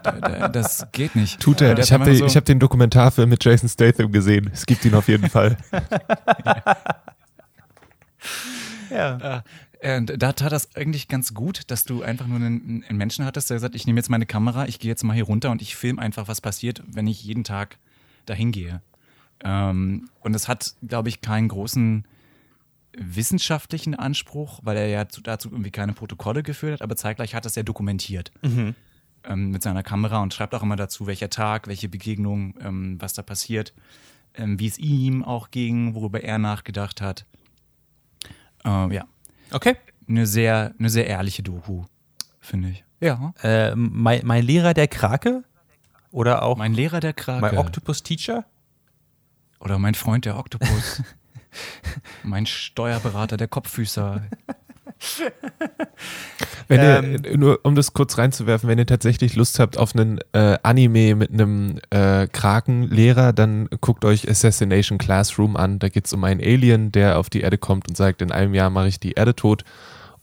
da, 0.03 0.13
da, 0.13 0.49
das 0.49 0.89
geht 0.93 1.15
nicht. 1.15 1.39
Tut 1.41 1.61
er. 1.61 1.79
Ich 1.79 1.93
habe 1.93 2.05
den, 2.05 2.17
so 2.17 2.27
hab 2.27 2.45
den 2.45 2.59
Dokumentarfilm 2.59 3.29
mit 3.29 3.45
Jason 3.45 3.69
Statham 3.69 4.11
gesehen. 4.11 4.51
Es 4.53 4.67
gibt 4.67 4.85
ihn 4.85 4.95
auf 4.95 5.07
jeden 5.07 5.31
Fall. 5.31 5.57
ja. 8.91 9.45
Äh, 9.81 9.99
und 9.99 10.21
da 10.21 10.33
tat 10.33 10.51
das 10.51 10.75
eigentlich 10.75 11.09
ganz 11.09 11.35
gut, 11.35 11.71
dass 11.71 11.85
du 11.85 12.03
einfach 12.03 12.27
nur 12.27 12.39
einen, 12.39 12.85
einen 12.89 12.99
Menschen 12.99 13.25
hattest, 13.25 13.51
der 13.51 13.57
gesagt, 13.57 13.75
ich 13.77 13.87
nehme 13.87 14.01
jetzt 14.01 14.09
meine 14.09 14.27
Kamera, 14.27 14.67
ich 14.67 14.81
gehe 14.81 14.91
jetzt 14.91 15.05
mal 15.05 15.13
hier 15.13 15.25
runter 15.25 15.51
und 15.51 15.63
ich 15.63 15.77
filme 15.77 16.01
einfach, 16.01 16.27
was 16.27 16.41
passiert, 16.41 16.83
wenn 16.87 17.07
ich 17.07 17.23
jeden 17.23 17.45
Tag 17.45 17.77
dahin 18.27 18.51
gehe. 18.51 18.81
Ähm, 19.45 20.09
und 20.21 20.35
es 20.35 20.49
hat, 20.49 20.75
glaube 20.83 21.09
ich, 21.11 21.21
keinen 21.21 21.49
großen 21.49 22.07
wissenschaftlichen 22.97 23.95
Anspruch, 23.95 24.61
weil 24.63 24.77
er 24.77 24.87
ja 24.87 25.05
dazu 25.05 25.51
irgendwie 25.51 25.71
keine 25.71 25.93
Protokolle 25.93 26.43
geführt 26.43 26.75
hat, 26.75 26.83
aber 26.83 26.97
zeitgleich 26.97 27.35
hat 27.35 27.45
er 27.45 27.49
es 27.49 27.55
ja 27.55 27.63
dokumentiert. 27.63 28.33
Mhm. 28.43 28.75
Ähm, 29.25 29.51
mit 29.51 29.63
seiner 29.63 29.83
Kamera 29.83 30.23
und 30.23 30.35
schreibt 30.35 30.55
auch 30.55 30.63
immer 30.63 30.77
dazu, 30.77 31.07
welcher 31.07 31.31
Tag, 31.31 31.67
welche 31.67 31.89
Begegnung, 31.89 32.55
ähm, 32.61 33.01
was 33.01 33.15
da 33.15 33.23
passiert, 33.23 33.73
ähm, 34.35 34.59
wie 34.59 34.67
es 34.67 34.79
ihm 34.79 35.25
auch 35.25 35.51
ging, 35.51 35.95
worüber 35.95 36.23
er 36.23 36.39
nachgedacht 36.39 37.01
hat. 37.01 37.25
Äh, 38.65 38.95
ja. 38.95 39.05
Okay. 39.51 39.77
Eine 40.09 40.27
sehr, 40.27 40.75
eine 40.79 40.91
sehr 40.91 41.07
ehrliche 41.07 41.43
Doku, 41.43 41.85
finde 42.41 42.71
ich. 42.71 42.85
Ja. 43.01 43.33
Äh, 43.43 43.75
mein, 43.75 44.21
mein 44.25 44.45
Lehrer 44.45 44.75
der 44.75 44.89
Krake? 44.89 45.45
Oder 46.11 46.43
auch. 46.43 46.57
Mein 46.59 46.75
Lehrer 46.75 47.01
der 47.01 47.13
Krake. 47.13 47.41
Mein 47.41 47.57
Octopus 47.57 48.03
Teacher? 48.03 48.45
Oder 49.65 49.79
mein 49.79 49.95
Freund 49.95 50.27
der 50.27 50.39
Oktopus. 50.39 51.03
mein 52.23 52.47
Steuerberater 52.47 53.37
der 53.37 53.49
Kopffüßer. 53.49 54.23
Wenn 56.69 56.81
ähm, 56.81 57.25
ihr, 57.25 57.37
nur 57.37 57.61
um 57.63 57.75
das 57.75 57.93
kurz 57.93 58.17
reinzuwerfen, 58.17 58.69
wenn 58.69 58.79
ihr 58.79 58.87
tatsächlich 58.87 59.37
Lust 59.37 59.59
habt 59.59 59.77
auf 59.77 59.95
einen 59.95 60.19
äh, 60.33 60.57
Anime 60.63 61.15
mit 61.15 61.31
einem 61.31 61.79
äh, 61.91 62.27
Krakenlehrer, 62.27 63.35
dann 63.35 63.69
guckt 63.83 64.05
euch 64.05 64.29
Assassination 64.29 64.97
Classroom 64.97 65.57
an. 65.57 65.79
Da 65.79 65.91
geht 65.91 66.07
es 66.07 66.13
um 66.15 66.25
einen 66.25 66.41
Alien, 66.41 66.91
der 66.91 67.19
auf 67.19 67.29
die 67.29 67.41
Erde 67.41 67.59
kommt 67.59 67.89
und 67.89 67.97
sagt, 67.97 68.23
in 68.23 68.33
einem 68.33 68.55
Jahr 68.55 68.71
mache 68.71 68.89
ich 68.89 68.99
die 68.99 69.13
Erde 69.13 69.35
tot. 69.35 69.65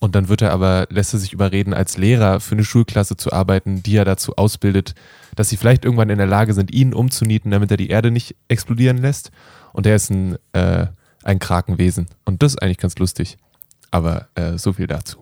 Und 0.02 0.16
dann 0.16 0.30
wird 0.30 0.42
er 0.42 0.52
aber, 0.52 0.88
lässt 0.90 1.14
er 1.14 1.20
sich 1.20 1.32
überreden, 1.32 1.76
als 1.76 1.96
Lehrer 1.96 2.40
für 2.40 2.56
eine 2.56 2.64
Schulklasse 2.64 3.18
zu 3.18 3.32
arbeiten, 3.32 3.84
die 3.84 3.96
er 3.96 4.04
dazu 4.04 4.36
ausbildet, 4.36 4.96
dass 5.36 5.50
sie 5.50 5.58
vielleicht 5.58 5.86
irgendwann 5.86 6.10
in 6.10 6.18
der 6.18 6.26
Lage 6.26 6.56
sind, 6.56 6.74
ihn 6.74 6.94
umzunieten, 6.94 7.52
damit 7.52 7.70
er 7.70 7.78
die 7.78 7.90
Erde 7.90 8.10
nicht 8.10 8.36
explodieren 8.48 8.98
lässt. 8.98 9.32
Und 9.74 9.86
er 9.86 9.96
ist 9.96 10.10
ein, 10.10 10.38
äh, 10.54 10.88
ein 11.24 11.38
Krakenwesen. 11.38 12.08
Und 12.26 12.42
das 12.42 12.54
ist 12.54 12.62
eigentlich 12.64 12.80
ganz 12.80 12.98
lustig. 12.98 13.38
Aber 13.92 14.28
äh, 14.34 14.58
so 14.58 14.74
viel 14.74 14.88
dazu. 14.88 15.20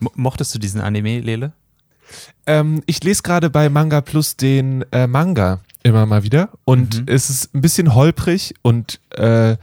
Mochtest 0.00 0.54
du 0.54 0.58
diesen 0.58 0.80
Anime, 0.80 1.20
Lele? 1.20 1.52
Ähm, 2.46 2.82
ich 2.86 3.04
lese 3.04 3.22
gerade 3.22 3.50
bei 3.50 3.68
Manga 3.68 4.00
Plus 4.00 4.36
den 4.36 4.82
äh, 4.92 5.06
Manga 5.06 5.60
immer 5.82 6.06
mal 6.06 6.22
wieder. 6.22 6.48
Und 6.64 7.00
mhm. 7.00 7.04
es 7.06 7.28
ist 7.28 7.54
ein 7.54 7.60
bisschen 7.60 7.94
holprig 7.94 8.54
und 8.62 8.98
äh, 9.10 9.56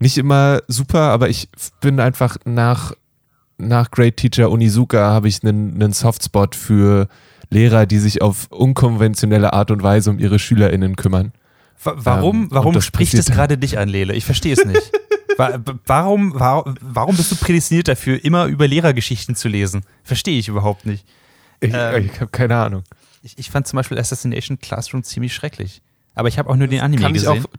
nicht 0.00 0.18
immer 0.18 0.62
super, 0.66 1.10
aber 1.10 1.28
ich 1.28 1.48
bin 1.80 2.00
einfach 2.00 2.38
nach, 2.44 2.92
nach 3.68 3.90
Great 3.90 4.16
Teacher 4.16 4.50
Onizuka 4.50 4.98
habe 4.98 5.28
ich 5.28 5.42
einen, 5.42 5.74
einen 5.74 5.92
Softspot 5.92 6.54
für 6.54 7.08
Lehrer, 7.50 7.86
die 7.86 7.98
sich 7.98 8.22
auf 8.22 8.46
unkonventionelle 8.50 9.52
Art 9.52 9.70
und 9.70 9.82
Weise 9.82 10.10
um 10.10 10.18
ihre 10.18 10.38
SchülerInnen 10.38 10.96
kümmern. 10.96 11.32
Warum, 11.82 12.42
ähm, 12.42 12.48
warum 12.50 12.80
spricht 12.80 13.14
es 13.14 13.26
gerade 13.26 13.56
dich 13.56 13.78
an, 13.78 13.88
Lele? 13.88 14.14
Ich 14.14 14.24
verstehe 14.24 14.52
es 14.52 14.64
nicht. 14.64 14.92
warum, 15.86 16.32
warum, 16.34 16.74
warum 16.80 17.16
bist 17.16 17.32
du 17.32 17.36
prädestiniert 17.36 17.88
dafür, 17.88 18.22
immer 18.22 18.46
über 18.46 18.68
Lehrergeschichten 18.68 19.34
zu 19.34 19.48
lesen? 19.48 19.82
Verstehe 20.04 20.38
ich 20.38 20.48
überhaupt 20.48 20.84
nicht. 20.84 21.06
Ich, 21.60 21.72
ähm, 21.74 22.10
ich 22.12 22.20
habe 22.20 22.30
keine 22.30 22.56
Ahnung. 22.56 22.84
Ich, 23.22 23.38
ich, 23.38 23.50
fand 23.50 23.66
zum 23.66 23.78
Beispiel 23.78 23.98
Assassination 23.98 24.58
Classroom 24.58 25.02
ziemlich 25.02 25.34
schrecklich. 25.34 25.82
Aber 26.14 26.28
ich 26.28 26.38
habe 26.38 26.50
auch 26.50 26.56
nur 26.56 26.68
den 26.68 26.80
Anime 26.80 27.02
kann 27.02 27.12
gesehen. 27.12 27.36
Ich, 27.36 27.44
auch, 27.44 27.50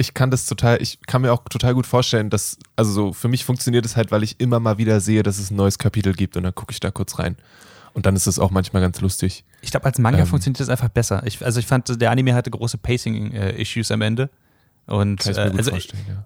ich 0.00 0.14
kann 0.14 0.30
das 0.30 0.46
total, 0.46 0.80
ich 0.80 0.98
kann 1.06 1.20
mir 1.20 1.30
auch 1.30 1.44
total 1.44 1.74
gut 1.74 1.86
vorstellen, 1.86 2.30
dass, 2.30 2.58
also 2.74 2.90
so, 2.90 3.12
für 3.12 3.28
mich 3.28 3.44
funktioniert 3.44 3.84
es 3.84 3.96
halt, 3.96 4.10
weil 4.10 4.22
ich 4.22 4.40
immer 4.40 4.58
mal 4.58 4.78
wieder 4.78 4.98
sehe, 5.00 5.22
dass 5.22 5.38
es 5.38 5.50
ein 5.50 5.56
neues 5.56 5.78
Kapitel 5.78 6.14
gibt 6.14 6.38
und 6.38 6.42
dann 6.42 6.54
gucke 6.54 6.72
ich 6.72 6.80
da 6.80 6.90
kurz 6.90 7.18
rein. 7.18 7.36
Und 7.92 8.06
dann 8.06 8.16
ist 8.16 8.26
es 8.26 8.38
auch 8.38 8.50
manchmal 8.50 8.80
ganz 8.80 9.00
lustig. 9.00 9.44
Ich 9.60 9.72
glaube, 9.72 9.84
als 9.84 9.98
Manga 9.98 10.20
ähm, 10.20 10.26
funktioniert 10.26 10.60
das 10.60 10.70
einfach 10.70 10.88
besser. 10.88 11.22
Ich, 11.26 11.44
also 11.44 11.60
ich 11.60 11.66
fand, 11.66 12.00
der 12.00 12.10
Anime 12.10 12.34
hatte 12.34 12.50
große 12.50 12.78
Pacing-Issues 12.78 13.90
am 13.90 14.00
Ende. 14.00 14.30
Und 14.86 15.26
äh, 15.26 15.38
also, 15.38 15.72
ja. 15.72 15.78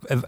Äh, 0.07 0.19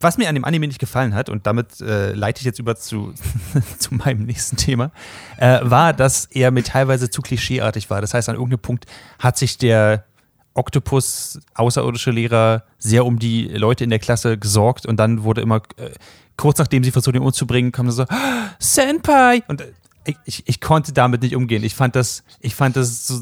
was 0.00 0.16
mir 0.16 0.28
an 0.28 0.34
dem 0.34 0.44
Anime 0.44 0.66
nicht 0.66 0.78
gefallen 0.78 1.14
hat, 1.14 1.28
und 1.28 1.46
damit 1.46 1.80
äh, 1.82 2.12
leite 2.12 2.40
ich 2.40 2.46
jetzt 2.46 2.58
über 2.58 2.76
zu, 2.76 3.12
zu 3.78 3.94
meinem 3.94 4.24
nächsten 4.24 4.56
Thema, 4.56 4.92
äh, 5.36 5.60
war, 5.62 5.92
dass 5.92 6.24
er 6.26 6.52
mir 6.52 6.62
teilweise 6.62 7.10
zu 7.10 7.20
klischeeartig 7.20 7.90
war. 7.90 8.00
Das 8.00 8.14
heißt, 8.14 8.30
an 8.30 8.36
irgendeinem 8.36 8.60
Punkt 8.60 8.86
hat 9.18 9.36
sich 9.36 9.58
der 9.58 10.04
Oktopus, 10.54 11.40
außerirdische 11.54 12.12
Lehrer, 12.12 12.64
sehr 12.78 13.04
um 13.04 13.18
die 13.18 13.48
Leute 13.48 13.84
in 13.84 13.90
der 13.90 13.98
Klasse 13.98 14.38
gesorgt 14.38 14.86
und 14.86 14.96
dann 14.96 15.24
wurde 15.24 15.40
immer, 15.40 15.62
äh, 15.76 15.90
kurz 16.36 16.58
nachdem 16.58 16.84
sie 16.84 16.92
versucht, 16.92 17.16
ihn 17.16 17.22
umzubringen, 17.22 17.72
kam 17.72 17.90
so, 17.90 18.04
ah, 18.04 18.50
Senpai! 18.58 19.42
Und 19.48 19.60
äh, 19.60 19.72
ich, 20.24 20.44
ich 20.46 20.60
konnte 20.60 20.92
damit 20.92 21.22
nicht 21.22 21.34
umgehen. 21.34 21.64
Ich 21.64 21.74
fand 21.74 21.96
das, 21.96 22.24
ich 22.40 22.54
fand 22.54 22.76
das 22.76 23.06
so, 23.06 23.20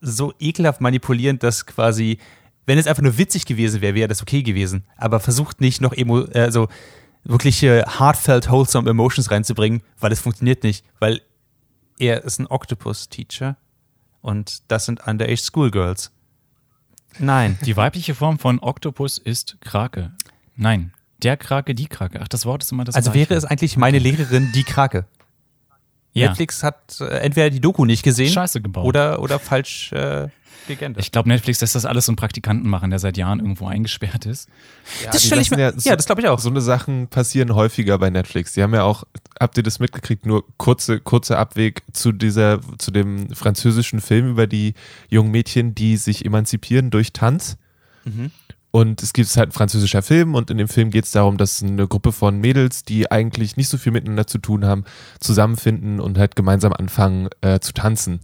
so 0.00 0.32
ekelhaft 0.38 0.80
manipulierend, 0.80 1.42
dass 1.42 1.66
quasi, 1.66 2.18
wenn 2.66 2.78
es 2.78 2.86
einfach 2.86 3.02
nur 3.02 3.18
witzig 3.18 3.46
gewesen 3.46 3.80
wäre, 3.80 3.94
wäre 3.94 4.08
das 4.08 4.22
okay 4.22 4.42
gewesen. 4.42 4.84
Aber 4.96 5.20
versucht 5.20 5.60
nicht 5.60 5.80
noch 5.80 5.92
emo, 5.92 6.22
äh, 6.22 6.50
so 6.50 6.68
wirkliche 7.24 7.84
heartfelt, 7.98 8.50
wholesome 8.50 8.88
Emotions 8.88 9.30
reinzubringen, 9.30 9.82
weil 9.98 10.12
es 10.12 10.20
funktioniert 10.20 10.62
nicht. 10.62 10.84
Weil 10.98 11.20
er 11.98 12.24
ist 12.24 12.38
ein 12.38 12.46
Octopus-Teacher 12.46 13.56
und 14.20 14.62
das 14.68 14.86
sind 14.86 15.06
Underage 15.06 15.36
Schoolgirls. 15.36 16.10
Nein. 17.18 17.58
Die 17.64 17.76
weibliche 17.76 18.14
Form 18.14 18.38
von 18.38 18.58
Octopus 18.60 19.18
ist 19.18 19.56
Krake. 19.60 20.12
Nein. 20.56 20.92
Der 21.22 21.36
Krake, 21.36 21.74
die 21.74 21.86
Krake. 21.86 22.20
Ach, 22.22 22.28
das 22.28 22.44
Wort 22.44 22.62
ist 22.62 22.72
immer 22.72 22.84
das 22.84 22.94
Also 22.94 23.10
Gleiche. 23.12 23.30
wäre 23.30 23.38
es 23.38 23.44
eigentlich 23.44 23.76
meine 23.76 23.98
Lehrerin, 23.98 24.50
die 24.54 24.64
Krake. 24.64 25.06
Ja. 26.14 26.28
Netflix 26.28 26.62
hat 26.62 27.00
äh, 27.00 27.06
entweder 27.18 27.50
die 27.50 27.60
Doku 27.60 27.84
nicht 27.84 28.02
gesehen 28.02 28.32
Scheiße 28.32 28.60
gebaut. 28.60 28.84
oder, 28.84 29.20
oder 29.20 29.38
falsch 29.38 29.92
äh, 29.92 30.28
gegendert. 30.66 31.04
Ich 31.04 31.12
glaube, 31.12 31.28
Netflix 31.28 31.60
lässt 31.60 31.74
das 31.74 31.84
alles 31.84 32.06
so 32.06 32.12
einen 32.12 32.16
Praktikanten 32.16 32.68
machen, 32.68 32.90
der 32.90 32.98
seit 32.98 33.16
Jahren 33.16 33.40
irgendwo 33.40 33.66
eingesperrt 33.66 34.26
ist. 34.26 34.48
Ja, 35.02 35.10
das 35.10 35.24
stelle 35.24 35.42
ich 35.42 35.50
mir. 35.50 35.58
Ja, 35.58 35.72
so, 35.72 35.88
ja 35.88 35.96
das 35.96 36.06
glaube 36.06 36.22
ich 36.22 36.28
auch. 36.28 36.38
So 36.38 36.48
eine 36.48 36.60
Sachen 36.60 37.08
passieren 37.08 37.54
häufiger 37.54 37.98
bei 37.98 38.10
Netflix. 38.10 38.54
Die 38.54 38.62
haben 38.62 38.74
ja 38.74 38.84
auch, 38.84 39.04
habt 39.38 39.56
ihr 39.56 39.62
das 39.62 39.78
mitgekriegt, 39.78 40.24
nur 40.24 40.44
kurze, 40.56 41.00
kurzer 41.00 41.38
Abweg 41.38 41.82
zu 41.92 42.12
dieser, 42.12 42.60
zu 42.78 42.90
dem 42.90 43.30
französischen 43.34 44.00
Film 44.00 44.30
über 44.30 44.46
die 44.46 44.74
jungen 45.08 45.30
Mädchen, 45.30 45.74
die 45.74 45.96
sich 45.96 46.24
emanzipieren 46.24 46.90
durch 46.90 47.12
Tanz. 47.12 47.56
Mhm. 48.04 48.30
Und 48.74 49.04
es 49.04 49.12
gibt 49.12 49.28
halt 49.36 49.50
ein 49.50 49.52
französischer 49.52 50.02
Film 50.02 50.34
und 50.34 50.50
in 50.50 50.58
dem 50.58 50.66
Film 50.66 50.90
geht 50.90 51.04
es 51.04 51.12
darum, 51.12 51.36
dass 51.36 51.62
eine 51.62 51.86
Gruppe 51.86 52.10
von 52.10 52.40
Mädels, 52.40 52.82
die 52.82 53.08
eigentlich 53.08 53.56
nicht 53.56 53.68
so 53.68 53.78
viel 53.78 53.92
miteinander 53.92 54.26
zu 54.26 54.38
tun 54.38 54.64
haben, 54.64 54.82
zusammenfinden 55.20 56.00
und 56.00 56.18
halt 56.18 56.34
gemeinsam 56.34 56.72
anfangen 56.72 57.28
äh, 57.40 57.60
zu 57.60 57.72
tanzen. 57.72 58.18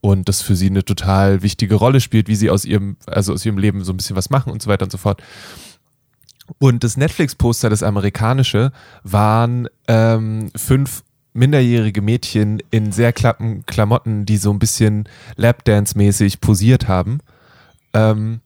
Und 0.00 0.30
das 0.30 0.40
für 0.40 0.56
sie 0.56 0.68
eine 0.68 0.86
total 0.86 1.42
wichtige 1.42 1.74
Rolle 1.74 2.00
spielt, 2.00 2.28
wie 2.28 2.34
sie 2.34 2.48
aus 2.48 2.64
ihrem, 2.64 2.96
also 3.06 3.34
aus 3.34 3.44
ihrem 3.44 3.58
Leben 3.58 3.84
so 3.84 3.92
ein 3.92 3.98
bisschen 3.98 4.16
was 4.16 4.30
machen 4.30 4.50
und 4.50 4.62
so 4.62 4.70
weiter 4.70 4.84
und 4.84 4.90
so 4.90 4.96
fort. 4.96 5.22
Und 6.58 6.82
das 6.82 6.96
Netflix-Poster, 6.96 7.68
das 7.68 7.82
amerikanische, 7.82 8.72
waren 9.02 9.68
ähm, 9.86 10.50
fünf 10.56 11.02
minderjährige 11.34 12.00
Mädchen 12.00 12.62
in 12.70 12.90
sehr 12.90 13.12
klappen 13.12 13.66
Klamotten, 13.66 14.24
die 14.24 14.38
so 14.38 14.50
ein 14.50 14.58
bisschen 14.60 15.10
Lapdance-mäßig 15.36 16.40
posiert 16.40 16.88
haben. 16.88 17.18
Ähm, 17.92 18.40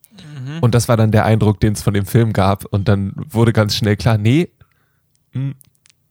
Mhm. 0.45 0.59
Und 0.59 0.75
das 0.75 0.87
war 0.87 0.97
dann 0.97 1.11
der 1.11 1.25
Eindruck, 1.25 1.59
den 1.59 1.73
es 1.73 1.81
von 1.81 1.93
dem 1.93 2.05
Film 2.05 2.33
gab. 2.33 2.65
Und 2.65 2.87
dann 2.87 3.13
wurde 3.15 3.53
ganz 3.53 3.75
schnell 3.75 3.95
klar, 3.97 4.17
nee, 4.17 4.49
mh, 5.33 5.41
hm, 5.41 5.55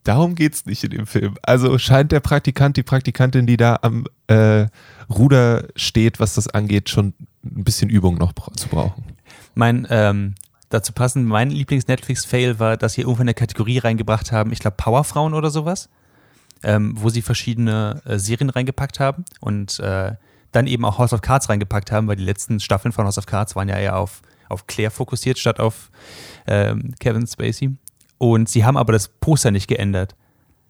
Darum 0.04 0.34
geht's 0.34 0.66
nicht 0.66 0.84
in 0.84 0.90
dem 0.90 1.06
Film. 1.06 1.36
Also 1.42 1.78
scheint 1.78 2.12
der 2.12 2.20
Praktikant, 2.20 2.76
die 2.76 2.82
Praktikantin, 2.82 3.46
die 3.46 3.56
da 3.56 3.78
am 3.80 4.04
äh, 4.26 4.66
Ruder 5.08 5.68
steht, 5.76 6.20
was 6.20 6.34
das 6.34 6.46
angeht, 6.46 6.90
schon 6.90 7.14
ein 7.42 7.64
bisschen 7.64 7.88
Übung 7.88 8.16
noch 8.16 8.34
zu 8.54 8.68
brauchen. 8.68 9.02
Mein, 9.54 9.86
ähm, 9.88 10.34
dazu 10.68 10.92
passend, 10.92 11.26
mein 11.26 11.50
Lieblings-Netflix-Fail 11.50 12.58
war, 12.58 12.76
dass 12.76 12.92
sie 12.92 13.00
irgendwann 13.00 13.22
eine 13.22 13.34
Kategorie 13.34 13.78
reingebracht 13.78 14.30
haben, 14.30 14.52
ich 14.52 14.58
glaube 14.58 14.76
Powerfrauen 14.76 15.32
oder 15.32 15.48
sowas, 15.48 15.88
ähm, 16.62 16.92
wo 16.96 17.08
sie 17.08 17.22
verschiedene 17.22 18.02
äh, 18.04 18.18
Serien 18.18 18.50
reingepackt 18.50 19.00
haben 19.00 19.24
und 19.40 19.78
äh, 19.80 20.12
dann 20.54 20.66
eben 20.66 20.84
auch 20.84 20.98
House 20.98 21.12
of 21.12 21.20
Cards 21.20 21.48
reingepackt 21.48 21.90
haben, 21.90 22.06
weil 22.06 22.16
die 22.16 22.24
letzten 22.24 22.60
Staffeln 22.60 22.92
von 22.92 23.04
House 23.04 23.18
of 23.18 23.26
Cards 23.26 23.56
waren 23.56 23.68
ja 23.68 23.76
eher 23.76 23.96
auf, 23.96 24.22
auf 24.48 24.66
Claire 24.66 24.90
fokussiert 24.90 25.38
statt 25.38 25.58
auf 25.58 25.90
ähm, 26.46 26.94
Kevin 27.00 27.26
Spacey. 27.26 27.76
Und 28.18 28.48
sie 28.48 28.64
haben 28.64 28.76
aber 28.76 28.92
das 28.92 29.08
Poster 29.08 29.50
nicht 29.50 29.66
geändert. 29.66 30.14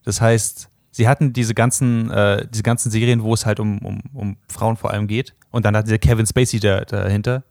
Das 0.04 0.20
heißt, 0.20 0.70
sie 0.90 1.06
hatten 1.06 1.32
diese 1.32 1.54
ganzen, 1.54 2.10
äh, 2.10 2.46
diese 2.48 2.62
ganzen 2.62 2.90
Serien, 2.90 3.22
wo 3.22 3.34
es 3.34 3.44
halt 3.44 3.60
um, 3.60 3.78
um, 3.78 4.00
um 4.14 4.36
Frauen 4.48 4.76
vor 4.76 4.90
allem 4.90 5.06
geht. 5.06 5.34
Und 5.50 5.66
dann 5.66 5.76
hatten 5.76 5.88
sie 5.88 5.98
Kevin 5.98 6.26
Spacey 6.26 6.60
da, 6.60 6.84
dahinter, 6.84 7.44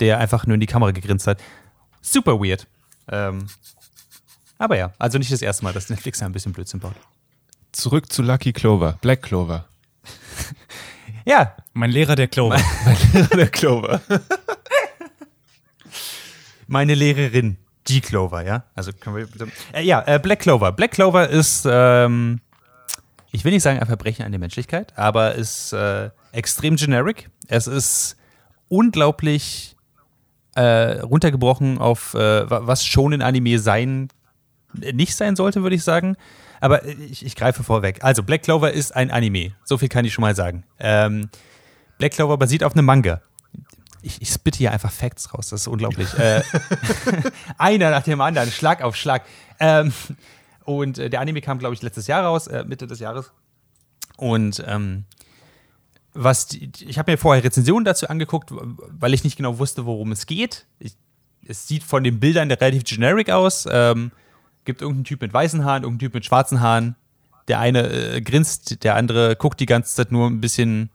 der 0.00 0.18
einfach 0.18 0.46
nur 0.46 0.54
in 0.54 0.60
die 0.60 0.66
Kamera 0.66 0.90
gegrinst 0.90 1.26
hat. 1.26 1.38
Super 2.00 2.40
weird. 2.40 2.66
Ähm, 3.08 3.46
aber 4.58 4.76
ja, 4.76 4.92
also 4.98 5.18
nicht 5.18 5.32
das 5.32 5.42
erste 5.42 5.64
Mal, 5.64 5.72
dass 5.72 5.90
Netflix 5.90 6.20
da 6.20 6.26
ein 6.26 6.32
bisschen 6.32 6.52
Blödsinn 6.52 6.80
baut. 6.80 6.94
Zurück 7.72 8.12
zu 8.12 8.22
Lucky 8.22 8.52
Clover, 8.52 8.98
Black 9.00 9.22
Clover. 9.22 9.66
Ja, 11.24 11.54
Mein 11.72 11.90
Lehrer 11.90 12.16
der 12.16 12.28
Clover. 12.28 12.58
der 13.34 13.48
Clover. 13.48 14.00
meine 16.66 16.94
Lehrerin, 16.94 17.56
G. 17.84 18.00
Clover, 18.00 18.44
ja. 18.44 18.64
Also 18.74 18.92
können 18.92 19.16
wir. 19.16 19.28
Äh, 19.72 19.84
ja, 19.84 20.02
äh, 20.06 20.18
Black 20.18 20.40
Clover. 20.40 20.72
Black 20.72 20.92
Clover 20.92 21.28
ist, 21.28 21.66
ähm, 21.70 22.40
ich 23.32 23.44
will 23.44 23.52
nicht 23.52 23.62
sagen 23.62 23.78
ein 23.80 23.86
Verbrechen 23.86 24.24
an 24.24 24.32
der 24.32 24.38
Menschlichkeit, 24.38 24.96
aber 24.96 25.34
ist 25.34 25.72
äh, 25.72 26.10
extrem 26.32 26.76
generic. 26.76 27.28
Es 27.48 27.66
ist 27.66 28.16
unglaublich 28.68 29.76
äh, 30.54 31.00
runtergebrochen 31.00 31.78
auf, 31.78 32.14
äh, 32.14 32.48
wa- 32.50 32.60
was 32.64 32.84
schon 32.86 33.12
in 33.12 33.22
Anime 33.22 33.58
sein, 33.58 34.08
nicht 34.74 35.16
sein 35.16 35.36
sollte, 35.36 35.62
würde 35.62 35.76
ich 35.76 35.82
sagen. 35.84 36.16
Aber 36.62 36.86
ich, 36.86 37.26
ich 37.26 37.34
greife 37.34 37.64
vorweg. 37.64 38.04
Also, 38.04 38.22
Black 38.22 38.44
Clover 38.44 38.70
ist 38.70 38.94
ein 38.94 39.10
Anime. 39.10 39.50
So 39.64 39.78
viel 39.78 39.88
kann 39.88 40.04
ich 40.04 40.12
schon 40.12 40.22
mal 40.22 40.36
sagen. 40.36 40.62
Ähm, 40.78 41.28
Black 41.98 42.12
Clover 42.12 42.38
basiert 42.38 42.62
auf 42.62 42.74
einem 42.74 42.86
Manga. 42.86 43.20
Ich, 44.00 44.22
ich 44.22 44.28
spitte 44.28 44.58
hier 44.58 44.70
einfach 44.70 44.92
Facts 44.92 45.34
raus, 45.34 45.48
das 45.48 45.62
ist 45.62 45.66
unglaublich. 45.66 46.14
äh, 46.18 46.40
einer 47.58 47.90
nach 47.90 48.04
dem 48.04 48.20
anderen, 48.20 48.52
Schlag 48.52 48.80
auf 48.80 48.94
Schlag. 48.94 49.24
Ähm, 49.58 49.92
und 50.62 50.98
äh, 50.98 51.10
der 51.10 51.20
Anime 51.20 51.40
kam, 51.40 51.58
glaube 51.58 51.74
ich, 51.74 51.82
letztes 51.82 52.06
Jahr 52.06 52.22
raus, 52.22 52.46
äh, 52.46 52.62
Mitte 52.64 52.86
des 52.86 53.00
Jahres. 53.00 53.32
Und 54.16 54.62
ähm, 54.64 55.02
was 56.14 56.46
die, 56.46 56.70
ich 56.86 56.96
habe 56.96 57.10
mir 57.10 57.18
vorher 57.18 57.42
Rezensionen 57.42 57.84
dazu 57.84 58.08
angeguckt, 58.08 58.50
weil 58.52 59.14
ich 59.14 59.24
nicht 59.24 59.36
genau 59.36 59.58
wusste, 59.58 59.84
worum 59.84 60.12
es 60.12 60.26
geht. 60.26 60.66
Ich, 60.78 60.92
es 61.44 61.66
sieht 61.66 61.82
von 61.82 62.04
den 62.04 62.20
Bildern 62.20 62.52
relativ 62.52 62.84
generic 62.84 63.30
aus. 63.30 63.66
Ähm, 63.68 64.12
gibt 64.64 64.82
irgendeinen 64.82 65.04
Typ 65.04 65.20
mit 65.20 65.32
weißen 65.32 65.64
Haaren, 65.64 65.82
irgendeinen 65.82 66.06
Typ 66.10 66.14
mit 66.14 66.24
schwarzen 66.24 66.60
Haaren. 66.60 66.96
Der 67.48 67.58
eine 67.58 67.90
äh, 67.90 68.20
grinst, 68.20 68.84
der 68.84 68.96
andere 68.96 69.36
guckt 69.36 69.60
die 69.60 69.66
ganze 69.66 69.94
Zeit 69.94 70.12
nur 70.12 70.28
ein 70.28 70.40
bisschen 70.40 70.90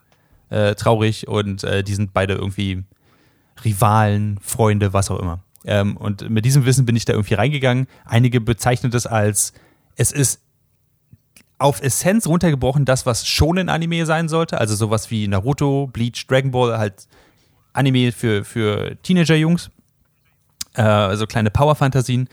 äh, 0.49 0.75
traurig 0.75 1.27
und 1.27 1.63
äh, 1.63 1.84
die 1.84 1.93
sind 1.93 2.13
beide 2.13 2.36
irgendwie 2.36 2.84
Rivalen, 3.63 4.39
Freunde, 4.41 4.93
was 4.93 5.12
auch 5.12 5.19
immer. 5.19 5.39
Ähm, 5.65 5.97
und 5.97 6.30
mit 6.30 6.45
diesem 6.45 6.65
Wissen 6.65 6.86
bin 6.86 6.95
ich 6.95 7.06
da 7.06 7.13
irgendwie 7.13 7.34
reingegangen. 7.34 7.88
Einige 8.06 8.39
bezeichnen 8.39 8.91
das 8.91 9.06
als, 9.06 9.53
es 9.95 10.12
ist 10.12 10.41
auf 11.60 11.82
Essenz 11.82 12.27
runtergebrochen 12.27 12.86
das, 12.86 13.06
was 13.06 13.27
schon 13.27 13.58
in 13.58 13.69
Anime 13.69 14.06
sein 14.06 14.30
sollte. 14.30 14.60
Also 14.60 14.75
sowas 14.75 15.12
wie 15.12 15.27
Naruto, 15.27 15.88
Bleach, 15.88 16.25
Dragon 16.27 16.51
Ball, 16.51 16.77
halt 16.77 17.08
Anime 17.73 18.12
für, 18.12 18.43
für 18.45 18.95
Teenager-Jungs. 19.01 19.71
Äh, 20.75 20.82
also 20.82 21.25
kleine 21.25 21.49
Power-Fantasien. 21.49 22.30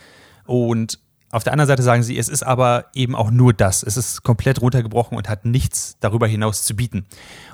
Und 0.46 1.00
auf 1.34 1.42
der 1.42 1.52
anderen 1.52 1.66
Seite 1.66 1.82
sagen 1.82 2.04
sie, 2.04 2.16
es 2.16 2.28
ist 2.28 2.44
aber 2.44 2.86
eben 2.94 3.16
auch 3.16 3.32
nur 3.32 3.52
das. 3.52 3.82
Es 3.82 3.96
ist 3.96 4.22
komplett 4.22 4.60
runtergebrochen 4.60 5.18
und 5.18 5.28
hat 5.28 5.44
nichts 5.44 5.96
darüber 5.98 6.28
hinaus 6.28 6.62
zu 6.62 6.76
bieten. 6.76 7.06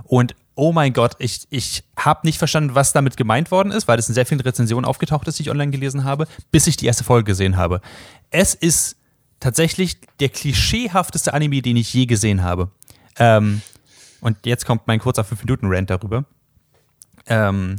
Und 0.05 0.37
oh 0.55 0.73
mein 0.73 0.93
Gott, 0.93 1.15
ich, 1.19 1.47
ich 1.49 1.83
habe 1.97 2.27
nicht 2.27 2.37
verstanden, 2.37 2.75
was 2.75 2.93
damit 2.93 3.17
gemeint 3.17 3.51
worden 3.51 3.73
ist, 3.73 3.89
weil 3.89 3.99
es 3.99 4.07
in 4.07 4.15
sehr 4.15 4.27
vielen 4.27 4.43
Rezensionen 4.43 4.85
aufgetaucht 4.85 5.27
ist, 5.29 5.39
die 5.39 5.45
ich 5.45 5.51
online 5.51 5.71
gelesen 5.71 6.05
habe, 6.05 6.27
bis 6.51 6.67
ich 6.67 6.77
die 6.77 6.85
erste 6.85 7.05
Folge 7.05 7.25
gesehen 7.25 7.57
habe. 7.57 7.81
Es 8.29 8.55
ist 8.55 8.97
tatsächlich 9.41 9.97
der 10.21 10.29
klischeehafteste 10.29 11.33
Anime, 11.33 11.63
den 11.63 11.79
ich 11.79 11.95
je 11.95 12.05
gesehen 12.05 12.43
habe. 12.43 12.71
Ähm, 13.19 13.63
und 14.21 14.45
jetzt 14.45 14.67
kommt 14.67 14.87
mein 14.87 15.01
kurzer 15.01 15.23
5-Minuten-Rant 15.23 15.89
darüber. 15.89 16.27
Ähm, 17.27 17.77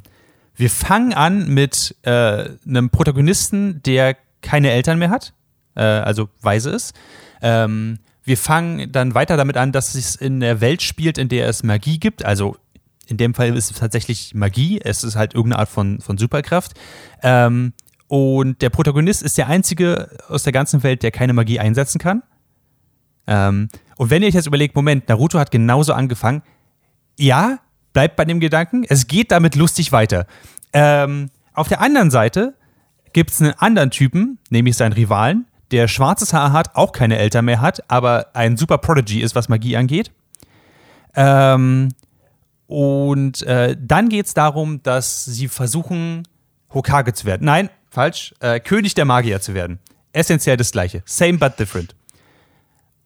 wir 0.55 0.71
fangen 0.71 1.13
an 1.13 1.47
mit 1.47 1.95
äh, 2.01 2.49
einem 2.65 2.89
Protagonisten, 2.89 3.83
der 3.83 4.17
keine 4.41 4.71
Eltern 4.71 4.97
mehr 4.97 5.11
hat, 5.11 5.33
äh, 5.75 5.81
also 5.81 6.29
weise 6.41 6.69
ist. 6.71 6.93
Ähm, 7.41 7.99
wir 8.23 8.37
fangen 8.37 8.91
dann 8.91 9.15
weiter 9.15 9.37
damit 9.37 9.57
an, 9.57 9.71
dass 9.71 9.95
es 9.95 10.15
in 10.15 10.39
der 10.39 10.61
Welt 10.61 10.81
spielt, 10.81 11.17
in 11.17 11.29
der 11.29 11.47
es 11.47 11.63
Magie 11.63 11.99
gibt. 11.99 12.23
Also 12.23 12.55
in 13.07 13.17
dem 13.17 13.33
Fall 13.33 13.55
ist 13.57 13.71
es 13.71 13.79
tatsächlich 13.79 14.33
Magie. 14.35 14.79
Es 14.81 15.03
ist 15.03 15.15
halt 15.15 15.33
irgendeine 15.33 15.59
Art 15.59 15.69
von, 15.69 15.99
von 16.01 16.17
Superkraft. 16.17 16.73
Ähm, 17.23 17.73
und 18.07 18.61
der 18.61 18.69
Protagonist 18.69 19.23
ist 19.23 19.37
der 19.37 19.47
einzige 19.47 20.17
aus 20.27 20.43
der 20.43 20.53
ganzen 20.53 20.83
Welt, 20.83 21.01
der 21.03 21.11
keine 21.11 21.33
Magie 21.33 21.59
einsetzen 21.59 21.99
kann. 21.99 22.23
Ähm, 23.27 23.69
und 23.97 24.09
wenn 24.09 24.21
ihr 24.21 24.27
euch 24.27 24.33
jetzt 24.33 24.47
überlegt, 24.47 24.75
Moment, 24.75 25.09
Naruto 25.09 25.39
hat 25.39 25.51
genauso 25.51 25.93
angefangen. 25.93 26.43
Ja, 27.17 27.59
bleibt 27.93 28.15
bei 28.15 28.25
dem 28.25 28.39
Gedanken. 28.39 28.83
Es 28.87 29.07
geht 29.07 29.31
damit 29.31 29.55
lustig 29.55 29.91
weiter. 29.91 30.25
Ähm, 30.73 31.29
auf 31.53 31.67
der 31.67 31.81
anderen 31.81 32.11
Seite 32.11 32.55
gibt 33.13 33.31
es 33.31 33.41
einen 33.41 33.53
anderen 33.53 33.91
Typen, 33.91 34.39
nämlich 34.49 34.77
seinen 34.77 34.93
Rivalen, 34.93 35.45
der 35.71 35.87
schwarzes 35.87 36.33
Haar 36.33 36.51
hat, 36.51 36.75
auch 36.75 36.91
keine 36.91 37.17
Eltern 37.17 37.45
mehr 37.45 37.61
hat, 37.61 37.89
aber 37.89 38.27
ein 38.33 38.57
super 38.57 38.77
Prodigy 38.77 39.21
ist, 39.21 39.35
was 39.35 39.49
Magie 39.49 39.77
angeht. 39.77 40.11
Ähm, 41.15 41.89
und 42.67 43.41
äh, 43.43 43.75
dann 43.79 44.09
geht 44.09 44.27
es 44.27 44.33
darum, 44.33 44.81
dass 44.83 45.25
sie 45.25 45.47
versuchen, 45.47 46.27
Hokage 46.73 47.13
zu 47.13 47.25
werden. 47.25 47.45
Nein, 47.45 47.69
falsch. 47.89 48.33
Äh, 48.39 48.59
König 48.59 48.93
der 48.93 49.05
Magier 49.05 49.41
zu 49.41 49.53
werden. 49.53 49.79
Essentiell 50.13 50.57
das 50.57 50.71
Gleiche. 50.71 51.03
Same 51.05 51.37
but 51.37 51.59
different. 51.59 51.95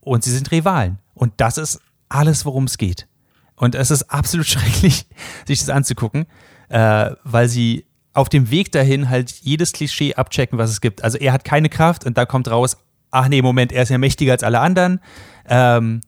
Und 0.01 0.23
sie 0.23 0.31
sind 0.31 0.51
Rivalen. 0.51 0.99
Und 1.15 1.33
das 1.37 1.57
ist 1.57 1.81
alles, 2.09 2.45
worum 2.45 2.65
es 2.65 2.77
geht. 2.77 3.07
Und 3.55 3.73
es 3.75 3.89
ist 3.89 4.03
absolut 4.11 4.45
schrecklich, 4.45 5.07
sich 5.47 5.59
das 5.59 5.69
anzugucken, 5.69 6.27
äh, 6.69 7.11
weil 7.23 7.49
sie 7.49 7.85
auf 8.15 8.29
dem 8.29 8.49
Weg 8.49 8.71
dahin 8.71 9.09
halt 9.09 9.29
jedes 9.41 9.73
Klischee 9.73 10.15
abchecken, 10.15 10.57
was 10.57 10.71
es 10.71 10.81
gibt. 10.81 11.03
Also 11.03 11.17
er 11.17 11.33
hat 11.33 11.43
keine 11.43 11.69
Kraft 11.69 12.05
und 12.05 12.17
da 12.17 12.25
kommt 12.25 12.49
raus, 12.49 12.77
ach 13.11 13.27
nee, 13.27 13.41
Moment, 13.41 13.71
er 13.71 13.83
ist 13.83 13.89
ja 13.89 13.97
mächtiger 13.97 14.31
als 14.31 14.43
alle 14.43 14.59
anderen. 14.59 15.01
Ähm, 15.47 16.01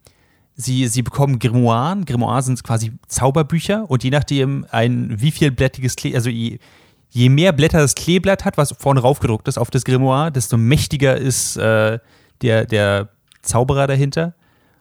sie, 0.56 0.88
sie 0.88 1.02
bekommen 1.02 1.38
Grimoire. 1.38 2.02
Grimoire 2.06 2.42
sind 2.42 2.64
quasi 2.64 2.94
Zauberbücher 3.08 3.90
und 3.90 4.04
je 4.04 4.10
nachdem 4.10 4.66
ein 4.72 5.20
wie 5.20 5.32
vielblättiges 5.32 5.96
Klee, 5.96 6.16
also 6.16 6.30
je, 6.30 6.60
je 7.10 7.30
mehr 7.30 7.52
Blätter 7.52 7.80
das 7.80 7.96
Kleeblatt 7.96 8.46
hat, 8.46 8.58
was 8.58 8.74
vorne 8.78 9.02
raufgedruckt 9.02 9.48
ist 9.48 9.58
auf 9.58 9.70
das 9.70 9.84
Grimoire, 9.84 10.32
desto 10.32 10.58
mächtiger 10.58 11.18
ist 11.18 11.58
äh, 11.58 12.00
der, 12.42 12.66
der 12.66 13.10
Zauberer 13.42 13.88
dahinter. 13.88 14.34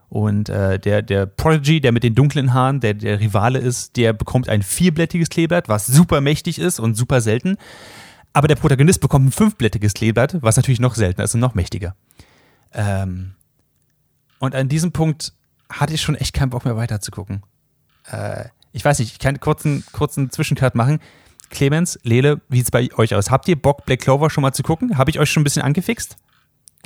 Und 0.09 0.49
äh, 0.49 0.79
der, 0.79 1.03
der 1.03 1.27
Prodigy, 1.27 1.81
der 1.81 1.93
mit 1.93 2.05
den 2.05 2.15
dunklen 2.15 2.55
Haaren, 2.55 2.81
der 2.81 2.95
der 2.95 3.19
Rivale 3.21 3.59
ist, 3.59 3.97
der 3.97 4.13
bekommt 4.13 4.49
ein 4.49 4.63
vierblättiges 4.63 5.29
Kleeblatt, 5.29 5.69
was 5.69 5.87
super 5.87 6.21
mächtig 6.21 6.59
ist 6.59 6.79
und 6.79 6.95
super 6.95 7.21
selten. 7.21 7.57
Aber 8.33 8.49
der 8.49 8.57
Protagonist 8.57 9.01
bekommt 9.01 9.27
ein 9.27 9.33
fünfblättiges 9.33 9.95
Kleeblatt, 9.95 10.43
was 10.43 10.57
natürlich 10.57 10.81
noch 10.81 10.95
seltener 10.95 11.25
ist 11.25 11.35
und 11.35 11.41
noch 11.41 11.55
mächtiger. 11.55 11.97
Ähm, 12.73 13.33
und 14.39 14.55
an 14.55 14.69
diesem 14.69 14.93
Punkt 14.93 15.33
hatte 15.71 15.95
ich 15.95 16.03
schon 16.03 16.15
echt 16.15 16.35
keinen 16.35 16.51
Bock 16.51 16.65
mehr 16.65 16.77
weiterzugucken. 16.77 17.43
Äh, 18.11 18.45
ich 18.73 18.85
weiß 18.85 18.99
nicht, 18.99 19.13
ich 19.13 19.19
kann 19.19 19.41
kurzen, 19.41 19.85
kurzen 19.93 20.31
Zwischencut 20.31 20.75
machen. 20.75 21.01
Clemens, 21.49 21.99
Lele, 22.03 22.41
wie 22.49 22.59
sieht 22.59 22.67
es 22.67 22.71
bei 22.71 22.89
euch 22.97 23.15
aus? 23.15 23.31
Habt 23.31 23.49
ihr 23.49 23.57
Bock, 23.57 23.87
Black 23.87 24.01
Clover 24.01 24.31
schon 24.31 24.43
mal 24.43 24.53
zu 24.53 24.63
gucken? 24.63 24.99
Habe 24.99 25.11
ich 25.11 25.19
euch 25.19 25.31
schon 25.31 25.41
ein 25.41 25.45
bisschen 25.45 25.63
angefixt? 25.63 26.17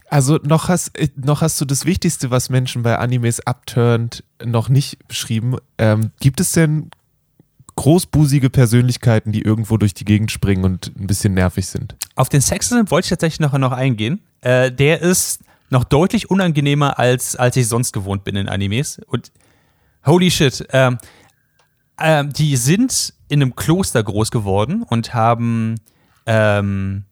Also 0.08 0.38
noch 0.42 0.68
hast, 0.68 0.98
äh, 0.98 1.08
noch 1.16 1.42
hast 1.42 1.60
du 1.60 1.64
das 1.64 1.84
Wichtigste, 1.84 2.30
was 2.30 2.50
Menschen 2.50 2.82
bei 2.82 2.98
Animes 2.98 3.40
abturnt, 3.46 4.24
noch 4.44 4.68
nicht 4.68 5.06
beschrieben. 5.06 5.56
Ähm, 5.78 6.10
gibt 6.20 6.40
es 6.40 6.52
denn 6.52 6.90
großbusige 7.76 8.50
Persönlichkeiten, 8.50 9.32
die 9.32 9.42
irgendwo 9.42 9.76
durch 9.76 9.94
die 9.94 10.04
Gegend 10.04 10.30
springen 10.30 10.64
und 10.64 10.92
ein 10.98 11.06
bisschen 11.06 11.34
nervig 11.34 11.66
sind? 11.66 11.96
Auf 12.14 12.28
den 12.28 12.40
Sexism 12.40 12.90
wollte 12.90 13.06
ich 13.06 13.10
tatsächlich 13.10 13.40
noch, 13.40 13.56
noch 13.56 13.72
eingehen. 13.72 14.20
Äh, 14.42 14.70
der 14.72 15.00
ist 15.00 15.40
noch 15.70 15.84
deutlich 15.84 16.30
unangenehmer, 16.30 16.98
als, 16.98 17.36
als 17.36 17.56
ich 17.56 17.68
sonst 17.68 17.92
gewohnt 17.92 18.24
bin 18.24 18.36
in 18.36 18.48
Animes. 18.48 19.00
Und 19.06 19.30
holy 20.04 20.30
shit, 20.30 20.66
ähm, 20.72 20.98
ähm, 21.98 22.32
die 22.32 22.56
sind 22.56 23.14
in 23.28 23.40
einem 23.40 23.54
Kloster 23.54 24.02
groß 24.02 24.30
geworden 24.30 24.82
und 24.82 25.14
haben 25.14 25.76
ähm, 26.26 27.04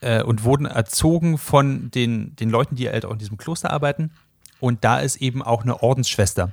äh, 0.00 0.22
und 0.22 0.44
wurden 0.44 0.66
erzogen 0.66 1.38
von 1.38 1.90
den, 1.90 2.36
den 2.36 2.50
Leuten, 2.50 2.76
die 2.76 2.88
halt 2.88 3.04
auch 3.04 3.12
in 3.12 3.18
diesem 3.18 3.36
Kloster 3.36 3.70
arbeiten. 3.70 4.10
Und 4.60 4.84
da 4.84 5.00
ist 5.00 5.16
eben 5.16 5.42
auch 5.42 5.62
eine 5.62 5.82
Ordensschwester. 5.82 6.52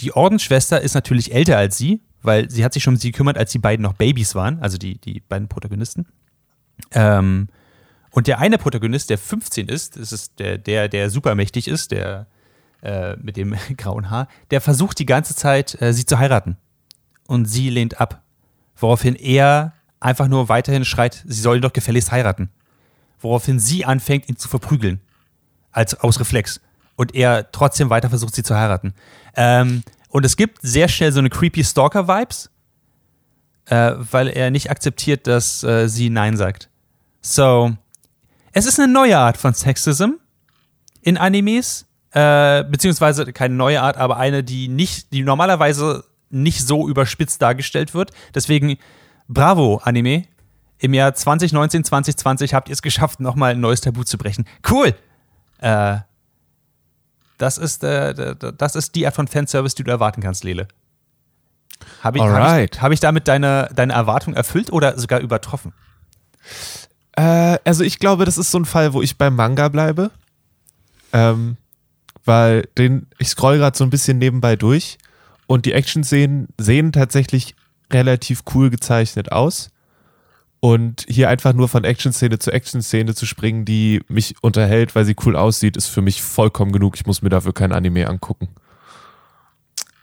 Die 0.00 0.12
Ordensschwester 0.12 0.80
ist 0.80 0.94
natürlich 0.94 1.34
älter 1.34 1.56
als 1.56 1.78
sie, 1.78 2.00
weil 2.22 2.50
sie 2.50 2.64
hat 2.64 2.72
sich 2.72 2.82
schon 2.82 2.94
um 2.94 3.00
sie 3.00 3.12
gekümmert, 3.12 3.38
als 3.38 3.52
die 3.52 3.58
beiden 3.58 3.82
noch 3.82 3.94
Babys 3.94 4.34
waren, 4.34 4.60
also 4.60 4.78
die, 4.78 4.98
die 4.98 5.20
beiden 5.20 5.48
Protagonisten. 5.48 6.06
Ähm, 6.92 7.48
und 8.10 8.26
der 8.26 8.38
eine 8.38 8.58
Protagonist, 8.58 9.10
der 9.10 9.18
15 9.18 9.68
ist, 9.68 9.96
das 9.96 10.12
ist 10.12 10.38
der, 10.38 10.58
der, 10.58 10.88
der 10.88 11.10
supermächtig 11.10 11.68
ist, 11.68 11.90
der 11.90 12.26
äh, 12.82 13.16
mit 13.16 13.36
dem 13.36 13.54
grauen 13.76 14.10
Haar, 14.10 14.28
der 14.50 14.60
versucht 14.60 14.98
die 14.98 15.06
ganze 15.06 15.34
Zeit, 15.34 15.80
äh, 15.80 15.92
sie 15.92 16.06
zu 16.06 16.18
heiraten. 16.18 16.56
Und 17.26 17.46
sie 17.46 17.70
lehnt 17.70 18.00
ab. 18.00 18.22
Woraufhin 18.76 19.14
er 19.16 19.72
einfach 20.00 20.28
nur 20.28 20.48
weiterhin 20.48 20.84
schreit, 20.84 21.24
sie 21.26 21.40
sollen 21.40 21.62
doch 21.62 21.72
gefälligst 21.72 22.12
heiraten. 22.12 22.50
Woraufhin 23.24 23.58
sie 23.58 23.86
anfängt, 23.86 24.28
ihn 24.28 24.36
zu 24.36 24.48
verprügeln. 24.48 25.00
Als 25.72 25.98
aus 25.98 26.20
Reflex. 26.20 26.60
Und 26.94 27.14
er 27.14 27.50
trotzdem 27.50 27.90
weiter 27.90 28.10
versucht, 28.10 28.34
sie 28.34 28.42
zu 28.42 28.54
heiraten. 28.54 28.94
Ähm, 29.34 29.82
und 30.10 30.24
es 30.24 30.36
gibt 30.36 30.58
sehr 30.62 30.88
schnell 30.88 31.10
so 31.10 31.18
eine 31.18 31.30
creepy 31.30 31.64
Stalker-Vibes, 31.64 32.50
äh, 33.64 33.94
weil 33.96 34.28
er 34.28 34.50
nicht 34.50 34.70
akzeptiert, 34.70 35.26
dass 35.26 35.64
äh, 35.64 35.88
sie 35.88 36.10
Nein 36.10 36.36
sagt. 36.36 36.68
So, 37.22 37.74
es 38.52 38.66
ist 38.66 38.78
eine 38.78 38.92
neue 38.92 39.18
Art 39.18 39.38
von 39.38 39.54
Sexism 39.54 40.10
in 41.00 41.16
Animes, 41.16 41.86
äh, 42.12 42.62
beziehungsweise 42.64 43.32
keine 43.32 43.54
neue 43.54 43.80
Art, 43.80 43.96
aber 43.96 44.18
eine, 44.18 44.44
die 44.44 44.68
nicht, 44.68 45.12
die 45.12 45.22
normalerweise 45.22 46.04
nicht 46.30 46.64
so 46.64 46.88
überspitzt 46.88 47.40
dargestellt 47.40 47.94
wird. 47.94 48.12
Deswegen 48.34 48.76
bravo 49.28 49.80
Anime. 49.82 50.26
Im 50.84 50.92
Jahr 50.92 51.14
2019, 51.14 51.82
2020 51.82 52.52
habt 52.52 52.68
ihr 52.68 52.74
es 52.74 52.82
geschafft, 52.82 53.18
nochmal 53.18 53.52
ein 53.52 53.60
neues 53.60 53.80
Tabu 53.80 54.04
zu 54.04 54.18
brechen. 54.18 54.44
Cool. 54.70 54.94
Äh, 55.56 55.96
das 57.38 57.56
ist, 57.56 57.82
äh, 57.84 58.36
das 58.36 58.76
ist 58.76 58.94
die 58.94 59.06
Art 59.06 59.14
von 59.14 59.26
Fanservice, 59.26 59.74
die 59.76 59.84
du 59.84 59.90
erwarten 59.90 60.20
kannst, 60.20 60.44
Lele. 60.44 60.68
Habe 62.02 62.18
ich, 62.18 62.24
hab 62.24 62.58
ich, 62.58 62.82
hab 62.82 62.92
ich 62.92 63.00
damit 63.00 63.28
deine, 63.28 63.70
deine 63.74 63.94
Erwartung 63.94 64.34
erfüllt 64.34 64.70
oder 64.74 64.98
sogar 64.98 65.20
übertroffen? 65.20 65.72
Äh, 67.12 67.56
also 67.64 67.82
ich 67.82 67.98
glaube, 67.98 68.26
das 68.26 68.36
ist 68.36 68.50
so 68.50 68.58
ein 68.58 68.66
Fall, 68.66 68.92
wo 68.92 69.00
ich 69.00 69.16
beim 69.16 69.36
Manga 69.36 69.70
bleibe. 69.70 70.10
Ähm, 71.14 71.56
weil 72.26 72.68
den, 72.76 73.06
ich 73.18 73.30
scroll 73.30 73.56
gerade 73.56 73.74
so 73.74 73.84
ein 73.84 73.90
bisschen 73.90 74.18
nebenbei 74.18 74.54
durch 74.54 74.98
und 75.46 75.64
die 75.64 75.72
Action-Szenen 75.72 76.48
sehen 76.60 76.92
tatsächlich 76.92 77.56
relativ 77.90 78.42
cool 78.54 78.68
gezeichnet 78.68 79.32
aus. 79.32 79.70
Und 80.64 81.04
hier 81.10 81.28
einfach 81.28 81.52
nur 81.52 81.68
von 81.68 81.84
Action-Szene 81.84 82.38
zu 82.38 82.50
Action-Szene 82.50 83.14
zu 83.14 83.26
springen, 83.26 83.66
die 83.66 84.00
mich 84.08 84.34
unterhält, 84.40 84.94
weil 84.94 85.04
sie 85.04 85.14
cool 85.26 85.36
aussieht, 85.36 85.76
ist 85.76 85.88
für 85.88 86.00
mich 86.00 86.22
vollkommen 86.22 86.72
genug. 86.72 86.96
Ich 86.96 87.04
muss 87.04 87.20
mir 87.20 87.28
dafür 87.28 87.52
kein 87.52 87.70
Anime 87.70 88.08
angucken. 88.08 88.48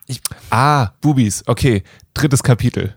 Ich 0.06 0.22
ah, 0.52 0.90
Bubis, 1.02 1.42
okay. 1.48 1.82
Drittes 2.14 2.44
Kapitel. 2.44 2.96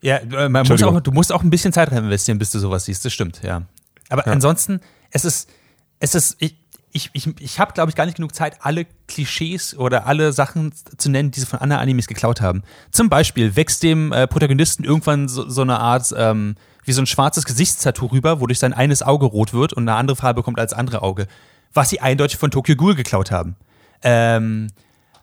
Ja, 0.00 0.16
äh, 0.16 0.48
man 0.48 0.66
muss 0.66 0.82
auch, 0.82 1.02
du 1.02 1.12
musst 1.12 1.34
auch 1.34 1.42
ein 1.42 1.50
bisschen 1.50 1.74
Zeit 1.74 1.92
rein 1.92 2.04
investieren, 2.04 2.38
bis 2.38 2.50
du 2.50 2.58
sowas 2.58 2.86
siehst. 2.86 3.04
Das 3.04 3.12
stimmt, 3.12 3.42
ja. 3.42 3.66
Aber 4.08 4.24
ja. 4.24 4.32
ansonsten, 4.32 4.80
es 5.10 5.26
ist, 5.26 5.50
es 6.00 6.14
ist, 6.14 6.36
ich, 6.38 6.56
ich, 6.94 7.10
ich, 7.12 7.28
ich 7.40 7.58
habe, 7.58 7.72
glaube 7.72 7.90
ich, 7.90 7.96
gar 7.96 8.06
nicht 8.06 8.16
genug 8.16 8.34
Zeit, 8.36 8.58
alle 8.60 8.86
Klischees 9.08 9.76
oder 9.76 10.06
alle 10.06 10.32
Sachen 10.32 10.72
zu 10.96 11.10
nennen, 11.10 11.32
die 11.32 11.40
sie 11.40 11.46
von 11.46 11.58
anderen 11.58 11.82
Animes 11.82 12.06
geklaut 12.06 12.40
haben. 12.40 12.62
Zum 12.92 13.10
Beispiel 13.10 13.56
wächst 13.56 13.82
dem 13.82 14.12
äh, 14.12 14.28
Protagonisten 14.28 14.84
irgendwann 14.84 15.28
so, 15.28 15.48
so 15.50 15.62
eine 15.62 15.80
Art, 15.80 16.14
ähm, 16.16 16.54
wie 16.84 16.92
so 16.92 17.02
ein 17.02 17.06
schwarzes 17.06 17.44
Gesichtstattoo 17.46 18.06
rüber, 18.06 18.40
wodurch 18.40 18.60
sein 18.60 18.72
eines 18.72 19.02
Auge 19.02 19.26
rot 19.26 19.52
wird 19.52 19.72
und 19.72 19.88
eine 19.88 19.98
andere 19.98 20.16
Farbe 20.16 20.40
bekommt 20.40 20.60
als 20.60 20.72
andere 20.72 21.02
Auge. 21.02 21.26
Was 21.72 21.90
sie 21.90 22.00
eindeutig 22.00 22.38
von 22.38 22.52
Tokyo 22.52 22.76
Ghoul 22.76 22.94
geklaut 22.94 23.32
haben. 23.32 23.56
Ähm, 24.02 24.68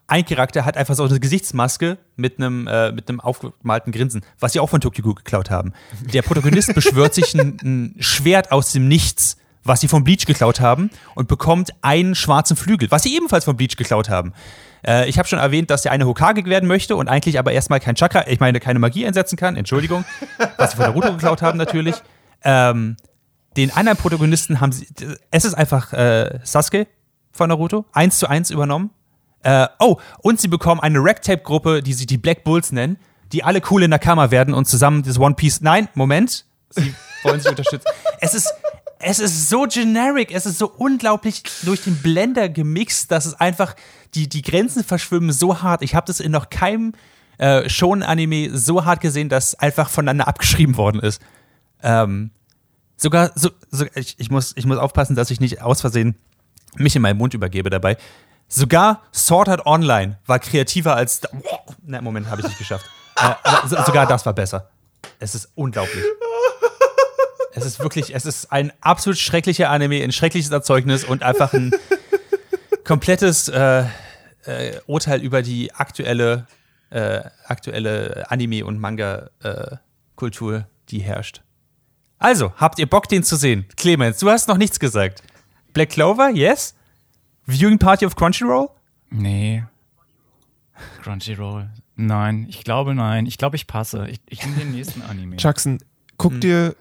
ein 0.08 0.26
Charakter 0.26 0.66
hat 0.66 0.76
einfach 0.76 0.96
so 0.96 1.06
eine 1.06 1.22
Gesichtsmaske 1.22 1.98
mit 2.18 2.38
einem, 2.38 2.68
äh, 2.68 2.92
mit 2.92 3.08
einem 3.08 3.22
aufgemalten 3.22 3.94
Grinsen, 3.94 4.26
was 4.42 4.52
sie 4.52 4.60
auch 4.60 4.70
von 4.70 4.82
Tokyo 4.82 5.06
Ghoul 5.06 5.16
geklaut 5.16 5.50
haben. 5.50 5.72
Der 6.14 6.22
Protagonist 6.22 6.74
beschwört 6.76 7.14
sich 7.14 7.34
ein, 7.34 7.58
ein 7.64 7.96
Schwert 8.00 8.52
aus 8.52 8.74
dem 8.74 8.90
Nichts 8.90 9.38
was 9.64 9.82
sie 9.82 9.88
von 9.88 10.04
Bleach 10.04 10.26
geklaut 10.26 10.60
haben 10.60 10.90
und 11.16 11.28
bekommt 11.28 11.72
einen 11.82 12.16
schwarzen 12.16 12.58
Flügel, 12.58 12.90
was 12.92 13.04
sie 13.04 13.16
ebenfalls 13.16 13.46
von 13.46 13.58
Bleach 13.58 13.76
geklaut 13.78 14.10
haben. 14.10 14.34
Äh, 14.86 15.08
ich 15.10 15.18
habe 15.18 15.28
schon 15.28 15.40
erwähnt, 15.40 15.70
dass 15.70 15.84
der 15.84 15.92
eine 15.92 16.06
Hokage 16.06 16.46
werden 16.46 16.68
möchte 16.68 16.96
und 16.96 17.08
eigentlich 17.08 17.38
aber 17.40 17.52
erstmal 17.52 17.80
kein 17.80 17.96
Chakra, 17.96 18.28
ich 18.28 18.40
meine, 18.40 18.60
keine 18.60 18.80
Magie 18.80 19.06
einsetzen 19.06 19.38
kann, 19.38 19.56
Entschuldigung, 19.56 20.06
was 20.58 20.72
sie 20.72 20.78
von 20.78 20.86
Naruto 20.86 21.12
geklaut 21.12 21.42
haben 21.42 21.58
natürlich. 21.58 21.96
Ähm, 22.44 22.98
den 23.58 23.72
anderen 23.72 23.98
Protagonisten 23.98 24.62
haben 24.62 24.72
sie, 24.72 24.88
es 25.30 25.46
ist 25.46 25.54
einfach 25.54 25.94
äh, 25.94 26.40
Sasuke 26.44 26.88
von 27.32 27.50
Naruto, 27.50 27.86
eins 27.92 28.18
zu 28.18 28.28
eins 28.28 28.50
übernommen. 28.50 28.92
Äh, 29.44 29.68
oh, 29.80 29.98
und 30.20 30.40
sie 30.40 30.48
bekommen 30.48 30.82
eine 30.82 31.00
Ragtape-Gruppe, 31.00 31.82
die 31.82 31.94
sie 31.94 32.06
die 32.06 32.18
Black 32.18 32.44
Bulls 32.44 32.72
nennen, 32.72 32.98
die 33.32 33.44
alle 33.44 33.62
cool 33.70 33.84
in 33.84 33.90
der 33.90 34.00
Kammer 34.00 34.32
werden 34.32 34.54
und 34.54 34.66
zusammen 34.66 35.04
das 35.04 35.18
One 35.20 35.36
Piece. 35.36 35.62
Nein, 35.62 35.88
Moment. 35.96 36.46
Sie 36.70 36.94
wollen 37.24 37.40
sich 37.40 37.50
unterstützen. 37.50 37.88
Es 38.20 38.34
ist, 38.34 38.54
es 39.04 39.20
ist 39.20 39.50
so 39.50 39.66
generic, 39.68 40.32
es 40.32 40.46
ist 40.46 40.58
so 40.58 40.70
unglaublich 40.70 41.44
durch 41.64 41.84
den 41.84 41.98
Blender 41.98 42.50
gemixt, 42.50 43.12
dass 43.12 43.26
es 43.26 43.34
einfach 43.36 43.76
die, 44.14 44.28
die 44.28 44.42
Grenzen 44.42 44.84
verschwimmen 44.84 45.32
so 45.32 45.62
hart. 45.62 45.82
Ich 45.82 45.96
habe 45.96 46.08
das 46.08 46.20
in 46.20 46.32
noch 46.32 46.50
keinem 46.50 46.94
äh, 47.38 47.68
Shonen-Anime 47.70 48.58
so 48.58 48.86
hart 48.86 49.02
gesehen, 49.02 49.30
dass 49.30 49.56
einfach 49.56 49.90
voneinander 49.90 50.28
abgeschrieben 50.28 50.78
worden 50.78 51.02
ist. 51.02 51.22
Ähm, 51.82 52.32
sogar, 52.98 53.32
so, 53.36 53.50
so, 53.72 53.86
ich, 53.96 54.16
ich, 54.20 54.30
muss, 54.30 54.54
ich 54.56 54.66
muss 54.66 54.78
aufpassen, 54.78 55.16
dass 55.16 55.32
ich 55.32 55.40
nicht 55.40 55.62
aus 55.62 55.82
Versehen 55.82 56.16
mich 56.76 56.96
in 56.96 57.02
meinen 57.02 57.18
Mund 57.18 57.34
übergebe 57.34 57.70
dabei. 57.70 57.98
Sogar 58.48 59.02
Art 59.30 59.66
Online 59.66 60.20
war 60.26 60.40
kreativer 60.40 60.96
als. 60.96 61.22
Na, 61.84 62.02
Moment, 62.02 62.30
habe 62.30 62.42
ich 62.42 62.48
nicht 62.48 62.58
geschafft. 62.58 62.86
äh, 63.16 63.68
sogar 63.68 64.06
das 64.06 64.26
war 64.26 64.34
besser. 64.34 64.70
Es 65.20 65.36
ist 65.36 65.50
unglaublich. 65.56 66.04
Es 67.54 67.66
ist 67.66 67.80
wirklich, 67.80 68.16
es 68.16 68.26
ist 68.26 68.52
ein 68.52 68.72
absolut 68.82 69.18
schrecklicher 69.18 69.70
Anime, 69.70 70.04
ein 70.04 70.12
schreckliches 70.12 70.52
Erzeugnis 70.52 71.04
und 71.04 71.24
einfach 71.24 71.54
ein 71.54 71.72
komplettes 72.84 73.48
äh, 73.50 73.86
äh, 74.46 74.80
Urteil 74.88 75.22
über 75.22 75.42
die 75.42 75.74
aktuelle, 75.74 76.48
äh, 76.90 77.22
aktuelle 77.46 78.26
Anime- 78.30 78.66
und 78.66 78.80
Manga-Kultur, 78.80 80.56
äh, 80.56 80.64
die 80.90 81.00
herrscht. 81.00 81.42
Also, 82.18 82.54
habt 82.58 82.80
ihr 82.80 82.88
Bock, 82.88 83.08
den 83.08 83.24
zu 83.24 83.36
sehen? 83.36 83.66
Clemens, 83.76 84.20
du 84.20 84.30
hast 84.30 84.48
noch 84.48 84.58
nichts 84.58 84.80
gesagt. 84.80 85.24
Black 85.74 85.90
Clover, 85.90 86.30
yes? 86.30 86.76
Viewing 87.48 87.80
Party 87.80 88.06
of 88.06 88.16
Crunchyroll? 88.16 88.70
Nee. 89.10 89.64
Crunchyroll. 91.02 91.70
Nein, 91.96 92.46
ich 92.50 92.64
glaube 92.64 92.96
nein. 92.96 93.26
Ich 93.26 93.38
glaube, 93.38 93.56
ich 93.56 93.68
passe. 93.68 94.08
Ich, 94.08 94.22
ich 94.28 94.46
nehme 94.46 94.58
den 94.58 94.72
nächsten 94.72 95.02
Anime. 95.02 95.36
Jackson, 95.38 95.80
guck 96.18 96.34
hm. 96.34 96.40
dir 96.40 96.76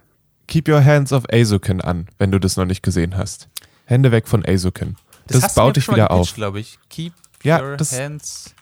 Keep 0.50 0.68
Your 0.68 0.84
Hands 0.84 1.10
of 1.12 1.24
Azuken 1.32 1.80
an, 1.80 2.08
wenn 2.18 2.30
du 2.30 2.38
das 2.38 2.56
noch 2.56 2.66
nicht 2.66 2.82
gesehen 2.82 3.16
hast. 3.16 3.48
Hände 3.86 4.12
weg 4.12 4.28
von 4.28 4.44
Azuken. 4.46 4.96
Das, 5.26 5.40
das 5.40 5.54
baut 5.54 5.76
dich 5.76 5.88
wieder 5.88 6.10
auf. 6.10 6.34
glaube 6.34 6.60
ich. 6.60 6.78
Keep 6.90 7.14
ja, 7.42 7.62
your 7.62 7.76
das, 7.76 7.98
hands 7.98 8.54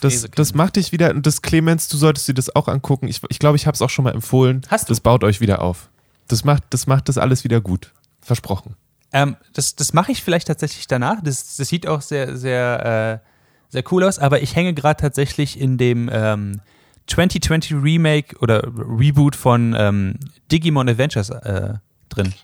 das, 0.00 0.28
das 0.34 0.54
macht 0.54 0.76
dich 0.76 0.92
wieder, 0.92 1.12
das 1.14 1.42
Clemens, 1.42 1.88
du 1.88 1.96
solltest 1.96 2.28
dir 2.28 2.34
das 2.34 2.54
auch 2.54 2.68
angucken. 2.68 3.08
Ich 3.08 3.20
glaube, 3.20 3.32
ich, 3.32 3.38
glaub, 3.38 3.56
ich 3.56 3.66
habe 3.66 3.74
es 3.74 3.82
auch 3.82 3.90
schon 3.90 4.04
mal 4.04 4.14
empfohlen. 4.14 4.62
Hast 4.68 4.88
du? 4.88 4.92
Das 4.92 5.00
baut 5.00 5.24
euch 5.24 5.40
wieder 5.40 5.62
auf. 5.62 5.90
Das 6.28 6.44
macht 6.44 6.62
das, 6.70 6.86
macht 6.86 7.08
das 7.08 7.18
alles 7.18 7.42
wieder 7.42 7.60
gut. 7.60 7.92
Versprochen. 8.20 8.76
Ähm, 9.12 9.36
das 9.54 9.74
das 9.74 9.92
mache 9.92 10.12
ich 10.12 10.22
vielleicht 10.22 10.46
tatsächlich 10.46 10.86
danach. 10.86 11.20
Das, 11.22 11.56
das 11.56 11.68
sieht 11.68 11.88
auch 11.88 12.00
sehr, 12.00 12.36
sehr, 12.36 13.20
äh, 13.24 13.28
sehr 13.70 13.82
cool 13.90 14.04
aus, 14.04 14.20
aber 14.20 14.40
ich 14.40 14.54
hänge 14.54 14.74
gerade 14.74 15.00
tatsächlich 15.00 15.58
in 15.58 15.78
dem 15.78 16.08
ähm, 16.12 16.60
2020 17.10 17.74
Remake 17.74 18.36
oder 18.38 18.62
Reboot 18.64 19.36
von 19.36 19.74
ähm, 19.76 20.14
Digimon 20.50 20.88
Adventures 20.88 21.30
äh, 21.30 21.74
drin. 22.08 22.34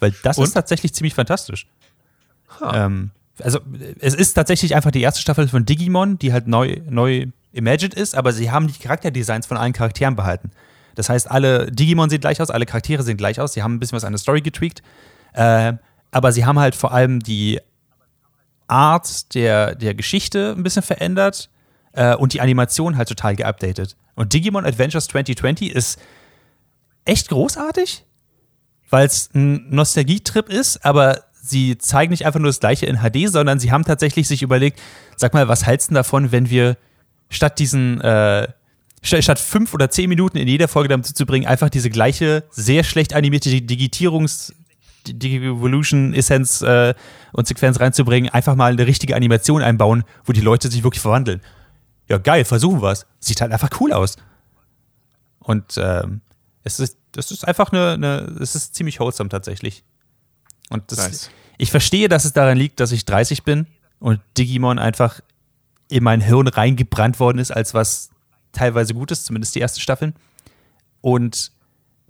Weil 0.00 0.12
das 0.22 0.38
Und? 0.38 0.44
ist 0.44 0.52
tatsächlich 0.52 0.92
ziemlich 0.94 1.14
fantastisch. 1.14 1.66
Ähm, 2.72 3.10
also 3.42 3.60
es 3.98 4.14
ist 4.14 4.34
tatsächlich 4.34 4.74
einfach 4.74 4.90
die 4.90 5.00
erste 5.00 5.20
Staffel 5.20 5.48
von 5.48 5.64
Digimon, 5.64 6.18
die 6.18 6.32
halt 6.32 6.46
neu, 6.46 6.80
neu 6.88 7.26
imagined 7.52 7.94
ist, 7.94 8.14
aber 8.14 8.32
sie 8.32 8.50
haben 8.50 8.66
die 8.66 8.78
Charakterdesigns 8.78 9.46
von 9.46 9.56
allen 9.56 9.72
Charakteren 9.72 10.16
behalten. 10.16 10.50
Das 10.94 11.08
heißt, 11.08 11.30
alle 11.30 11.70
Digimon 11.70 12.10
sehen 12.10 12.20
gleich 12.20 12.40
aus, 12.40 12.50
alle 12.50 12.66
Charaktere 12.66 13.02
sehen 13.02 13.16
gleich 13.16 13.40
aus, 13.40 13.54
sie 13.54 13.62
haben 13.62 13.74
ein 13.74 13.80
bisschen 13.80 13.96
was 13.96 14.04
an 14.04 14.12
der 14.12 14.18
Story 14.18 14.42
getweakt. 14.42 14.82
Äh, 15.32 15.74
aber 16.10 16.32
sie 16.32 16.44
haben 16.44 16.58
halt 16.58 16.74
vor 16.74 16.92
allem 16.92 17.20
die 17.20 17.60
Art 18.66 19.34
der, 19.34 19.74
der 19.74 19.94
Geschichte 19.94 20.54
ein 20.56 20.62
bisschen 20.62 20.82
verändert 20.82 21.48
äh, 21.92 22.14
und 22.14 22.32
die 22.32 22.40
Animation 22.40 22.96
halt 22.96 23.08
total 23.08 23.36
geupdatet. 23.36 23.96
Und 24.14 24.32
Digimon 24.32 24.64
Adventures 24.64 25.08
2020 25.08 25.74
ist 25.74 25.98
echt 27.04 27.28
großartig, 27.28 28.04
weil 28.90 29.06
es 29.06 29.30
ein 29.34 29.70
Nostalgietrip 29.70 30.48
ist, 30.48 30.84
aber 30.84 31.24
sie 31.42 31.76
zeigen 31.78 32.10
nicht 32.10 32.26
einfach 32.26 32.40
nur 32.40 32.48
das 32.48 32.60
gleiche 32.60 32.86
in 32.86 32.98
HD, 32.98 33.28
sondern 33.28 33.58
sie 33.58 33.72
haben 33.72 33.84
tatsächlich 33.84 34.28
sich 34.28 34.42
überlegt, 34.42 34.80
sag 35.16 35.34
mal, 35.34 35.48
was 35.48 35.66
hältst 35.66 35.90
du 35.90 35.94
davon, 35.94 36.30
wenn 36.30 36.50
wir 36.50 36.76
statt 37.28 37.58
diesen, 37.58 38.00
äh, 38.00 38.48
statt 39.02 39.38
fünf 39.38 39.74
oder 39.74 39.90
zehn 39.90 40.08
Minuten 40.08 40.36
in 40.36 40.46
jeder 40.46 40.68
Folge 40.68 40.90
damit 40.90 41.06
zu 41.06 41.26
bringen, 41.26 41.46
einfach 41.46 41.70
diese 41.70 41.90
gleiche, 41.90 42.44
sehr 42.50 42.84
schlecht 42.84 43.14
animierte 43.14 43.50
Digitierungs- 43.50 44.52
Evolution 45.04 46.14
Essenz 46.14 46.62
äh, 46.62 46.94
und 47.32 47.48
Sequenz 47.48 47.80
reinzubringen, 47.80 48.30
einfach 48.30 48.54
mal 48.54 48.72
eine 48.72 48.86
richtige 48.86 49.16
Animation 49.16 49.60
einbauen, 49.60 50.04
wo 50.24 50.32
die 50.32 50.40
Leute 50.40 50.70
sich 50.70 50.84
wirklich 50.84 51.00
verwandeln. 51.00 51.40
Ja, 52.12 52.18
geil, 52.18 52.44
versuchen 52.44 52.82
wir 52.82 52.90
es. 52.90 53.06
Sieht 53.20 53.40
halt 53.40 53.52
einfach 53.52 53.70
cool 53.80 53.90
aus. 53.90 54.16
Und 55.38 55.78
ähm, 55.78 56.20
es 56.62 56.78
ist, 56.78 56.98
das 57.12 57.30
ist 57.30 57.48
einfach 57.48 57.72
eine, 57.72 57.92
eine, 57.92 58.36
es 58.38 58.54
ist 58.54 58.74
ziemlich 58.74 59.00
wholesome 59.00 59.30
tatsächlich. 59.30 59.82
Und 60.68 60.92
das, 60.92 60.98
Nice. 60.98 61.30
ich 61.56 61.70
verstehe, 61.70 62.10
dass 62.10 62.26
es 62.26 62.34
daran 62.34 62.58
liegt, 62.58 62.80
dass 62.80 62.92
ich 62.92 63.06
30 63.06 63.44
bin 63.44 63.66
und 63.98 64.20
Digimon 64.36 64.78
einfach 64.78 65.22
in 65.88 66.04
mein 66.04 66.20
Hirn 66.20 66.48
reingebrannt 66.48 67.18
worden 67.18 67.38
ist, 67.38 67.50
als 67.50 67.72
was 67.72 68.10
teilweise 68.52 68.92
Gutes, 68.92 69.24
zumindest 69.24 69.54
die 69.54 69.62
ersten 69.62 69.80
Staffeln. 69.80 70.12
Und 71.00 71.50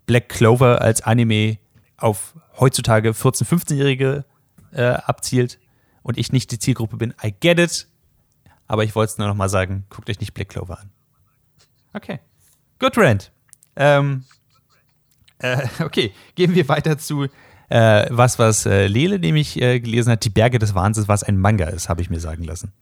Black 0.06 0.30
Clover 0.30 0.82
als 0.82 1.02
Anime 1.02 1.58
auf 1.96 2.34
heutzutage 2.58 3.10
14-, 3.10 3.44
15-Jährige 3.44 4.24
äh, 4.72 4.82
abzielt 4.82 5.60
und 6.02 6.18
ich 6.18 6.32
nicht 6.32 6.50
die 6.50 6.58
Zielgruppe 6.58 6.96
bin. 6.96 7.14
I 7.22 7.32
get 7.38 7.60
it. 7.60 7.86
Aber 8.72 8.84
ich 8.84 8.94
wollte 8.94 9.12
es 9.12 9.18
nur 9.18 9.28
noch 9.28 9.34
mal 9.34 9.50
sagen, 9.50 9.84
guckt 9.90 10.08
euch 10.08 10.18
nicht 10.18 10.32
Black 10.32 10.48
Clover 10.48 10.80
an. 10.80 10.88
Okay. 11.92 12.20
Good 12.78 12.96
Rant. 12.96 13.30
Ähm, 13.76 14.24
äh, 15.40 15.66
okay, 15.84 16.14
gehen 16.36 16.54
wir 16.54 16.66
weiter 16.70 16.96
zu 16.96 17.26
äh, 17.68 18.06
was, 18.08 18.38
was 18.38 18.64
äh, 18.64 18.86
Lele 18.86 19.18
nämlich 19.18 19.60
äh, 19.60 19.78
gelesen 19.78 20.12
hat, 20.12 20.24
Die 20.24 20.30
Berge 20.30 20.58
des 20.58 20.74
Wahnsinns, 20.74 21.06
was 21.06 21.22
ein 21.22 21.36
Manga 21.36 21.66
ist, 21.66 21.90
habe 21.90 22.00
ich 22.00 22.08
mir 22.08 22.18
sagen 22.18 22.44
lassen. 22.44 22.72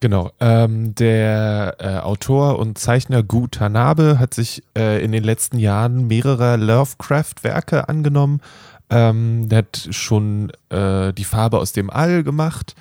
Genau. 0.00 0.32
Ähm, 0.38 0.94
der 0.94 1.76
äh, 1.78 1.96
Autor 2.00 2.58
und 2.58 2.76
Zeichner 2.76 3.22
Gu 3.22 3.46
Tanabe 3.46 4.18
hat 4.18 4.34
sich 4.34 4.64
äh, 4.76 5.02
in 5.02 5.12
den 5.12 5.24
letzten 5.24 5.58
Jahren 5.58 6.08
mehrerer 6.08 6.58
Lovecraft-Werke 6.58 7.88
angenommen. 7.88 8.42
Ähm, 8.90 9.48
der 9.48 9.58
hat 9.60 9.88
schon 9.92 10.52
äh, 10.68 11.14
die 11.14 11.24
Farbe 11.24 11.58
aus 11.58 11.72
dem 11.72 11.88
All 11.88 12.22
gemacht 12.22 12.74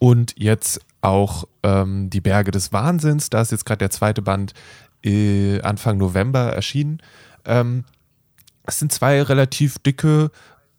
und 0.00 0.34
jetzt 0.36 0.80
auch 1.06 1.46
ähm, 1.62 2.10
die 2.10 2.20
Berge 2.20 2.50
des 2.50 2.72
Wahnsinns. 2.72 3.30
Da 3.30 3.40
ist 3.40 3.52
jetzt 3.52 3.64
gerade 3.64 3.78
der 3.78 3.90
zweite 3.90 4.22
Band 4.22 4.52
äh, 5.04 5.60
Anfang 5.62 5.98
November 5.98 6.52
erschienen. 6.52 6.98
Ähm, 7.44 7.84
es 8.66 8.80
sind 8.80 8.90
zwei 8.90 9.22
relativ 9.22 9.78
dicke 9.78 10.30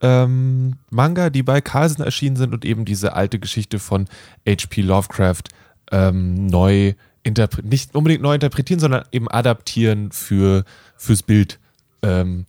ähm, 0.01 0.75
Manga, 0.89 1.29
die 1.29 1.43
bei 1.43 1.61
Carlsen 1.61 2.03
erschienen 2.03 2.35
sind 2.35 2.53
und 2.53 2.65
eben 2.65 2.83
diese 2.83 3.13
alte 3.13 3.39
Geschichte 3.39 3.79
von 3.79 4.07
H.P. 4.47 4.81
Lovecraft 4.81 5.43
ähm, 5.91 6.47
neu 6.47 6.93
interpre- 7.25 7.65
nicht 7.65 7.95
unbedingt 7.95 8.21
neu 8.21 8.35
interpretieren, 8.35 8.81
sondern 8.81 9.05
eben 9.11 9.29
adaptieren 9.31 10.11
für, 10.11 10.65
fürs 10.97 11.23
Bild. 11.23 11.57
Ähm, 12.01 12.45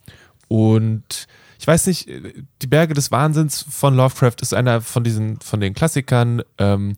und 0.49 1.29
ich 1.61 1.67
weiß 1.67 1.87
nicht, 1.87 2.09
äh, 2.09 2.43
die 2.61 2.67
Berge 2.67 2.95
des 2.95 3.13
Wahnsinns 3.13 3.65
von 3.71 3.95
Lovecraft 3.95 4.37
ist 4.43 4.53
einer 4.53 4.81
von 4.81 5.05
diesen, 5.05 5.41
von 5.41 5.61
den 5.61 5.75
Klassikern. 5.75 6.43
Ähm, 6.59 6.97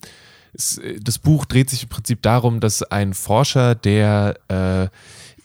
es, 0.53 0.79
äh, 0.79 0.99
das 1.01 1.19
Buch 1.19 1.45
dreht 1.45 1.71
sich 1.71 1.85
im 1.85 1.89
Prinzip 1.89 2.23
darum, 2.23 2.61
dass 2.61 2.83
ein 2.83 3.15
Forscher, 3.15 3.75
der 3.75 4.39
äh, 4.49 4.89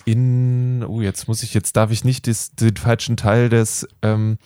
in, 0.05 0.83
oh, 0.83 1.01
jetzt 1.01 1.27
muss 1.27 1.43
ich, 1.43 1.53
jetzt 1.53 1.75
darf 1.75 1.91
ich 1.91 2.03
nicht 2.03 2.27
des, 2.27 2.53
den 2.55 2.77
falschen 2.77 3.17
Teil 3.17 3.49
des 3.49 3.87
ähm, 4.03 4.37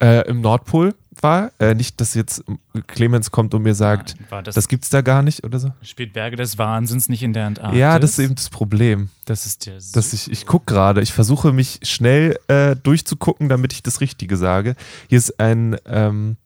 äh, 0.00 0.26
im 0.28 0.40
Nordpol 0.40 0.94
war. 1.20 1.52
Äh, 1.58 1.74
nicht, 1.74 2.00
dass 2.00 2.14
jetzt 2.14 2.44
Clemens 2.86 3.30
kommt 3.30 3.52
und 3.54 3.62
mir 3.62 3.74
sagt, 3.74 4.14
war 4.30 4.42
das, 4.42 4.54
das 4.54 4.68
gibt's 4.68 4.88
da 4.88 5.02
gar 5.02 5.22
nicht 5.22 5.44
oder 5.44 5.58
so. 5.58 5.72
spielt 5.82 6.12
Berge 6.12 6.36
des 6.36 6.58
Wahnsinns 6.58 7.08
nicht 7.08 7.22
in 7.22 7.32
der 7.32 7.46
Antarktis? 7.46 7.78
ja, 7.78 7.98
das 7.98 8.12
ist 8.12 8.18
eben 8.20 8.34
das 8.36 8.50
Problem. 8.50 9.10
Das 9.24 9.46
ist 9.46 9.66
der 9.66 9.78
Dass 9.92 10.12
ich, 10.12 10.30
ich 10.30 10.46
gucke 10.46 10.72
gerade, 10.72 11.02
ich 11.02 11.12
versuche 11.12 11.52
mich 11.52 11.80
schnell 11.82 12.38
äh, 12.48 12.76
durchzugucken, 12.76 13.48
damit 13.48 13.72
ich 13.72 13.82
das 13.82 14.00
Richtige 14.00 14.36
sage. 14.36 14.76
Hier 15.08 15.18
ist 15.18 15.38
ein 15.40 15.76
ähm, 15.86 16.36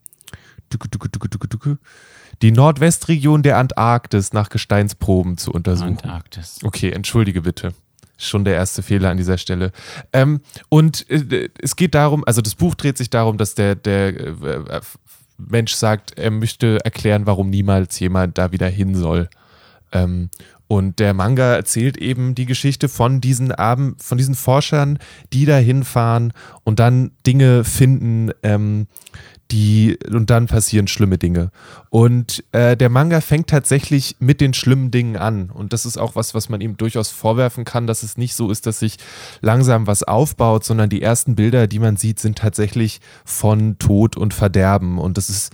die 2.44 2.52
Nordwestregion 2.52 3.42
der 3.42 3.56
Antarktis 3.56 4.34
nach 4.34 4.50
Gesteinsproben 4.50 5.38
zu 5.38 5.50
untersuchen. 5.50 5.98
Antarktis. 6.02 6.58
Okay, 6.62 6.90
entschuldige 6.90 7.40
bitte. 7.40 7.72
Schon 8.18 8.44
der 8.44 8.54
erste 8.54 8.82
Fehler 8.82 9.08
an 9.08 9.16
dieser 9.16 9.38
Stelle. 9.38 9.72
Ähm, 10.12 10.42
und 10.68 11.08
äh, 11.08 11.48
es 11.62 11.74
geht 11.74 11.94
darum, 11.94 12.22
also 12.26 12.42
das 12.42 12.54
Buch 12.54 12.74
dreht 12.74 12.98
sich 12.98 13.08
darum, 13.08 13.38
dass 13.38 13.54
der, 13.54 13.76
der 13.76 14.08
äh, 14.20 14.28
äh, 14.28 14.80
Mensch 15.38 15.72
sagt, 15.72 16.18
er 16.18 16.30
möchte 16.30 16.84
erklären, 16.84 17.24
warum 17.24 17.48
niemals 17.48 17.98
jemand 17.98 18.36
da 18.36 18.52
wieder 18.52 18.68
hin 18.68 18.94
soll. 18.94 19.30
Ähm, 19.90 20.28
und 20.66 20.98
der 20.98 21.14
Manga 21.14 21.54
erzählt 21.54 21.96
eben 21.96 22.34
die 22.34 22.46
Geschichte 22.46 22.90
von 22.90 23.22
diesen 23.22 23.52
Abend, 23.52 24.02
von 24.02 24.18
diesen 24.18 24.34
Forschern, 24.34 24.98
die 25.32 25.46
da 25.46 25.56
hinfahren 25.56 26.34
und 26.62 26.78
dann 26.78 27.12
Dinge 27.26 27.64
finden, 27.64 28.32
ähm, 28.42 28.86
die 29.50 29.98
und 30.10 30.30
dann 30.30 30.46
passieren 30.46 30.88
schlimme 30.88 31.18
Dinge. 31.18 31.50
Und 31.90 32.42
äh, 32.52 32.76
der 32.76 32.88
Manga 32.88 33.20
fängt 33.20 33.48
tatsächlich 33.48 34.16
mit 34.18 34.40
den 34.40 34.54
schlimmen 34.54 34.90
Dingen 34.90 35.16
an. 35.16 35.50
Und 35.50 35.72
das 35.72 35.84
ist 35.84 35.98
auch 35.98 36.16
was, 36.16 36.34
was 36.34 36.48
man 36.48 36.60
ihm 36.60 36.76
durchaus 36.76 37.10
vorwerfen 37.10 37.64
kann, 37.64 37.86
dass 37.86 38.02
es 38.02 38.16
nicht 38.16 38.34
so 38.34 38.50
ist, 38.50 38.66
dass 38.66 38.78
sich 38.78 38.96
langsam 39.42 39.86
was 39.86 40.02
aufbaut, 40.02 40.64
sondern 40.64 40.88
die 40.88 41.02
ersten 41.02 41.34
Bilder, 41.34 41.66
die 41.66 41.78
man 41.78 41.96
sieht, 41.96 42.20
sind 42.20 42.38
tatsächlich 42.38 43.00
von 43.24 43.78
Tod 43.78 44.16
und 44.16 44.32
Verderben. 44.34 44.98
Und 44.98 45.18
das 45.18 45.28
ist, 45.28 45.52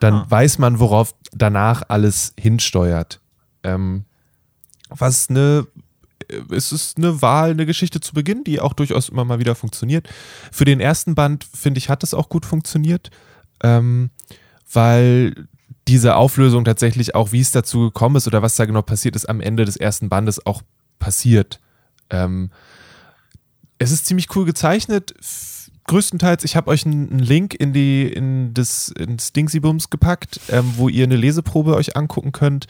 dann 0.00 0.14
Ah. 0.14 0.26
weiß 0.28 0.58
man, 0.58 0.80
worauf 0.80 1.14
danach 1.32 1.82
alles 1.88 2.34
hinsteuert. 2.38 3.20
Ähm, 3.62 4.04
was 4.88 5.30
eine 5.30 5.66
es 6.50 6.72
ist 6.72 6.98
eine 6.98 7.22
Wahl, 7.22 7.50
eine 7.50 7.66
Geschichte 7.66 8.00
zu 8.00 8.14
Beginn, 8.14 8.44
die 8.44 8.60
auch 8.60 8.72
durchaus 8.72 9.08
immer 9.08 9.24
mal 9.24 9.38
wieder 9.38 9.54
funktioniert. 9.54 10.08
Für 10.52 10.64
den 10.64 10.80
ersten 10.80 11.14
Band, 11.14 11.44
finde 11.44 11.78
ich, 11.78 11.88
hat 11.88 12.02
es 12.02 12.14
auch 12.14 12.28
gut 12.28 12.46
funktioniert, 12.46 13.10
ähm, 13.62 14.10
weil 14.72 15.34
diese 15.88 16.16
Auflösung 16.16 16.64
tatsächlich 16.64 17.14
auch, 17.14 17.32
wie 17.32 17.40
es 17.40 17.50
dazu 17.50 17.80
gekommen 17.80 18.16
ist 18.16 18.26
oder 18.26 18.42
was 18.42 18.56
da 18.56 18.64
genau 18.64 18.82
passiert 18.82 19.16
ist, 19.16 19.28
am 19.28 19.40
Ende 19.40 19.64
des 19.64 19.76
ersten 19.76 20.08
Bandes 20.08 20.44
auch 20.46 20.62
passiert. 20.98 21.60
Ähm, 22.10 22.50
es 23.78 23.90
ist 23.90 24.06
ziemlich 24.06 24.34
cool 24.36 24.44
gezeichnet. 24.44 25.14
Größtenteils, 25.86 26.44
ich 26.44 26.54
habe 26.54 26.70
euch 26.70 26.86
einen 26.86 27.10
einen 27.10 27.18
Link 27.18 27.54
in 27.54 27.72
die 27.72 28.06
in 28.06 28.54
das 28.54 28.88
ins 28.88 29.32
Dingsybums 29.32 29.90
gepackt, 29.90 30.40
ähm, 30.50 30.74
wo 30.76 30.88
ihr 30.88 31.04
eine 31.04 31.16
Leseprobe 31.16 31.74
euch 31.74 31.96
angucken 31.96 32.30
könnt. 32.30 32.66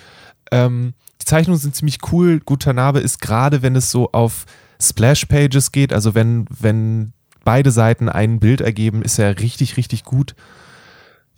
Ähm, 0.51 0.95
die 1.21 1.27
Zeichnungen 1.27 1.61
sind 1.61 1.77
ziemlich 1.77 1.99
cool. 2.13 2.41
Gutanabe 2.41 3.01
ist 3.01 3.21
gerade, 3.21 3.63
wenn 3.63 3.77
es 3.77 3.91
so 3.91 4.13
auf 4.13 4.47
Splash-Pages 4.81 5.73
geht, 5.73 5.93
also 5.93 6.15
wenn, 6.15 6.47
wenn 6.49 7.13
beide 7.45 7.71
Seiten 7.71 8.09
ein 8.09 8.41
Bild 8.41 8.61
ergeben, 8.61 9.03
ist 9.03 9.19
er 9.19 9.39
richtig, 9.39 9.77
richtig 9.77 10.05
gut. 10.05 10.35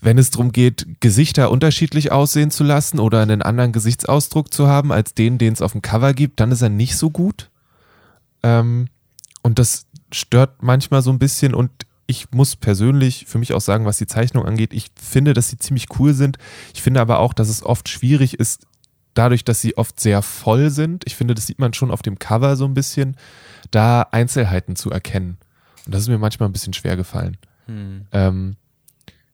Wenn 0.01 0.19
es 0.19 0.31
darum 0.31 0.51
geht, 0.51 0.87
Gesichter 1.01 1.51
unterschiedlich 1.51 2.11
aussehen 2.11 2.51
zu 2.51 2.65
lassen 2.65 2.99
oder 2.99 3.21
einen 3.21 3.43
anderen 3.43 3.73
Gesichtsausdruck 3.73 4.53
zu 4.53 4.67
haben 4.67 4.93
als 4.93 5.15
den, 5.15 5.39
den 5.39 5.53
es 5.53 5.63
auf 5.63 5.73
dem 5.73 5.83
Cover 5.83 6.13
gibt, 6.13 6.41
dann 6.41 6.51
ist 6.51 6.63
er 6.63 6.71
nicht 6.71 6.97
so 6.97 7.11
gut. 7.11 7.51
Ähm, 8.43 8.89
und 9.43 9.59
das 9.59 9.87
stört 10.13 10.63
manchmal 10.63 11.03
so 11.03 11.11
ein 11.11 11.19
bisschen 11.19 11.55
und 11.55 11.71
ich 12.07 12.31
muss 12.33 12.57
persönlich 12.57 13.27
für 13.27 13.39
mich 13.39 13.55
auch 13.55 13.61
sagen, 13.61 13.87
was 13.87 13.99
die 13.99 14.07
Zeichnung 14.07 14.45
angeht, 14.45 14.73
ich 14.73 14.91
finde, 15.01 15.35
dass 15.35 15.49
sie 15.49 15.57
ziemlich 15.57 15.87
cool 15.99 16.15
sind. 16.15 16.37
Ich 16.75 16.83
finde 16.83 17.01
aber 17.01 17.21
auch, 17.21 17.33
dass 17.33 17.49
es 17.49 17.63
oft 17.63 17.89
schwierig 17.89 18.39
ist, 18.39 18.67
dadurch, 19.15 19.45
dass 19.45 19.61
sie 19.61 19.77
oft 19.77 20.01
sehr 20.01 20.23
voll 20.23 20.71
sind. 20.71 21.05
Ich 21.07 21.17
finde, 21.17 21.35
das 21.35 21.47
sieht 21.47 21.59
man 21.59 21.73
schon 21.75 21.91
auf 21.91 22.03
dem 22.03 22.19
Cover 22.19 22.57
so 22.57 22.65
ein 22.65 22.75
bisschen, 22.75 23.17
da 23.71 24.03
Einzelheiten 24.11 24.77
zu 24.77 24.91
erkennen. 24.91 25.39
Und 25.87 25.95
das 25.95 26.03
ist 26.03 26.09
mir 26.09 26.19
manchmal 26.19 26.49
ein 26.49 26.53
bisschen 26.53 26.73
schwer 26.73 26.97
gefallen. 26.97 27.37
Ähm, 28.13 28.57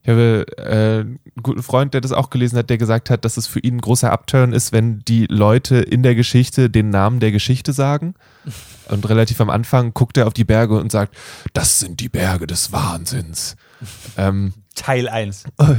ich 0.09 0.12
habe 0.12 0.47
äh, 0.57 1.01
einen 1.01 1.18
guten 1.42 1.62
Freund, 1.62 1.92
der 1.92 2.01
das 2.01 2.12
auch 2.12 2.31
gelesen 2.31 2.57
hat, 2.57 2.71
der 2.71 2.79
gesagt 2.79 3.11
hat, 3.11 3.27
dass 3.27 3.37
es 3.37 3.47
für 3.47 3.61
ihn 3.61 3.77
ein 3.77 3.81
großer 3.83 4.11
Upturn 4.11 4.55
ist, 4.55 4.73
wenn 4.73 5.01
die 5.01 5.27
Leute 5.27 5.77
in 5.77 6.03
der 6.03 6.14
Geschichte 6.14 6.71
den 6.71 6.88
Namen 6.88 7.21
der 7.21 7.31
Geschichte 7.31 7.75
sagen. 7.75 8.14
Und 8.88 9.07
relativ 9.07 9.38
am 9.42 9.51
Anfang 9.51 9.92
guckt 9.92 10.16
er 10.16 10.27
auf 10.27 10.33
die 10.33 10.47
Berge 10.47 10.81
und 10.81 10.90
sagt, 10.90 11.14
das 11.53 11.79
sind 11.79 12.01
die 12.01 12.09
Berge 12.09 12.47
des 12.47 12.73
Wahnsinns. 12.73 13.55
ähm, 14.16 14.55
Teil 14.75 15.11
1. 15.11 15.44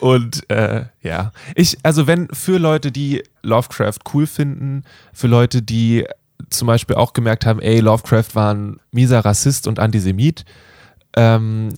und 0.00 0.50
äh, 0.50 0.86
ja, 1.00 1.30
ich, 1.54 1.78
also 1.84 2.08
wenn 2.08 2.26
für 2.32 2.58
Leute, 2.58 2.90
die 2.90 3.22
Lovecraft 3.42 3.98
cool 4.12 4.26
finden, 4.26 4.82
für 5.12 5.28
Leute, 5.28 5.62
die 5.62 6.08
zum 6.50 6.66
Beispiel 6.66 6.96
auch 6.96 7.12
gemerkt 7.12 7.46
haben, 7.46 7.60
ey, 7.60 7.78
Lovecraft 7.78 8.34
war 8.34 8.52
ein 8.52 8.80
mieser 8.90 9.24
Rassist 9.24 9.68
und 9.68 9.78
Antisemit, 9.78 10.44
ähm, 11.16 11.74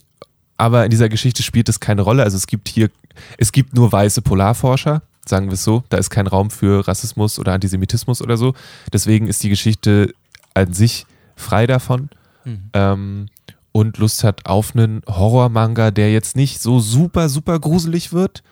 aber 0.57 0.85
in 0.85 0.91
dieser 0.91 1.09
Geschichte 1.09 1.43
spielt 1.43 1.69
es 1.69 1.81
keine 1.81 2.03
Rolle. 2.03 2.23
Also 2.23 2.37
es 2.37 2.47
gibt 2.47 2.69
hier, 2.69 2.91
es 3.39 3.53
gibt 3.53 3.75
nur 3.75 3.91
weiße 3.93 4.23
Polarforscher, 4.23 5.03
sagen 5.27 5.47
wir 5.47 5.55
es 5.55 5.65
so. 5.65 5.85
Da 5.89 5.97
ist 5.97 6.11
kein 6.11 6.27
Raum 6.27 6.51
für 6.51 6.87
Rassismus 6.87 7.39
oder 7.39 7.53
Antisemitismus 7.53 8.23
oder 8.23 8.37
so. 8.37 8.55
Deswegen 8.93 9.27
ist 9.27 9.43
die 9.43 9.49
Geschichte 9.49 10.15
an 10.55 10.73
sich 10.73 11.07
frei 11.37 11.67
davon. 11.67 12.11
Ähm, 12.73 13.27
und 13.73 13.99
Lust 13.99 14.23
hat 14.23 14.47
auf 14.47 14.75
einen 14.77 15.03
Horrormanga, 15.09 15.91
der 15.91 16.13
jetzt 16.13 16.37
nicht 16.37 16.61
so 16.63 16.79
super, 16.79 17.29
super 17.29 17.59
gruselig 17.59 18.13
wird. 18.13 18.43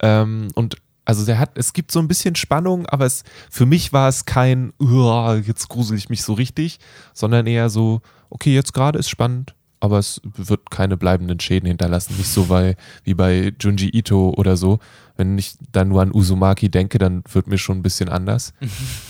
Ähm, 0.00 0.48
und 0.54 0.76
Also 1.08 1.24
der 1.24 1.38
hat, 1.38 1.50
es 1.56 1.72
gibt 1.72 1.92
so 1.92 2.00
ein 2.00 2.08
bisschen 2.08 2.34
Spannung, 2.34 2.86
aber 2.86 3.04
es, 3.06 3.22
für 3.48 3.64
mich 3.64 3.92
war 3.92 4.08
es 4.08 4.24
kein, 4.24 4.72
"Uah, 4.80 5.36
jetzt 5.36 5.68
grusel 5.68 5.96
ich 5.96 6.08
mich 6.08 6.22
so 6.22 6.32
richtig, 6.32 6.78
sondern 7.14 7.46
eher 7.46 7.68
so, 7.70 8.00
okay, 8.28 8.52
jetzt 8.52 8.72
gerade 8.72 8.98
ist 8.98 9.08
spannend, 9.08 9.54
aber 9.80 9.98
es 9.98 10.20
wird 10.24 10.70
keine 10.70 10.96
bleibenden 10.96 11.40
Schäden 11.40 11.66
hinterlassen. 11.66 12.16
Nicht 12.16 12.30
so 12.30 12.46
bei, 12.46 12.76
wie 13.04 13.14
bei 13.14 13.52
Junji 13.60 13.90
Ito 13.90 14.34
oder 14.36 14.56
so. 14.56 14.78
Wenn 15.16 15.38
ich 15.38 15.54
dann 15.72 15.88
nur 15.88 16.02
an 16.02 16.12
Uzumaki 16.12 16.68
denke, 16.68 16.98
dann 16.98 17.22
wird 17.32 17.46
mir 17.46 17.58
schon 17.58 17.78
ein 17.78 17.82
bisschen 17.82 18.08
anders. 18.08 18.52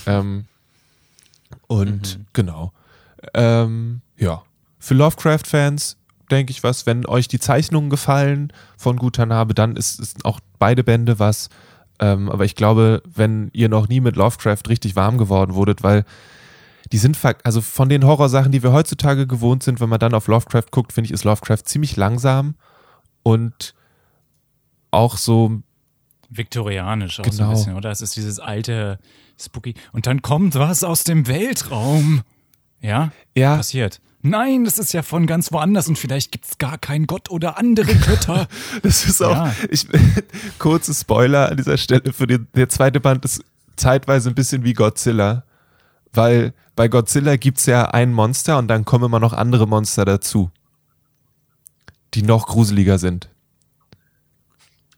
ähm, 0.06 0.44
und 1.66 2.20
genau. 2.32 2.72
Ähm, 3.34 4.00
ja. 4.16 4.42
Für 4.78 4.94
Lovecraft-Fans 4.94 5.96
denke 6.30 6.50
ich 6.50 6.62
was, 6.62 6.86
wenn 6.86 7.06
euch 7.06 7.28
die 7.28 7.38
Zeichnungen 7.38 7.90
gefallen 7.90 8.52
von 8.76 8.96
Gutanabe, 8.96 9.54
dann 9.54 9.76
ist, 9.76 10.00
ist 10.00 10.24
auch 10.24 10.40
beide 10.58 10.84
Bände 10.84 11.18
was. 11.18 11.48
Ähm, 11.98 12.30
aber 12.30 12.44
ich 12.44 12.54
glaube, 12.54 13.02
wenn 13.14 13.50
ihr 13.52 13.68
noch 13.68 13.88
nie 13.88 14.00
mit 14.00 14.16
Lovecraft 14.16 14.68
richtig 14.68 14.96
warm 14.96 15.18
geworden 15.18 15.54
wurdet, 15.54 15.82
weil 15.82 16.04
die 16.92 16.98
sind, 16.98 17.18
also 17.44 17.60
von 17.60 17.88
den 17.88 18.04
Horrorsachen, 18.04 18.52
die 18.52 18.62
wir 18.62 18.72
heutzutage 18.72 19.26
gewohnt 19.26 19.62
sind, 19.62 19.80
wenn 19.80 19.88
man 19.88 19.98
dann 19.98 20.14
auf 20.14 20.26
Lovecraft 20.28 20.70
guckt, 20.70 20.92
finde 20.92 21.06
ich, 21.06 21.12
ist 21.12 21.24
Lovecraft 21.24 21.62
ziemlich 21.64 21.96
langsam 21.96 22.54
und 23.22 23.74
auch 24.90 25.16
so, 25.16 25.62
Viktorianisch 26.28 27.20
auch 27.20 27.24
so 27.24 27.30
Genau. 27.30 27.44
ein 27.50 27.50
bisschen, 27.54 27.74
oder? 27.76 27.90
Es 27.90 28.00
ist 28.00 28.16
dieses 28.16 28.40
alte 28.40 28.98
Spooky. 29.40 29.74
Und 29.92 30.06
dann 30.06 30.22
kommt 30.22 30.54
was 30.56 30.82
aus 30.82 31.04
dem 31.04 31.26
Weltraum. 31.28 32.22
Ja? 32.80 33.12
ja, 33.36 33.56
Passiert. 33.56 34.00
Nein, 34.22 34.64
das 34.64 34.78
ist 34.80 34.92
ja 34.92 35.02
von 35.02 35.26
ganz 35.28 35.52
woanders 35.52 35.86
und 35.88 35.98
vielleicht 35.98 36.32
gibt's 36.32 36.58
gar 36.58 36.78
keinen 36.78 37.06
Gott 37.06 37.30
oder 37.30 37.58
andere 37.58 37.94
Götter. 37.94 38.48
das 38.82 39.04
ist 39.04 39.22
auch, 39.22 39.30
Ja. 39.36 39.54
ich, 39.70 39.86
kurze 40.58 40.94
Spoiler 40.94 41.48
an 41.50 41.56
dieser 41.58 41.76
Stelle 41.78 42.12
für 42.12 42.26
den, 42.26 42.48
der 42.56 42.68
zweite 42.68 42.98
Band 42.98 43.24
ist 43.24 43.44
zeitweise 43.76 44.30
ein 44.30 44.34
bisschen 44.34 44.64
wie 44.64 44.72
Godzilla, 44.72 45.44
weil 46.12 46.54
bei 46.76 46.88
Godzilla 46.88 47.36
gibt 47.36 47.58
es 47.58 47.66
ja 47.66 47.86
ein 47.86 48.12
Monster 48.12 48.58
und 48.58 48.68
dann 48.68 48.84
kommen 48.84 49.06
immer 49.06 49.18
noch 49.18 49.32
andere 49.32 49.66
Monster 49.66 50.04
dazu, 50.04 50.50
die 52.14 52.22
noch 52.22 52.46
gruseliger 52.46 52.98
sind. 52.98 53.30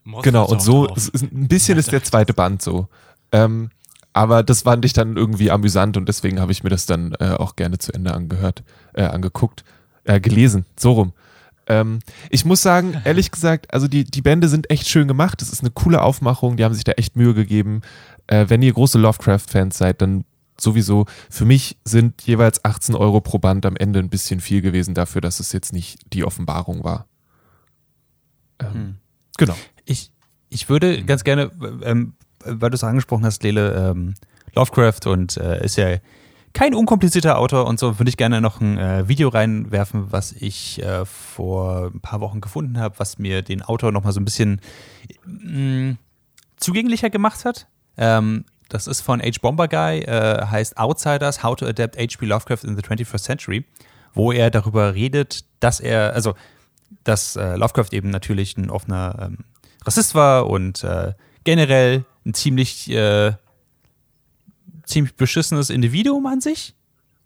Mothra 0.03 0.21
Genau, 0.23 0.45
und 0.45 0.61
so, 0.61 0.87
ist, 0.93 1.13
ein 1.13 1.47
bisschen 1.47 1.77
ist 1.77 1.91
der 1.91 2.03
zweite 2.03 2.33
Band 2.33 2.61
so. 2.61 2.87
Ähm, 3.31 3.69
aber 4.11 4.43
das 4.43 4.63
fand 4.63 4.83
ich 4.85 4.93
dann 4.93 5.15
irgendwie 5.15 5.51
amüsant 5.51 5.95
und 5.95 6.07
deswegen 6.09 6.39
habe 6.39 6.51
ich 6.51 6.63
mir 6.63 6.69
das 6.69 6.85
dann 6.85 7.13
äh, 7.19 7.31
auch 7.31 7.55
gerne 7.55 7.77
zu 7.77 7.93
Ende 7.93 8.13
angehört, 8.13 8.63
äh, 8.93 9.03
angeguckt, 9.03 9.63
äh, 10.03 10.19
gelesen, 10.19 10.65
so 10.77 10.91
rum. 10.93 11.13
Ähm, 11.67 11.99
ich 12.29 12.43
muss 12.43 12.61
sagen, 12.61 12.99
ehrlich 13.05 13.31
gesagt, 13.31 13.73
also 13.73 13.87
die, 13.87 14.03
die 14.03 14.21
Bände 14.21 14.49
sind 14.49 14.69
echt 14.69 14.89
schön 14.89 15.07
gemacht. 15.07 15.41
Das 15.41 15.49
ist 15.49 15.61
eine 15.61 15.71
coole 15.71 16.01
Aufmachung, 16.01 16.57
die 16.57 16.65
haben 16.65 16.73
sich 16.73 16.83
da 16.83 16.93
echt 16.93 17.15
Mühe 17.15 17.33
gegeben. 17.33 17.81
Äh, 18.27 18.47
wenn 18.49 18.61
ihr 18.61 18.73
große 18.73 18.97
Lovecraft-Fans 18.97 19.77
seid, 19.77 20.01
dann 20.01 20.25
sowieso. 20.61 21.05
Für 21.29 21.45
mich 21.45 21.77
sind 21.83 22.21
jeweils 22.23 22.63
18 22.65 22.95
Euro 22.95 23.21
pro 23.21 23.39
Band 23.39 23.65
am 23.65 23.75
Ende 23.75 23.99
ein 23.99 24.09
bisschen 24.09 24.39
viel 24.39 24.61
gewesen 24.61 24.93
dafür, 24.93 25.21
dass 25.21 25.39
es 25.39 25.51
jetzt 25.51 25.73
nicht 25.73 26.13
die 26.13 26.23
Offenbarung 26.23 26.83
war. 26.83 27.07
Ähm, 28.59 28.95
Genau. 29.39 29.55
Ich, 29.85 30.11
ich 30.49 30.67
würde 30.67 31.03
ganz 31.05 31.23
gerne, 31.23 31.49
ähm, 31.83 32.13
weil 32.43 32.69
du 32.69 32.75
es 32.75 32.83
angesprochen 32.83 33.25
hast, 33.25 33.41
Lele, 33.41 33.91
ähm, 33.91 34.15
Lovecraft 34.53 35.07
und 35.07 35.37
äh, 35.37 35.63
ist 35.63 35.77
ja 35.77 35.97
kein 36.51 36.73
unkomplizierter 36.73 37.37
Autor 37.37 37.65
und 37.65 37.79
so, 37.79 37.99
würde 37.99 38.09
ich 38.09 38.17
gerne 38.17 38.41
noch 38.41 38.59
ein 38.59 38.77
äh, 38.77 39.07
Video 39.07 39.29
reinwerfen, 39.29 40.11
was 40.11 40.33
ich 40.33 40.83
äh, 40.83 41.05
vor 41.05 41.91
ein 41.93 42.01
paar 42.01 42.19
Wochen 42.19 42.41
gefunden 42.41 42.79
habe, 42.79 42.99
was 42.99 43.17
mir 43.17 43.41
den 43.43 43.61
Autor 43.61 43.93
nochmal 43.93 44.11
so 44.11 44.19
ein 44.19 44.25
bisschen 44.25 44.59
mh, 45.25 45.95
zugänglicher 46.57 47.09
gemacht 47.09 47.45
hat. 47.45 47.67
Ähm, 47.95 48.43
das 48.69 48.87
ist 48.87 49.01
von 49.01 49.21
H. 49.21 49.39
Bomber 49.41 49.67
Guy, 49.67 49.99
äh, 49.99 50.45
heißt 50.45 50.77
Outsiders, 50.77 51.43
How 51.43 51.55
to 51.55 51.65
Adapt 51.65 51.97
H.P. 51.97 52.25
Lovecraft 52.25 52.63
in 52.63 52.75
the 52.75 52.81
21st 52.81 53.23
Century, 53.23 53.65
wo 54.13 54.31
er 54.31 54.49
darüber 54.49 54.93
redet, 54.95 55.45
dass 55.59 55.79
er, 55.79 56.13
also 56.13 56.35
dass 57.03 57.35
äh, 57.35 57.55
Lovecraft 57.55 57.89
eben 57.91 58.09
natürlich 58.09 58.57
ein 58.57 58.69
offener 58.69 59.17
ähm, 59.21 59.37
Rassist 59.85 60.15
war 60.15 60.47
und 60.47 60.83
äh, 60.83 61.13
generell 61.43 62.05
ein 62.25 62.33
ziemlich, 62.33 62.89
äh, 62.91 63.33
ziemlich 64.85 65.15
beschissenes 65.15 65.69
Individuum 65.69 66.25
an 66.25 66.41
sich. 66.41 66.75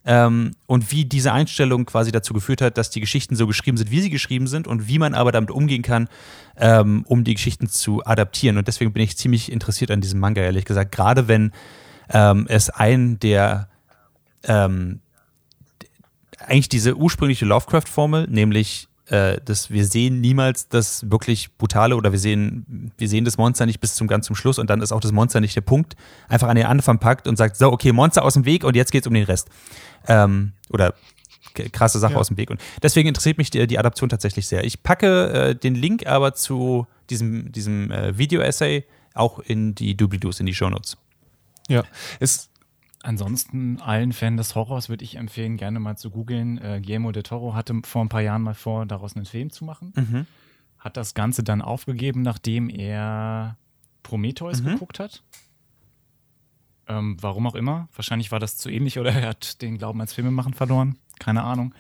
Ähm, 0.06 0.56
und 0.68 0.92
wie 0.92 1.06
diese 1.06 1.32
Einstellung 1.32 1.86
quasi 1.86 2.12
dazu 2.12 2.34
geführt 2.34 2.62
hat, 2.62 2.78
dass 2.78 2.90
die 2.90 3.00
Geschichten 3.00 3.36
so 3.36 3.48
geschrieben 3.48 3.78
sind, 3.78 3.90
wie 3.90 4.02
sie 4.02 4.10
geschrieben 4.10 4.48
sind 4.48 4.68
und 4.68 4.88
wie 4.88 5.00
man 5.00 5.14
aber 5.14 5.32
damit 5.32 5.50
umgehen 5.50 5.82
kann, 5.82 6.10
ähm, 6.58 7.06
um 7.08 7.24
die 7.24 7.34
Geschichten 7.36 7.68
zu 7.70 8.06
adaptieren. 8.06 8.58
Und 8.58 8.68
deswegen 8.68 8.92
bin 8.92 9.04
ich 9.04 9.18
ziemlich 9.18 9.52
interessiert 9.52 9.92
an 9.92 10.02
diesem 10.02 10.20
Manga, 10.20 10.42
ehrlich 10.42 10.66
gesagt. 10.66 10.92
Gerade 10.92 11.28
wenn 11.28 11.52
ähm, 12.10 12.46
es 12.50 12.70
einen 12.70 13.18
der 13.20 13.70
ähm, 14.44 15.00
eigentlich 16.40 16.70
diese 16.70 16.96
ursprüngliche 16.96 17.46
Lovecraft-Formel, 17.46 18.28
nämlich 18.28 18.90
äh, 19.08 19.40
dass 19.44 19.70
wir 19.70 19.86
sehen 19.86 20.22
niemals 20.22 20.70
das 20.70 21.10
wirklich 21.12 21.58
brutale 21.58 21.96
oder 21.96 22.12
wir 22.12 22.20
sehen, 22.20 22.92
wir 22.98 23.10
sehen 23.10 23.26
das 23.26 23.38
Monster 23.38 23.66
nicht 23.66 23.80
bis 23.80 23.96
zum 23.96 24.08
ganz 24.08 24.26
zum 24.28 24.36
Schluss 24.36 24.60
und 24.60 24.70
dann 24.70 24.82
ist 24.82 24.92
auch 24.92 25.02
das 25.02 25.12
Monster 25.12 25.42
nicht 25.42 25.56
der 25.56 25.62
Punkt, 25.62 25.96
einfach 26.30 26.48
an 26.48 26.56
den 26.56 26.66
Anfang 26.66 27.00
packt 27.00 27.28
und 27.28 27.38
sagt, 27.38 27.58
so, 27.58 27.72
okay, 27.72 27.92
Monster 27.92 28.24
aus 28.24 28.36
dem 28.36 28.46
Weg 28.46 28.64
und 28.64 28.76
jetzt 28.76 28.92
geht's 28.92 29.08
um 29.08 29.14
den 29.14 29.26
Rest. 29.26 29.50
Ähm, 30.08 30.54
oder 30.70 30.94
krasse 31.72 32.00
Sache 32.00 32.14
Ja. 32.14 32.20
aus 32.20 32.30
dem 32.30 32.38
Weg. 32.38 32.50
Und 32.50 32.60
deswegen 32.82 33.08
interessiert 33.08 33.38
mich 33.38 33.52
die, 33.52 33.68
die 33.68 33.78
Adaption 33.78 34.10
tatsächlich 34.10 34.48
sehr. 34.48 34.64
Ich 34.64 34.82
packe 34.84 35.30
äh, 35.50 35.56
den 35.56 35.76
Link 35.76 36.08
aber 36.08 36.34
zu 36.34 36.88
diesem, 37.10 37.52
diesem 37.52 37.92
äh, 37.92 38.18
Video-Essay 38.18 38.86
auch 39.14 39.40
in 39.40 39.76
die 39.76 39.96
Doobly-Doos, 39.96 40.40
in 40.40 40.46
die 40.48 40.56
Shownotes. 40.56 40.98
Ja, 41.70 41.84
es, 42.20 42.50
Ansonsten 43.04 43.82
allen 43.82 44.14
Fan 44.14 44.38
des 44.38 44.56
Horrors 44.56 44.88
würde 44.88 45.04
ich 45.04 45.18
empfehlen, 45.18 45.58
gerne 45.58 45.82
mal 45.82 45.98
zu 45.98 46.10
googeln. 46.10 46.58
Äh, 46.58 46.80
Guillermo 46.82 47.12
del 47.12 47.24
Toro 47.24 47.54
hatte 47.54 47.82
vor 47.84 48.02
ein 48.04 48.10
paar 48.10 48.22
Jahren 48.22 48.42
mal 48.42 48.54
vor, 48.54 48.86
daraus 48.86 49.16
einen 49.16 49.26
Film 49.26 49.50
zu 49.50 49.66
machen. 49.66 49.92
Mhm. 49.96 50.26
Hat 50.80 50.96
das 50.96 51.14
Ganze 51.14 51.44
dann 51.44 51.62
aufgegeben, 51.62 52.22
nachdem 52.22 52.70
er 52.70 53.58
Prometheus 54.04 54.64
geguckt 54.64 55.00
hat. 55.00 55.22
Ähm, 56.88 57.18
warum 57.20 57.46
auch 57.46 57.56
immer. 57.56 57.90
Wahrscheinlich 57.94 58.32
war 58.32 58.40
das 58.40 58.56
zu 58.56 58.70
ähnlich 58.70 58.98
oder 58.98 59.12
er 59.12 59.30
hat 59.30 59.62
den 59.62 59.78
Glauben 59.78 60.00
ans 60.00 60.14
Filmemachen 60.14 60.54
verloren. 60.54 60.98
Keine 61.20 61.44
Ahnung. 61.44 61.76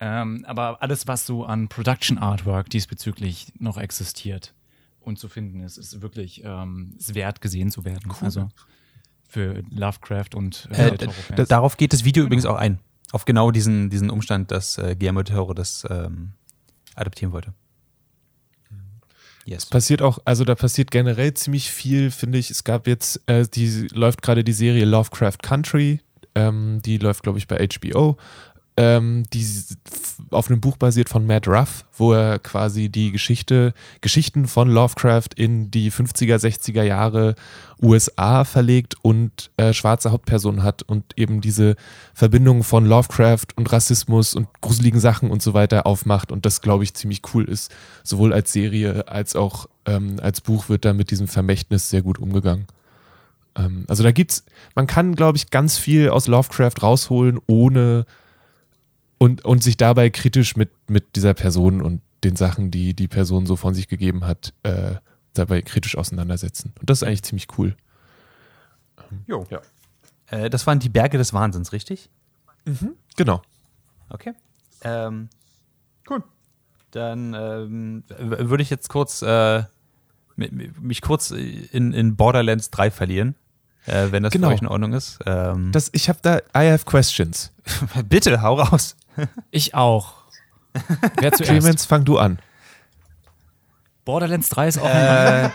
Ähm, 0.00 0.44
aber 0.44 0.82
alles, 0.82 1.06
was 1.06 1.24
so 1.24 1.44
an 1.44 1.68
Production 1.68 2.18
Artwork 2.18 2.68
diesbezüglich 2.70 3.52
noch 3.58 3.78
existiert 3.78 4.54
und 5.00 5.20
zu 5.20 5.28
finden 5.28 5.60
ist, 5.60 5.76
ist 5.76 6.02
wirklich 6.02 6.42
ähm, 6.44 6.94
ist 6.98 7.14
wert 7.14 7.40
gesehen 7.40 7.70
zu 7.70 7.84
werden. 7.84 8.12
Also 8.20 8.48
für 9.28 9.62
Lovecraft 9.70 10.34
und 10.34 10.68
Äh, 10.72 10.88
äh, 10.88 11.46
darauf 11.46 11.76
geht 11.76 11.92
das 11.92 12.04
Video 12.04 12.24
übrigens 12.24 12.46
auch 12.46 12.56
ein. 12.56 12.80
Auf 13.12 13.24
genau 13.24 13.50
diesen, 13.50 13.90
diesen 13.90 14.10
Umstand, 14.10 14.50
dass 14.50 14.78
äh, 14.78 14.96
Guillermo 14.96 15.22
del 15.22 15.36
Toro 15.36 15.54
das 15.54 15.86
ähm, 15.88 16.32
adaptieren 16.94 17.32
wollte. 17.32 17.52
Yes. 19.44 19.64
passiert 19.64 20.02
auch, 20.02 20.18
also 20.26 20.44
da 20.44 20.54
passiert 20.54 20.90
generell 20.90 21.32
ziemlich 21.32 21.70
viel, 21.70 22.10
finde 22.10 22.36
ich. 22.36 22.50
Es 22.50 22.64
gab 22.64 22.86
jetzt, 22.86 23.22
äh, 23.26 23.46
die 23.48 23.88
läuft 23.92 24.20
gerade 24.20 24.44
die 24.44 24.52
Serie 24.52 24.84
Lovecraft 24.84 25.38
Country, 25.42 26.00
ähm, 26.34 26.82
die 26.84 26.98
läuft, 26.98 27.22
glaube 27.22 27.38
ich, 27.38 27.48
bei 27.48 27.66
HBO. 27.66 28.18
Ähm, 28.80 29.24
die 29.32 29.44
auf 30.30 30.48
einem 30.48 30.60
Buch 30.60 30.76
basiert 30.76 31.08
von 31.08 31.26
Matt 31.26 31.48
Ruff, 31.48 31.84
wo 31.96 32.12
er 32.12 32.38
quasi 32.38 32.88
die 32.88 33.10
Geschichte, 33.10 33.74
Geschichten 34.02 34.46
von 34.46 34.68
Lovecraft 34.68 35.30
in 35.34 35.72
die 35.72 35.90
50er, 35.90 36.36
60er 36.36 36.84
Jahre 36.84 37.34
USA 37.82 38.44
verlegt 38.44 38.94
und 39.02 39.50
äh, 39.56 39.72
schwarze 39.72 40.12
Hauptpersonen 40.12 40.62
hat 40.62 40.84
und 40.84 41.18
eben 41.18 41.40
diese 41.40 41.74
Verbindung 42.14 42.62
von 42.62 42.86
Lovecraft 42.86 43.46
und 43.56 43.72
Rassismus 43.72 44.34
und 44.34 44.46
gruseligen 44.60 45.00
Sachen 45.00 45.32
und 45.32 45.42
so 45.42 45.54
weiter 45.54 45.84
aufmacht 45.84 46.30
und 46.30 46.46
das, 46.46 46.60
glaube 46.60 46.84
ich, 46.84 46.94
ziemlich 46.94 47.22
cool 47.34 47.46
ist. 47.48 47.74
Sowohl 48.04 48.32
als 48.32 48.52
Serie 48.52 49.08
als 49.08 49.34
auch 49.34 49.68
ähm, 49.86 50.20
als 50.22 50.40
Buch 50.40 50.68
wird 50.68 50.84
da 50.84 50.92
mit 50.92 51.10
diesem 51.10 51.26
Vermächtnis 51.26 51.90
sehr 51.90 52.02
gut 52.02 52.20
umgegangen. 52.20 52.66
Ähm, 53.56 53.86
also 53.88 54.04
da 54.04 54.12
gibt's, 54.12 54.44
man 54.76 54.86
kann, 54.86 55.16
glaube 55.16 55.36
ich, 55.36 55.50
ganz 55.50 55.78
viel 55.78 56.10
aus 56.10 56.28
Lovecraft 56.28 56.80
rausholen, 56.80 57.40
ohne 57.48 58.06
und, 59.18 59.44
und 59.44 59.62
sich 59.62 59.76
dabei 59.76 60.10
kritisch 60.10 60.56
mit, 60.56 60.70
mit 60.88 61.16
dieser 61.16 61.34
Person 61.34 61.82
und 61.82 62.00
den 62.24 62.36
Sachen, 62.36 62.70
die 62.70 62.94
die 62.94 63.08
Person 63.08 63.46
so 63.46 63.56
von 63.56 63.74
sich 63.74 63.88
gegeben 63.88 64.24
hat, 64.26 64.52
äh, 64.62 64.94
dabei 65.34 65.62
kritisch 65.62 65.96
auseinandersetzen. 65.96 66.72
Und 66.80 66.90
das 66.90 66.98
ist 67.02 67.02
eigentlich 67.08 67.22
ziemlich 67.22 67.46
cool. 67.58 67.76
Jo. 69.26 69.46
Äh, 70.26 70.50
das 70.50 70.66
waren 70.66 70.78
die 70.80 70.88
Berge 70.88 71.16
des 71.18 71.32
Wahnsinns, 71.32 71.72
richtig? 71.72 72.10
Genau. 73.16 73.40
Okay. 74.10 74.34
Ähm, 74.82 75.28
cool. 76.10 76.22
Dann 76.90 77.34
ähm, 77.34 78.04
würde 78.18 78.62
ich 78.62 78.70
jetzt 78.70 78.88
kurz 78.88 79.22
äh, 79.22 79.60
mi- 80.36 80.50
mi- 80.50 80.70
mich 80.80 81.00
kurz 81.02 81.30
in, 81.30 81.92
in 81.92 82.16
Borderlands 82.16 82.70
3 82.70 82.90
verlieren, 82.90 83.34
äh, 83.86 84.08
wenn 84.10 84.22
das 84.22 84.32
Genau. 84.32 84.48
für 84.48 84.54
euch 84.54 84.60
in 84.62 84.68
Ordnung 84.68 84.92
ist. 84.92 85.18
Ähm, 85.26 85.72
Das, 85.72 85.88
ich 85.92 86.08
habe 86.08 86.18
da, 86.22 86.38
I 86.54 86.70
have 86.70 86.84
questions. 86.84 87.52
bitte, 88.08 88.42
hau 88.42 88.54
raus. 88.60 88.96
Ich 89.50 89.74
auch. 89.74 90.14
Wer 91.20 91.32
zuerst? 91.32 91.50
Clemens, 91.50 91.86
fang 91.86 92.04
du 92.04 92.18
an. 92.18 92.38
Borderlands 94.04 94.48
3 94.50 94.68
ist 94.68 94.78
auch 94.78 94.88
Äh, 94.88 95.50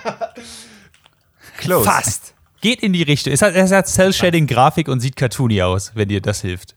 close. 1.57 1.85
Fast. 1.89 2.33
Geht 2.61 2.81
in 2.81 2.93
die 2.93 3.03
Richtung. 3.03 3.33
Es 3.33 3.41
hat, 3.41 3.53
es 3.55 3.71
hat 3.71 3.87
Cell-Shading-Grafik 3.87 4.87
und 4.87 4.99
sieht 5.01 5.15
cartoony 5.15 5.61
aus, 5.61 5.91
wenn 5.95 6.07
dir 6.07 6.21
das 6.21 6.41
hilft. 6.41 6.75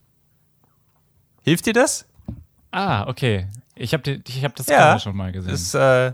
Hilft 1.44 1.66
dir 1.66 1.72
das? 1.74 2.06
Ah, 2.72 3.06
okay. 3.06 3.46
Ich 3.74 3.92
habe 3.92 4.20
ich 4.26 4.44
hab 4.44 4.54
das 4.56 4.66
Ja. 4.66 4.78
gerade 4.78 5.00
schon 5.00 5.16
mal 5.16 5.30
gesehen. 5.32 5.50
Das, 5.52 5.74
äh, 5.74 6.12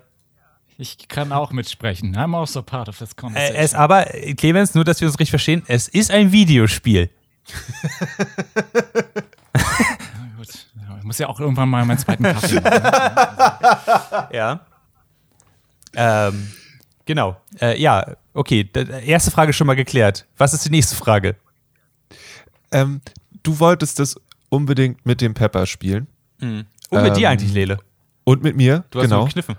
ich 0.79 1.09
kann 1.09 1.33
auch 1.33 1.53
mitsprechen. 1.53 2.17
I'm 2.17 2.39
also 2.39 2.63
part 2.63 2.89
of 2.89 2.99
this 2.99 3.13
äh, 3.13 3.15
conversation. 3.15 3.57
es 3.57 3.75
aber, 3.75 4.15
äh, 4.15 4.35
Clemens, 4.35 4.75
nur 4.75 4.85
dass 4.85 5.01
wir 5.01 5.09
uns 5.09 5.19
richtig 5.19 5.31
verstehen, 5.31 5.63
es 5.69 5.89
ist 5.89 6.11
ein 6.11 6.33
Videospiel. 6.33 7.09
Ich 11.03 11.07
muss 11.07 11.19
ja 11.19 11.29
auch 11.29 11.41
irgendwann 11.41 11.69
mal 11.69 11.85
meinen 11.85 11.99
zweiten 11.99 12.23
Kaffee 12.23 12.61
machen. 12.61 12.65
ne? 12.65 14.29
Ja. 14.33 14.61
Ähm, 15.97 16.49
genau. 17.05 17.37
Äh, 17.61 17.81
ja, 17.83 18.15
okay. 18.35 18.63
D 18.63 18.87
erste 19.05 19.33
Frage 19.33 19.53
schon 19.53 19.67
mal 19.67 19.75
geklärt. 19.75 20.27
Was 20.37 20.55
ist 20.55 20.65
die 20.65 20.71
nächste 20.71 20.95
Frage? 20.95 21.35
Ähm, 22.71 23.01
du 23.43 23.59
wolltest 23.59 23.99
das 23.99 24.15
unbedingt 24.49 25.05
mit 25.05 25.21
dem 25.21 25.35
Pepper 25.35 25.67
spielen. 25.67 26.07
Und 26.41 26.67
mit 26.93 27.17
dir 27.17 27.27
Ähm, 27.27 27.33
eigentlich, 27.33 27.53
Lele. 27.53 27.79
Und 28.23 28.45
mit 28.45 28.55
mir, 28.57 28.85
Du 28.91 29.01
hast 29.01 29.09
genau. 29.09 29.25
gekniffen. 29.25 29.57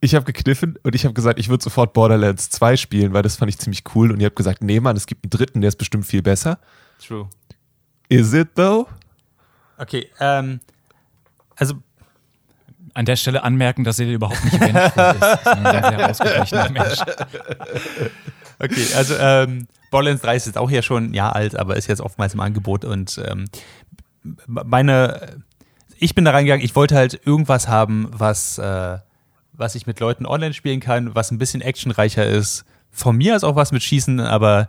Ich 0.00 0.14
habe 0.14 0.24
gekniffen 0.24 0.78
und 0.84 0.94
ich 0.94 1.04
habe 1.04 1.14
gesagt, 1.14 1.40
ich 1.40 1.48
würde 1.48 1.64
sofort 1.64 1.92
Borderlands 1.94 2.48
2 2.50 2.76
spielen, 2.76 3.12
weil 3.12 3.22
das 3.22 3.34
fand 3.36 3.48
ich 3.50 3.58
ziemlich 3.58 3.82
cool. 3.96 4.12
Und 4.12 4.20
ihr 4.20 4.26
habt 4.26 4.36
gesagt, 4.36 4.62
nee, 4.62 4.78
Mann, 4.78 4.96
es 4.96 5.06
gibt 5.06 5.24
einen 5.24 5.30
dritten, 5.30 5.62
der 5.62 5.68
ist 5.68 5.76
bestimmt 5.78 6.06
viel 6.06 6.22
besser. 6.22 6.60
True. 7.04 7.28
Is 8.08 8.32
it 8.32 8.50
though? 8.54 8.86
Okay, 9.80 10.08
ähm, 10.20 10.60
also 11.56 11.74
An 12.92 13.06
der 13.06 13.16
Stelle 13.16 13.42
anmerken, 13.42 13.84
dass 13.84 13.98
er 13.98 14.08
überhaupt 14.08 14.44
nicht 14.44 14.60
vengeful 14.60 15.02
ist. 15.02 15.22
Ist 15.22 15.46
ein 15.46 15.62
sehr, 15.64 16.10
ausgeglichener 16.10 16.70
Mensch. 16.72 16.98
Okay, 18.58 18.86
also 18.94 19.14
ähm, 19.18 19.66
Borderlands 19.90 20.22
3 20.22 20.36
ist 20.36 20.46
jetzt 20.46 20.58
auch 20.58 20.70
ja 20.70 20.82
schon 20.82 21.10
ein 21.10 21.14
Jahr 21.14 21.34
alt, 21.34 21.56
aber 21.56 21.76
ist 21.76 21.86
jetzt 21.86 22.00
oftmals 22.00 22.34
im 22.34 22.40
Angebot 22.40 22.84
und 22.84 23.20
ähm, 23.26 23.46
meine, 24.46 25.42
ich 25.98 26.14
bin 26.14 26.24
da 26.24 26.32
reingegangen, 26.32 26.64
ich 26.64 26.76
wollte 26.76 26.94
halt 26.94 27.20
irgendwas 27.24 27.68
haben, 27.68 28.08
was, 28.12 28.58
äh, 28.58 28.98
was 29.52 29.74
ich 29.74 29.86
mit 29.86 29.98
Leuten 30.00 30.26
online 30.26 30.52
spielen 30.52 30.80
kann, 30.80 31.14
was 31.14 31.30
ein 31.30 31.38
bisschen 31.38 31.62
actionreicher 31.62 32.26
ist. 32.26 32.64
Von 32.90 33.16
mir 33.16 33.34
aus 33.36 33.44
auch 33.44 33.56
was 33.56 33.72
mit 33.72 33.82
Schießen, 33.82 34.20
aber 34.20 34.68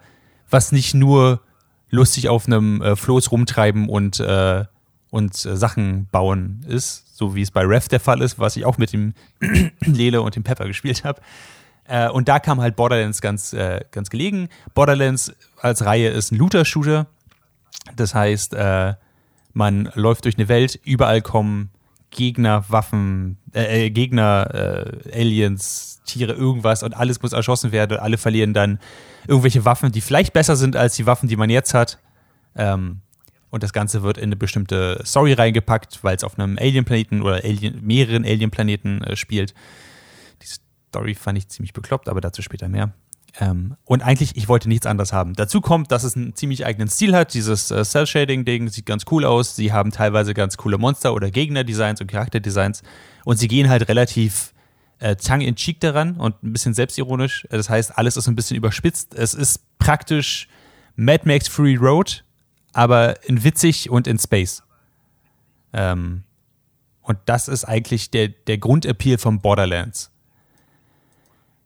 was 0.49 0.71
nicht 0.71 0.93
nur 0.93 1.41
lustig 1.89 2.29
auf 2.29 2.45
einem 2.47 2.81
äh, 2.81 2.95
Floß 2.95 3.31
rumtreiben 3.31 3.89
und, 3.89 4.19
äh, 4.19 4.65
und 5.11 5.45
äh, 5.45 5.55
Sachen 5.55 6.07
bauen 6.11 6.65
ist, 6.67 7.15
so 7.15 7.35
wie 7.35 7.41
es 7.43 7.51
bei 7.51 7.61
Rev 7.61 7.87
der 7.89 7.99
Fall 7.99 8.21
ist, 8.21 8.39
was 8.39 8.55
ich 8.55 8.65
auch 8.65 8.79
mit 8.79 8.93
dem 8.93 9.13
Lele 9.81 10.21
und 10.23 10.35
dem 10.35 10.43
Pepper 10.43 10.65
gespielt 10.65 11.03
habe. 11.03 11.21
Äh, 11.83 12.09
und 12.09 12.27
da 12.27 12.39
kam 12.39 12.61
halt 12.61 12.75
Borderlands 12.75 13.21
ganz, 13.21 13.53
äh, 13.53 13.81
ganz 13.91 14.09
gelegen. 14.09 14.47
Borderlands 14.73 15.33
als 15.59 15.85
Reihe 15.85 16.09
ist 16.09 16.31
ein 16.31 16.37
Looter-Shooter. 16.37 17.07
Das 17.95 18.15
heißt, 18.15 18.53
äh, 18.53 18.93
man 19.53 19.91
läuft 19.95 20.23
durch 20.23 20.37
eine 20.37 20.47
Welt, 20.47 20.79
überall 20.85 21.21
kommen 21.21 21.69
Gegner, 22.09 22.63
Waffen, 22.69 23.37
äh, 23.53 23.87
äh, 23.87 23.89
Gegner, 23.89 24.93
Aliens, 25.13 26.01
Tiere, 26.05 26.33
irgendwas 26.33 26.83
und 26.83 26.93
alles 26.93 27.21
muss 27.21 27.33
erschossen 27.33 27.73
werden 27.73 27.97
und 27.97 28.03
alle 28.03 28.17
verlieren 28.17 28.53
dann 28.53 28.79
irgendwelche 29.27 29.65
Waffen, 29.65 29.91
die 29.91 30.01
vielleicht 30.01 30.33
besser 30.33 30.55
sind 30.55 30.75
als 30.75 30.95
die 30.95 31.05
Waffen, 31.05 31.27
die 31.27 31.35
man 31.35 31.49
jetzt 31.49 31.73
hat. 31.73 31.99
Ähm, 32.55 33.01
und 33.51 33.61
das 33.61 33.73
Ganze 33.73 34.01
wird 34.01 34.17
in 34.17 34.25
eine 34.25 34.35
bestimmte 34.35 35.01
Story 35.05 35.33
reingepackt, 35.33 36.03
weil 36.03 36.15
es 36.15 36.23
auf 36.23 36.39
einem 36.39 36.57
Alien-Planeten 36.57 37.21
oder 37.21 37.43
Alien, 37.43 37.85
mehreren 37.85 38.25
Alien-Planeten 38.25 39.03
äh, 39.03 39.15
spielt. 39.15 39.53
Die 40.41 40.47
Story 40.89 41.13
fand 41.13 41.37
ich 41.37 41.49
ziemlich 41.49 41.73
bekloppt, 41.73 42.09
aber 42.09 42.21
dazu 42.21 42.41
später 42.41 42.67
mehr. 42.69 42.93
Ähm, 43.39 43.75
und 43.85 44.01
eigentlich, 44.01 44.35
ich 44.35 44.47
wollte 44.47 44.67
nichts 44.67 44.85
anderes 44.85 45.13
haben. 45.13 45.33
Dazu 45.33 45.61
kommt, 45.61 45.91
dass 45.91 46.03
es 46.03 46.15
einen 46.15 46.35
ziemlich 46.35 46.65
eigenen 46.65 46.89
Stil 46.89 47.15
hat. 47.15 47.33
Dieses 47.33 47.71
äh, 47.71 47.83
Cell-Shading-Ding 47.83 48.69
sieht 48.69 48.85
ganz 48.85 49.03
cool 49.11 49.25
aus. 49.25 49.55
Sie 49.55 49.71
haben 49.71 49.91
teilweise 49.91 50.33
ganz 50.33 50.57
coole 50.57 50.77
Monster- 50.77 51.13
oder 51.13 51.29
Gegner-Designs 51.29 52.01
und 52.01 52.07
Charakter-Designs. 52.07 52.83
Und 53.23 53.37
sie 53.37 53.47
gehen 53.47 53.69
halt 53.69 53.87
relativ 53.87 54.53
äh, 54.99 55.15
tongue-in-cheek 55.15 55.79
daran 55.79 56.17
und 56.17 56.41
ein 56.43 56.53
bisschen 56.53 56.73
selbstironisch. 56.73 57.47
Das 57.49 57.69
heißt, 57.69 57.97
alles 57.97 58.17
ist 58.17 58.27
ein 58.27 58.35
bisschen 58.35 58.57
überspitzt. 58.57 59.13
Es 59.13 59.33
ist 59.33 59.61
praktisch 59.79 60.47
Mad 60.95 61.23
Max 61.25 61.47
Fury 61.47 61.75
Road, 61.75 62.23
aber 62.73 63.23
in 63.27 63.43
witzig 63.43 63.89
und 63.89 64.07
in 64.07 64.19
Space. 64.19 64.63
Ähm, 65.73 66.23
und 67.01 67.17
das 67.25 67.47
ist 67.47 67.65
eigentlich 67.65 68.11
der, 68.11 68.29
der 68.29 68.57
Grundappeal 68.57 69.17
von 69.17 69.39
Borderlands. 69.39 70.11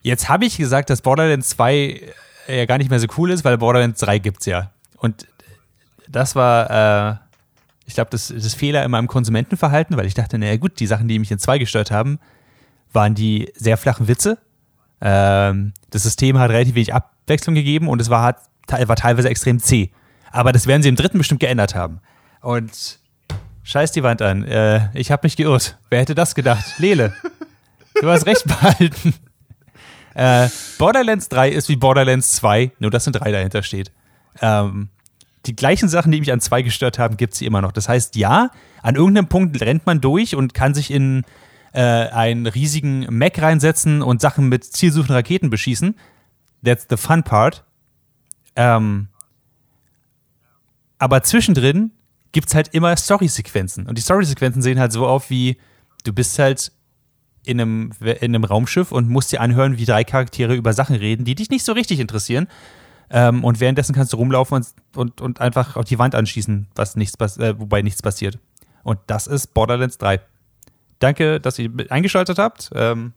Jetzt 0.01 0.29
habe 0.29 0.45
ich 0.45 0.57
gesagt, 0.57 0.89
dass 0.89 1.01
Borderlands 1.01 1.49
2 1.49 2.01
ja 2.47 2.65
gar 2.65 2.77
nicht 2.77 2.89
mehr 2.89 2.99
so 2.99 3.07
cool 3.17 3.31
ist, 3.31 3.43
weil 3.43 3.57
Borderlands 3.57 3.99
3 4.01 4.19
gibt's 4.19 4.45
ja. 4.45 4.71
Und 4.97 5.27
das 6.07 6.35
war, 6.35 6.69
äh, 6.69 7.15
ich 7.85 7.95
glaube, 7.95 8.11
das, 8.11 8.27
das 8.27 8.53
Fehler 8.53 8.83
in 8.83 8.91
meinem 8.91 9.07
Konsumentenverhalten, 9.07 9.97
weil 9.97 10.05
ich 10.05 10.13
dachte, 10.13 10.37
naja 10.37 10.57
gut, 10.57 10.79
die 10.79 10.87
Sachen, 10.87 11.07
die 11.07 11.19
mich 11.19 11.31
in 11.31 11.39
2 11.39 11.57
gestört 11.57 11.91
haben, 11.91 12.19
waren 12.93 13.15
die 13.15 13.51
sehr 13.55 13.77
flachen 13.77 14.07
Witze. 14.07 14.37
Ähm, 15.01 15.73
das 15.89 16.03
System 16.03 16.39
hat 16.39 16.51
relativ 16.51 16.75
wenig 16.75 16.93
Abwechslung 16.93 17.55
gegeben 17.55 17.87
und 17.89 17.99
es 17.99 18.09
war, 18.09 18.37
war 18.67 18.95
teilweise 18.95 19.29
extrem 19.29 19.59
zäh. 19.59 19.91
Aber 20.35 20.51
das 20.51 20.67
werden 20.67 20.83
sie 20.83 20.89
im 20.89 20.97
dritten 20.97 21.17
bestimmt 21.17 21.39
geändert 21.39 21.75
haben. 21.75 22.01
Und 22.41 22.99
scheiß 23.63 23.93
die 23.93 24.03
Wand 24.03 24.21
an. 24.21 24.43
Äh, 24.43 24.89
ich 24.93 25.09
habe 25.09 25.21
mich 25.23 25.37
geirrt. 25.37 25.77
Wer 25.89 26.01
hätte 26.01 26.13
das 26.13 26.35
gedacht? 26.35 26.65
Lele. 26.77 27.13
Du 28.01 28.09
hast 28.09 28.25
recht 28.25 28.45
behalten. 28.45 29.13
Äh, 30.17 30.47
Borderlands 30.77 31.27
3 31.27 31.49
ist 31.49 31.67
wie 31.67 31.75
Borderlands 31.75 32.37
2, 32.37 32.71
nur 32.79 32.89
dass 32.89 33.05
ein 33.05 33.11
3 33.11 33.33
dahinter 33.33 33.63
steht. 33.63 33.91
Ähm, 34.39 34.87
die 35.45 35.57
gleichen 35.57 35.89
Sachen, 35.89 36.09
die 36.09 36.21
mich 36.21 36.31
an 36.31 36.39
2 36.39 36.61
gestört 36.61 36.99
haben, 36.99 37.17
gibt 37.17 37.33
es 37.33 37.41
immer 37.41 37.61
noch. 37.61 37.73
Das 37.73 37.89
heißt, 37.89 38.15
ja, 38.15 38.51
an 38.81 38.95
irgendeinem 38.95 39.27
Punkt 39.27 39.59
rennt 39.59 39.85
man 39.85 39.99
durch 39.99 40.33
und 40.33 40.53
kann 40.53 40.73
sich 40.73 40.89
in 40.89 41.25
äh, 41.73 41.81
einen 41.81 42.47
riesigen 42.47 43.05
Mac 43.09 43.41
reinsetzen 43.41 44.01
und 44.01 44.21
Sachen 44.21 44.47
mit 44.47 44.63
zielsuchenden 44.63 45.17
Raketen 45.17 45.49
beschießen. 45.49 45.95
That's 46.63 46.87
the 46.89 46.95
fun 46.95 47.23
part. 47.23 47.65
Ähm, 48.55 49.09
aber 50.99 51.23
zwischendrin 51.23 51.91
gibt 52.31 52.49
es 52.49 52.55
halt 52.55 52.69
immer 52.73 52.95
Story-Sequenzen. 52.95 53.87
Und 53.87 53.97
die 53.97 54.01
Story-Sequenzen 54.01 54.61
sehen 54.61 54.79
halt 54.79 54.91
so 54.91 55.07
auf 55.07 55.29
wie, 55.29 55.57
du 56.03 56.13
bist 56.13 56.37
halt 56.39 56.71
in 57.45 57.61
einem, 57.61 57.91
in 58.01 58.35
einem 58.35 58.43
Raumschiff 58.43 58.91
und 58.91 59.09
musst 59.09 59.31
dir 59.31 59.41
anhören, 59.41 59.77
wie 59.77 59.85
drei 59.85 60.03
Charaktere 60.03 60.55
über 60.55 60.73
Sachen 60.73 60.95
reden, 60.95 61.25
die 61.25 61.35
dich 61.35 61.49
nicht 61.49 61.63
so 61.63 61.73
richtig 61.73 61.99
interessieren. 61.99 62.47
Ähm, 63.09 63.43
und 63.43 63.59
währenddessen 63.59 63.93
kannst 63.93 64.13
du 64.13 64.17
rumlaufen 64.17 64.55
und, 64.57 64.67
und, 64.95 65.21
und 65.21 65.41
einfach 65.41 65.75
auf 65.75 65.85
die 65.85 65.99
Wand 65.99 66.15
anschießen, 66.15 66.67
was 66.75 66.95
nichts, 66.95 67.15
äh, 67.37 67.59
wobei 67.59 67.81
nichts 67.81 68.01
passiert. 68.01 68.39
Und 68.83 68.99
das 69.07 69.27
ist 69.27 69.53
Borderlands 69.53 69.97
3. 69.99 70.19
Danke, 70.99 71.39
dass 71.39 71.59
ihr 71.59 71.71
eingeschaltet 71.89 72.39
habt. 72.39 72.71
Ähm, 72.73 73.13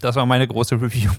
das 0.00 0.16
war 0.16 0.26
meine 0.26 0.46
große 0.46 0.80
Review. 0.80 1.10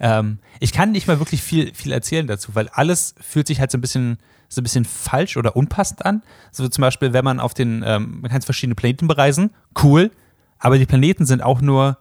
Ähm, 0.00 0.38
ich 0.58 0.72
kann 0.72 0.90
nicht 0.92 1.06
mal 1.06 1.18
wirklich 1.18 1.42
viel, 1.42 1.74
viel 1.74 1.92
erzählen 1.92 2.26
dazu, 2.26 2.54
weil 2.54 2.68
alles 2.70 3.14
fühlt 3.20 3.46
sich 3.46 3.60
halt 3.60 3.70
so 3.70 3.78
ein 3.78 3.80
bisschen, 3.80 4.18
so 4.52 4.60
ein 4.60 4.64
bisschen 4.64 4.84
falsch 4.84 5.38
oder 5.38 5.56
unpassend 5.56 6.04
an. 6.04 6.22
So 6.50 6.68
zum 6.68 6.82
Beispiel, 6.82 7.14
wenn 7.14 7.24
man 7.24 7.40
auf 7.40 7.54
den, 7.54 7.82
ähm, 7.86 8.20
man 8.20 8.30
kann 8.30 8.42
verschiedene 8.42 8.74
Planeten 8.74 9.08
bereisen, 9.08 9.50
cool, 9.82 10.10
aber 10.58 10.78
die 10.78 10.84
Planeten 10.84 11.24
sind 11.24 11.42
auch 11.42 11.62
nur 11.62 11.96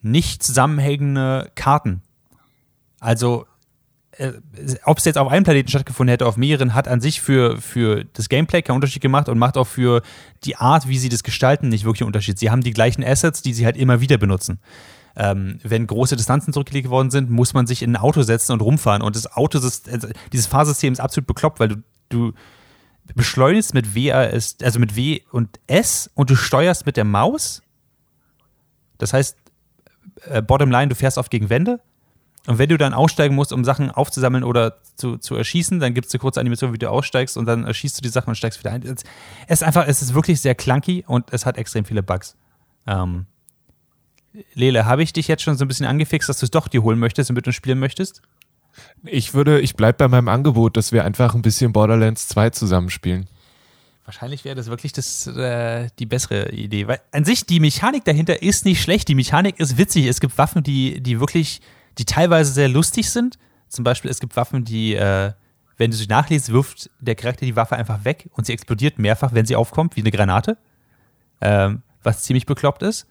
nicht 0.00 0.44
zusammenhängende 0.44 1.50
Karten. 1.56 2.02
Also, 3.00 3.46
äh, 4.12 4.32
ob 4.84 4.98
es 4.98 5.04
jetzt 5.04 5.18
auf 5.18 5.30
einem 5.30 5.42
Planeten 5.42 5.68
stattgefunden 5.68 6.12
hätte, 6.12 6.26
auf 6.26 6.36
mehreren, 6.36 6.74
hat 6.74 6.86
an 6.86 7.00
sich 7.00 7.20
für, 7.20 7.60
für 7.60 8.04
das 8.12 8.28
Gameplay 8.28 8.62
keinen 8.62 8.76
Unterschied 8.76 9.02
gemacht 9.02 9.28
und 9.28 9.38
macht 9.38 9.56
auch 9.56 9.66
für 9.66 10.02
die 10.44 10.54
Art, 10.54 10.86
wie 10.86 10.98
sie 10.98 11.08
das 11.08 11.24
gestalten, 11.24 11.68
nicht 11.68 11.84
wirklich 11.84 12.02
einen 12.02 12.08
Unterschied. 12.08 12.38
Sie 12.38 12.50
haben 12.50 12.62
die 12.62 12.72
gleichen 12.72 13.02
Assets, 13.02 13.42
die 13.42 13.54
sie 13.54 13.64
halt 13.64 13.76
immer 13.76 14.00
wieder 14.00 14.18
benutzen. 14.18 14.60
Ähm, 15.16 15.58
wenn 15.62 15.86
große 15.86 16.16
Distanzen 16.16 16.52
zurückgelegt 16.52 16.88
worden 16.88 17.10
sind, 17.10 17.30
muss 17.30 17.52
man 17.54 17.66
sich 17.66 17.82
in 17.82 17.92
ein 17.92 17.96
Auto 17.96 18.22
setzen 18.22 18.52
und 18.52 18.62
rumfahren. 18.62 19.02
Und 19.02 19.16
das 19.16 19.30
Auto, 19.32 19.58
also 19.58 20.08
dieses 20.32 20.46
Fahrsystem 20.46 20.92
ist 20.92 21.00
absolut 21.00 21.26
bekloppt, 21.26 21.60
weil 21.60 21.68
du, 21.68 21.76
du 22.08 22.32
beschleunigst 23.14 23.74
mit 23.74 23.94
WAS, 23.94 24.56
also 24.62 24.78
mit 24.78 24.96
W 24.96 25.20
und 25.30 25.60
S 25.66 26.10
und 26.14 26.30
du 26.30 26.36
steuerst 26.36 26.86
mit 26.86 26.96
der 26.96 27.04
Maus. 27.04 27.62
Das 28.98 29.12
heißt, 29.12 29.36
äh, 30.28 30.42
bottom 30.42 30.70
line, 30.70 30.88
du 30.88 30.94
fährst 30.94 31.18
oft 31.18 31.30
gegen 31.30 31.50
Wände. 31.50 31.80
Und 32.46 32.58
wenn 32.58 32.68
du 32.68 32.76
dann 32.76 32.92
aussteigen 32.92 33.36
musst, 33.36 33.52
um 33.52 33.64
Sachen 33.64 33.90
aufzusammeln 33.90 34.42
oder 34.42 34.78
zu, 34.96 35.16
zu 35.16 35.36
erschießen, 35.36 35.78
dann 35.78 35.94
gibt 35.94 36.08
es 36.08 36.14
eine 36.14 36.20
kurze 36.20 36.40
Animation, 36.40 36.72
wie 36.72 36.78
du 36.78 36.90
aussteigst 36.90 37.36
und 37.36 37.46
dann 37.46 37.64
erschießt 37.64 37.98
du 37.98 38.02
die 38.02 38.08
Sachen 38.08 38.30
und 38.30 38.34
steigst 38.34 38.58
wieder 38.58 38.72
ein. 38.72 38.82
Es 38.82 39.04
ist 39.46 39.62
einfach, 39.62 39.86
es 39.86 40.02
ist 40.02 40.14
wirklich 40.14 40.40
sehr 40.40 40.56
clunky 40.56 41.04
und 41.06 41.32
es 41.32 41.46
hat 41.46 41.56
extrem 41.56 41.84
viele 41.84 42.02
Bugs. 42.02 42.36
Ähm, 42.86 43.26
Lele, 44.54 44.86
habe 44.86 45.02
ich 45.02 45.12
dich 45.12 45.28
jetzt 45.28 45.42
schon 45.42 45.56
so 45.56 45.64
ein 45.64 45.68
bisschen 45.68 45.86
angefixt, 45.86 46.28
dass 46.28 46.38
du 46.38 46.46
es 46.46 46.50
doch 46.50 46.68
dir 46.68 46.82
holen 46.82 46.98
möchtest 46.98 47.30
und 47.30 47.36
mit 47.36 47.46
uns 47.46 47.56
spielen 47.56 47.78
möchtest? 47.78 48.22
Ich 49.04 49.34
würde, 49.34 49.60
ich 49.60 49.76
bleibe 49.76 49.98
bei 49.98 50.08
meinem 50.08 50.28
Angebot, 50.28 50.76
dass 50.76 50.92
wir 50.92 51.04
einfach 51.04 51.34
ein 51.34 51.42
bisschen 51.42 51.72
Borderlands 51.72 52.28
2 52.28 52.50
zusammenspielen. 52.50 53.26
Wahrscheinlich 54.04 54.44
wäre 54.44 54.56
das 54.56 54.66
wirklich 54.66 54.92
das, 54.92 55.26
äh, 55.26 55.88
die 55.98 56.06
bessere 56.06 56.50
Idee. 56.50 56.88
Weil 56.88 57.00
an 57.12 57.24
sich, 57.24 57.46
die 57.46 57.60
Mechanik 57.60 58.04
dahinter 58.04 58.42
ist 58.42 58.64
nicht 58.64 58.82
schlecht. 58.82 59.08
Die 59.08 59.14
Mechanik 59.14 59.60
ist 59.60 59.78
witzig. 59.78 60.06
Es 60.06 60.20
gibt 60.20 60.36
Waffen, 60.38 60.62
die, 60.62 61.00
die 61.00 61.20
wirklich 61.20 61.60
die 61.98 62.04
teilweise 62.04 62.52
sehr 62.52 62.68
lustig 62.68 63.10
sind. 63.10 63.38
Zum 63.68 63.84
Beispiel, 63.84 64.10
es 64.10 64.18
gibt 64.18 64.34
Waffen, 64.36 64.64
die, 64.64 64.94
äh, 64.94 65.32
wenn 65.76 65.90
du 65.90 65.96
sie 65.96 66.06
nachliest, 66.06 66.52
wirft 66.52 66.90
der 67.00 67.14
Charakter 67.14 67.46
die 67.46 67.56
Waffe 67.56 67.76
einfach 67.76 68.04
weg 68.04 68.28
und 68.32 68.46
sie 68.46 68.52
explodiert 68.52 68.98
mehrfach, 68.98 69.32
wenn 69.34 69.46
sie 69.46 69.56
aufkommt, 69.56 69.96
wie 69.96 70.00
eine 70.00 70.10
Granate. 70.10 70.58
Ähm, 71.40 71.82
was 72.02 72.22
ziemlich 72.22 72.46
bekloppt 72.46 72.82
ist. 72.82 73.06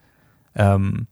Ähm, 0.55 1.07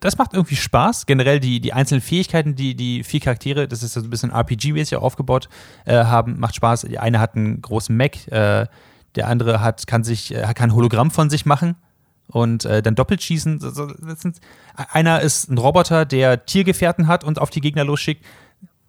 das 0.00 0.18
macht 0.18 0.34
irgendwie 0.34 0.56
Spaß. 0.56 1.06
Generell 1.06 1.40
die, 1.40 1.60
die 1.60 1.72
einzelnen 1.72 2.00
Fähigkeiten, 2.00 2.54
die 2.54 2.74
die 2.74 3.04
vier 3.04 3.20
Charaktere, 3.20 3.68
das 3.68 3.82
ist 3.82 3.94
so 3.94 4.00
ein 4.00 4.10
bisschen 4.10 4.32
RPG-mäßig 4.32 4.96
aufgebaut, 4.96 5.48
äh, 5.84 6.04
haben, 6.04 6.38
macht 6.38 6.54
Spaß. 6.54 6.82
Die 6.82 6.98
eine 6.98 7.20
hat 7.20 7.34
einen 7.34 7.60
großen 7.62 7.96
Mac, 7.96 8.26
äh, 8.28 8.66
der 9.14 9.28
andere 9.28 9.60
hat, 9.60 9.86
kann 9.86 10.04
sich, 10.04 10.34
äh, 10.34 10.42
kann 10.54 10.70
ein 10.70 10.74
Hologramm 10.74 11.10
von 11.10 11.30
sich 11.30 11.46
machen 11.46 11.76
und 12.28 12.64
äh, 12.64 12.82
dann 12.82 12.94
doppelt 12.94 13.22
schießen. 13.22 13.60
Einer 14.74 15.20
ist 15.20 15.50
ein 15.50 15.58
Roboter, 15.58 16.04
der 16.04 16.44
Tiergefährten 16.44 17.06
hat 17.06 17.24
und 17.24 17.40
auf 17.40 17.50
die 17.50 17.60
Gegner 17.60 17.84
losschickt. 17.84 18.24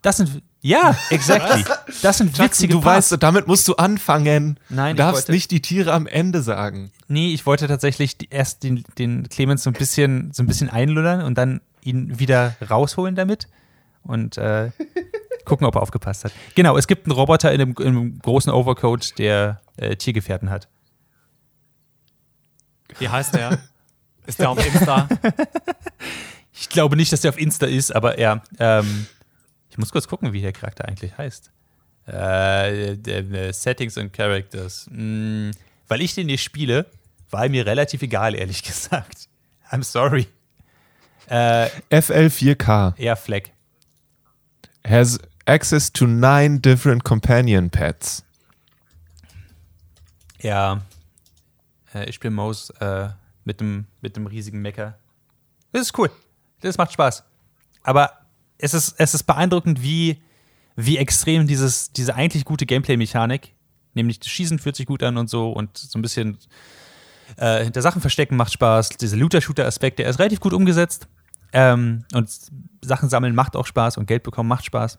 Das 0.02 0.16
sind, 0.16 0.42
ja, 0.62 0.96
exactly. 1.10 1.64
Das 2.02 2.18
sind 2.18 2.38
witzige 2.38 2.72
du 2.74 2.80
Parts. 2.80 3.10
weißt, 3.12 3.22
damit 3.22 3.46
musst 3.46 3.68
du 3.68 3.74
anfangen. 3.76 4.58
Nein, 4.70 4.96
du 4.96 5.02
darfst 5.02 5.22
wollte- 5.24 5.32
nicht 5.32 5.50
die 5.50 5.60
Tiere 5.60 5.92
am 5.92 6.06
Ende 6.06 6.42
sagen. 6.42 6.90
Nee, 7.08 7.34
ich 7.34 7.44
wollte 7.44 7.68
tatsächlich 7.68 8.16
erst 8.30 8.62
den, 8.62 8.84
den 8.98 9.28
Clemens 9.28 9.62
so 9.64 9.70
ein 9.70 9.74
bisschen, 9.74 10.32
so 10.32 10.42
ein 10.42 10.46
bisschen 10.46 10.70
einlullern 10.70 11.22
und 11.22 11.36
dann 11.36 11.60
ihn 11.82 12.18
wieder 12.18 12.56
rausholen 12.70 13.14
damit 13.14 13.48
und 14.02 14.38
äh, 14.38 14.70
gucken, 15.44 15.66
ob 15.66 15.74
er 15.74 15.82
aufgepasst 15.82 16.24
hat. 16.24 16.32
Genau, 16.54 16.76
es 16.78 16.86
gibt 16.86 17.04
einen 17.06 17.12
Roboter 17.12 17.52
in 17.52 17.60
einem, 17.60 17.74
in 17.78 17.86
einem 17.88 18.18
großen 18.20 18.50
Overcoat, 18.52 19.18
der 19.18 19.60
äh, 19.76 19.96
Tiergefährten 19.96 20.48
hat. 20.50 20.68
Wie 22.98 23.08
heißt 23.08 23.34
der? 23.34 23.58
Ist 24.26 24.38
der 24.40 24.50
auf 24.50 24.66
Insta? 24.66 25.08
Ich 26.52 26.68
glaube 26.68 26.94
nicht, 26.96 27.10
dass 27.10 27.22
der 27.22 27.30
auf 27.30 27.38
Insta 27.38 27.64
ist, 27.64 27.94
aber 27.96 28.18
ja. 28.20 28.42
Ähm, 28.58 29.06
muss 29.80 29.90
kurz 29.92 30.06
gucken, 30.08 30.32
wie 30.32 30.40
der 30.40 30.52
Charakter 30.52 30.86
eigentlich 30.86 31.16
heißt. 31.18 31.50
Äh, 32.06 33.52
Settings 33.52 33.96
und 33.96 34.12
Characters. 34.12 34.86
Hm, 34.90 35.50
weil 35.88 36.00
ich 36.00 36.14
den 36.14 36.26
nicht 36.26 36.42
spiele, 36.42 36.86
war 37.30 37.48
mir 37.48 37.66
relativ 37.66 38.02
egal, 38.02 38.34
ehrlich 38.34 38.62
gesagt. 38.64 39.28
I'm 39.70 39.82
sorry. 39.84 40.26
Äh, 41.26 41.66
FL4K 41.90 42.98
eher 42.98 43.16
Fleck. 43.16 43.52
has 44.86 45.18
access 45.46 45.92
to 45.92 46.06
nine 46.06 46.58
different 46.60 47.04
companion 47.04 47.70
pets. 47.70 48.24
Ja. 50.40 50.80
Äh, 51.94 52.08
ich 52.08 52.16
spiele 52.16 52.32
Mouse 52.32 52.70
äh, 52.80 53.08
mit 53.44 53.60
einem 53.60 53.86
mit 54.00 54.16
einem 54.16 54.26
riesigen 54.26 54.60
Mecker. 54.60 54.98
Das 55.72 55.82
ist 55.82 55.98
cool. 55.98 56.10
Das 56.62 56.78
macht 56.78 56.92
Spaß. 56.92 57.22
Aber 57.82 58.19
es 58.60 58.74
ist, 58.74 58.94
es 58.98 59.14
ist 59.14 59.24
beeindruckend, 59.24 59.82
wie, 59.82 60.20
wie 60.76 60.98
extrem 60.98 61.46
dieses, 61.46 61.92
diese 61.92 62.14
eigentlich 62.14 62.44
gute 62.44 62.66
Gameplay-Mechanik, 62.66 63.54
nämlich 63.94 64.20
das 64.20 64.28
Schießen 64.28 64.58
fühlt 64.58 64.76
sich 64.76 64.86
gut 64.86 65.02
an 65.02 65.16
und 65.16 65.28
so 65.28 65.50
und 65.50 65.76
so 65.76 65.98
ein 65.98 66.02
bisschen 66.02 66.38
äh, 67.36 67.64
hinter 67.64 67.82
Sachen 67.82 68.00
verstecken 68.00 68.36
macht 68.36 68.52
Spaß. 68.52 68.90
Dieser 68.90 69.16
Looter-Shooter-Aspekt, 69.16 69.98
der 69.98 70.08
ist 70.08 70.18
relativ 70.18 70.40
gut 70.40 70.52
umgesetzt. 70.52 71.08
Ähm, 71.52 72.04
und 72.14 72.30
Sachen 72.82 73.08
sammeln 73.08 73.34
macht 73.34 73.56
auch 73.56 73.66
Spaß 73.66 73.96
und 73.96 74.06
Geld 74.06 74.22
bekommen 74.22 74.48
macht 74.48 74.64
Spaß. 74.64 74.98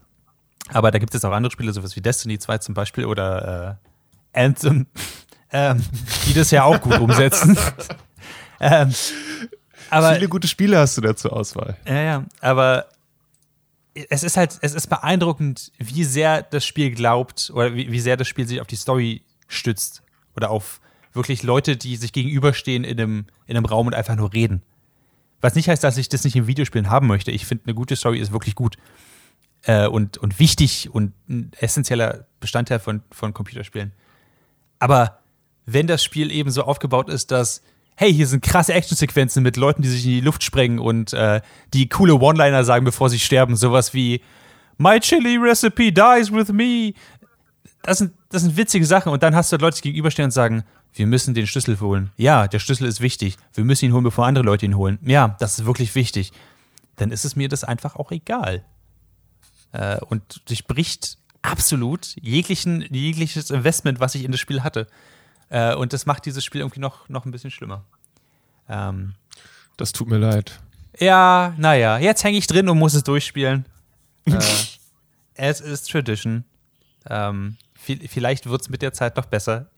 Aber 0.70 0.91
da 0.91 0.99
gibt 0.99 1.16
es 1.16 1.24
auch 1.26 1.32
andere 1.32 1.51
Spiele, 1.51 1.72
sowas 1.74 1.95
wie 1.95 2.01
Destiny 2.01 2.39
2 2.39 2.57
zum 2.59 2.76
Beispiel 2.76 3.05
oder 3.05 3.80
äh, 4.34 4.43
Anthem, 4.43 4.88
ähm, 5.51 5.82
die 6.28 6.34
das 6.34 6.51
ja 6.51 6.64
auch 6.64 6.80
gut 6.82 6.99
umsetzen. 6.99 7.57
ähm, 8.59 8.93
aber 9.89 10.16
Viele 10.16 10.30
gute 10.30 10.47
Spiele 10.47 10.78
hast 10.78 10.97
du 10.97 11.01
da 11.01 11.16
zur 11.16 11.34
Auswahl. 11.34 11.76
ja, 11.86 12.01
ja, 12.01 12.26
aber 12.39 12.86
es 13.94 14.24
ist 14.24 14.38
halt, 14.38 14.58
es 14.62 14.74
ist 14.74 14.88
beeindruckend, 14.88 15.72
wie 15.78 16.04
sehr 16.04 16.44
das 16.44 16.66
Spiel 16.66 16.92
glaubt 16.92 17.52
oder 17.54 17.76
wie, 17.76 17.92
wie 17.92 18.00
sehr 18.00 18.18
das 18.18 18.28
Spiel 18.28 18.48
sich 18.48 18.62
auf 18.62 18.68
die 18.68 18.76
Story 18.76 19.24
stützt 19.48 20.04
oder 20.36 20.50
auf 20.50 20.80
wirklich 21.14 21.44
Leute, 21.44 21.76
die 21.76 21.98
sich 21.98 22.14
gegenüberstehen 22.14 22.84
in 22.84 23.00
einem, 23.00 23.26
in 23.48 23.58
einem 23.58 23.66
Raum 23.66 23.88
und 23.88 23.94
einfach 23.94 24.16
nur 24.16 24.32
reden. 24.34 24.62
Was 25.42 25.56
nicht 25.56 25.68
heißt, 25.68 25.84
dass 25.84 25.98
ich 25.98 26.08
das 26.08 26.24
nicht 26.24 26.36
in 26.36 26.48
Videospielen 26.48 26.89
haben 26.89 27.08
möchte. 27.08 27.32
Ich 27.32 27.46
finde, 27.46 27.66
eine 27.66 27.74
gute 27.74 27.96
Story 27.96 28.20
ist 28.20 28.32
wirklich 28.32 28.56
gut 28.56 28.78
äh, 29.64 29.88
und, 29.88 30.18
und 30.18 30.39
wichtig 30.39 30.89
und 30.94 31.14
ein 31.28 31.52
essentieller 31.60 32.28
Bestandteil 32.39 32.80
von, 32.80 33.02
von 33.12 33.34
Computerspielen. 33.34 33.92
Aber 34.80 35.20
wenn 35.66 35.88
das 35.88 36.04
Spiel 36.04 36.32
eben 36.32 36.52
so 36.52 36.64
aufgebaut 36.64 37.10
ist, 37.10 37.32
dass, 37.32 37.62
hey, 38.02 38.12
hier 38.12 38.26
sind 38.26 38.41
krasse 38.41 38.74
Actionsequenzen 38.74 39.43
mit 39.43 39.58
Leuten, 39.58 39.84
die 39.84 39.88
sich 39.88 40.04
in 40.06 40.10
die 40.10 40.22
Luft 40.22 40.43
sprengen 40.43 40.80
und 40.80 41.14
äh, 41.14 41.39
die 41.72 41.88
coole 41.88 42.16
One-Liner 42.16 42.64
sagen, 42.64 42.84
bevor 42.84 43.12
sie 43.12 43.20
sterben, 43.20 43.56
sowas 43.56 43.93
wie 43.93 44.22
My 44.80 44.99
chili 44.99 45.38
recipe 45.38 45.91
dies 45.91 46.32
with 46.32 46.52
me. 46.52 46.93
Das 47.84 47.99
sind, 47.99 48.14
das 48.30 48.41
sind 48.41 48.58
witzige 48.58 48.88
Sachen 48.88 49.12
und 49.12 49.22
dann 49.22 49.36
hast 49.36 49.52
du 49.52 49.58
Leute, 49.58 49.78
die 49.78 49.84
gegenüberstehen 49.84 50.26
und 50.26 50.32
sagen, 50.32 50.64
wir 50.95 51.06
müssen 51.06 51.36
den 51.36 51.45
Schlüssel 51.45 51.80
holen. 51.80 52.10
Ja, 52.18 52.47
der 52.47 52.58
Schlüssel 52.58 52.88
ist 52.88 53.02
wichtig. 53.02 53.38
Wir 53.54 53.66
müssen 53.66 53.86
ihn 53.86 53.93
holen, 53.93 54.04
bevor 54.04 54.26
andere 54.26 54.43
Leute 54.43 54.66
ihn 54.66 54.78
holen. 54.78 54.97
Ja, 55.04 55.36
das 55.39 55.60
ist 55.60 55.66
wirklich 55.68 55.93
wichtig. 55.93 56.32
Dann 56.95 57.12
ist 57.12 57.24
es 57.24 57.36
mir 57.36 57.49
das 57.49 57.64
einfach 57.64 57.97
auch 57.97 58.10
egal. 58.10 58.66
Äh, 59.74 59.99
und 60.10 60.41
durchbricht 60.49 61.20
absolut 61.43 62.16
jeglichen, 62.20 62.82
jegliches 62.89 63.52
Investment, 63.52 63.99
was 63.99 64.16
ich 64.16 64.24
in 64.24 64.32
das 64.32 64.41
Spiel 64.41 64.64
hatte. 64.64 64.88
Äh, 65.52 65.76
und 65.76 65.93
das 65.93 66.06
macht 66.06 66.26
dieses 66.26 66.43
Spiel 66.43 66.62
irgendwie 66.62 66.80
noch, 66.80 67.08
noch 67.10 67.26
ein 67.26 67.32
bisschen 67.32 67.52
schlimmer. 67.52 67.84
Ähm, 68.70 69.14
Das 69.78 69.91
tut 69.91 70.08
mir 70.10 70.18
leid. 70.18 70.60
ja, 70.97 71.54
naja, 71.58 71.97
jetzt 71.99 72.24
hänge 72.24 72.38
ich 72.38 72.47
drin 72.47 72.70
und 72.70 72.80
muss 72.80 72.93
es 72.93 73.04
durchspielen. 73.04 73.66
äh, 74.26 74.39
es 75.36 75.60
ist 75.62 75.91
Tradition. 75.91 76.45
Ähm, 77.10 77.58
vi- 77.86 78.08
vielleicht 78.08 78.49
wird 78.49 78.62
es 78.62 78.70
mit 78.70 78.82
der 78.82 78.93
Zeit 78.93 79.18
noch 79.18 79.26
besser. 79.26 79.70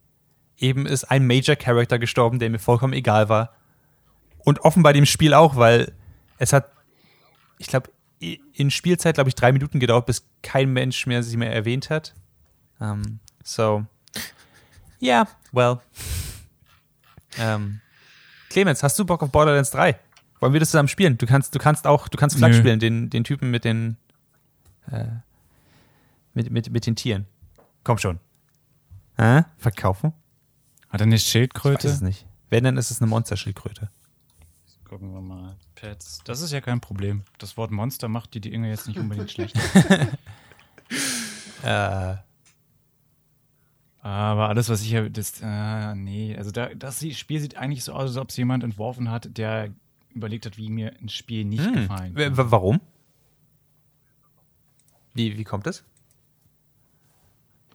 Eben 0.57 0.86
ist 0.86 1.05
ein 1.05 1.26
Major 1.26 1.55
Character 1.55 1.97
gestorben, 1.99 2.38
der 2.39 2.49
mir 2.49 2.59
vollkommen 2.59 2.93
egal 2.93 3.28
war. 3.30 3.55
Und 4.39 4.59
offenbar 4.59 4.93
dem 4.93 5.05
Spiel 5.05 5.34
auch, 5.34 5.55
weil 5.55 5.91
es 6.38 6.53
hat, 6.53 6.69
ich 7.57 7.67
glaube, 7.67 7.89
in 8.19 8.69
Spielzeit, 8.71 9.15
glaube 9.15 9.30
ich, 9.30 9.36
drei 9.36 9.51
Minuten 9.51 9.80
gedauert, 9.80 10.05
bis 10.05 10.26
kein 10.43 10.71
Mensch 10.71 11.07
mehr 11.07 11.24
sie 11.24 11.36
mehr 11.38 11.51
erwähnt 11.53 11.89
hat. 11.89 12.13
Ähm, 12.80 13.19
so, 13.43 13.86
ja, 14.99 15.28
well. 15.54 15.80
ähm, 17.38 17.80
Clemens, 18.49 18.84
hast 18.84 18.99
du 18.99 19.06
Bock 19.06 19.24
auf 19.24 19.32
Borderlands 19.32 19.72
3? 19.72 19.97
Wollen 20.39 20.54
wir 20.54 20.60
das 20.60 20.72
zusammen 20.72 20.89
spielen? 20.89 21.18
Du 21.18 21.26
kannst, 21.26 21.56
du 21.56 21.60
kannst 21.60 21.88
auch, 21.88 22.08
du 22.10 22.18
kannst 22.18 22.38
Flag 22.38 22.49
Nö. 22.49 22.58
spielen, 22.58 22.80
den, 22.80 23.10
den 23.10 23.24
Typen 23.24 23.49
mit 23.49 23.64
den, 23.64 23.95
äh, 24.91 25.06
mit, 26.34 26.51
mit, 26.51 26.70
mit 26.70 26.86
den 26.86 26.95
Tieren. 26.97 27.26
Komm 27.84 27.97
schon. 27.97 28.20
Hä? 29.18 29.43
Verkaufen? 29.58 30.12
Hat 30.89 30.99
er 31.01 31.06
eine 31.06 31.16
Ich 31.16 31.22
weiß 31.22 31.26
es 31.26 31.32
Schildkröte? 31.32 32.04
nicht. 32.04 32.26
Wenn, 32.49 32.64
dann 32.66 32.78
ist 32.78 32.91
es 32.91 33.01
eine 33.01 33.10
Monsterschildkröte. 33.10 33.89
Gucken 34.88 35.14
wir 35.14 35.22
mal. 35.22 35.56
Pets. 35.76 36.20
Das 36.26 36.41
ist 36.41 36.51
ja 36.51 36.62
kein 36.62 36.80
Problem. 36.82 37.24
Das 37.39 37.58
Wort 37.58 37.72
Monster 37.72 38.08
macht 38.10 38.34
die 38.36 38.41
Dinge 38.41 38.70
jetzt 38.70 38.88
nicht 38.88 38.99
unbedingt 38.99 39.32
schlecht. 39.32 39.56
Äh, 41.64 42.16
Aber 44.04 44.49
alles, 44.49 44.68
was 44.68 44.82
ich 44.82 44.89
hier, 44.89 45.10
das, 45.10 45.39
äh, 45.41 45.95
nee, 45.95 46.36
also 46.36 46.51
da, 46.51 46.76
das 46.76 47.06
Spiel 47.18 47.39
sieht 47.39 47.56
eigentlich 47.56 47.86
so 47.86 47.93
aus, 47.93 48.10
als 48.10 48.18
ob 48.18 48.30
es 48.32 48.38
jemand 48.38 48.62
entworfen 48.66 49.10
hat, 49.10 49.38
der 49.38 49.74
überlegt 50.10 50.45
hat, 50.45 50.58
wie 50.58 50.70
mir 50.70 50.93
ein 51.01 51.08
Spiel 51.08 51.45
nicht 51.45 51.66
hm. 51.66 51.74
gefallen 51.74 52.14
kann. 52.14 52.38
w- 52.38 52.51
Warum? 52.51 52.82
Wie, 55.14 55.38
wie 55.38 55.43
kommt 55.45 55.68
es? 55.68 55.86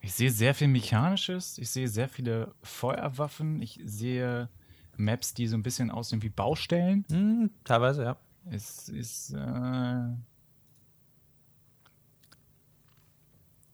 Ich 0.02 0.12
sehe 0.12 0.30
sehr 0.30 0.54
viel 0.54 0.68
Mechanisches, 0.68 1.56
ich 1.56 1.70
sehe 1.70 1.88
sehr 1.88 2.10
viele 2.10 2.54
Feuerwaffen, 2.62 3.62
ich 3.62 3.80
sehe 3.82 4.50
Maps, 4.98 5.32
die 5.32 5.46
so 5.46 5.56
ein 5.56 5.62
bisschen 5.62 5.90
aussehen 5.90 6.22
wie 6.22 6.28
Baustellen. 6.28 7.06
Hm, 7.10 7.50
teilweise, 7.64 8.02
ja. 8.02 8.16
Es 8.50 8.90
ist, 8.90 9.32
äh, 9.32 10.08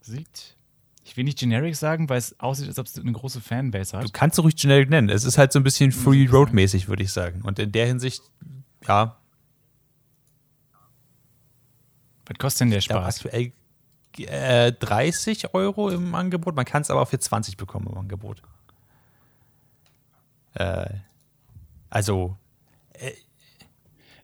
sieht, 0.03 0.57
ich 1.05 1.17
will 1.17 1.25
nicht 1.25 1.39
generic 1.39 1.77
sagen, 1.77 2.09
weil 2.09 2.19
es 2.19 2.39
aussieht, 2.41 2.67
als 2.69 2.79
ob 2.79 2.87
es 2.87 2.99
eine 2.99 3.13
große 3.13 3.41
Fanbase 3.41 3.93
Du 3.93 3.99
hat. 3.99 4.13
kannst 4.15 4.39
es 4.39 4.45
ruhig 4.45 4.57
generic 4.57 4.89
nennen. 4.89 5.11
Es 5.11 5.25
ist 5.25 5.37
halt 5.39 5.53
so 5.53 5.61
ein 5.61 5.63
bisschen 5.63 5.93
Free 5.93 6.27
Road 6.27 6.53
mäßig, 6.53 6.89
würde 6.89 7.03
ich 7.03 7.13
sagen. 7.13 7.43
Und 7.43 7.59
in 7.59 7.73
der 7.73 7.87
Hinsicht, 7.87 8.23
ja, 8.87 9.17
Was 12.27 12.39
kostet 12.39 12.61
denn 12.63 12.71
der 12.71 12.81
Spaß? 12.81 13.25
aktuell 13.25 13.53
äh, 14.19 14.73
30 14.73 15.53
Euro 15.55 15.91
im 15.91 16.15
Angebot. 16.15 16.55
Man 16.57 16.65
kann 16.65 16.83
es 16.83 16.91
aber 16.91 17.03
auch 17.03 17.09
für 17.09 17.19
20 17.19 17.57
bekommen 17.57 17.87
im 17.91 17.99
Angebot. 17.99 18.41
Äh, 20.55 20.87
also, 21.91 22.37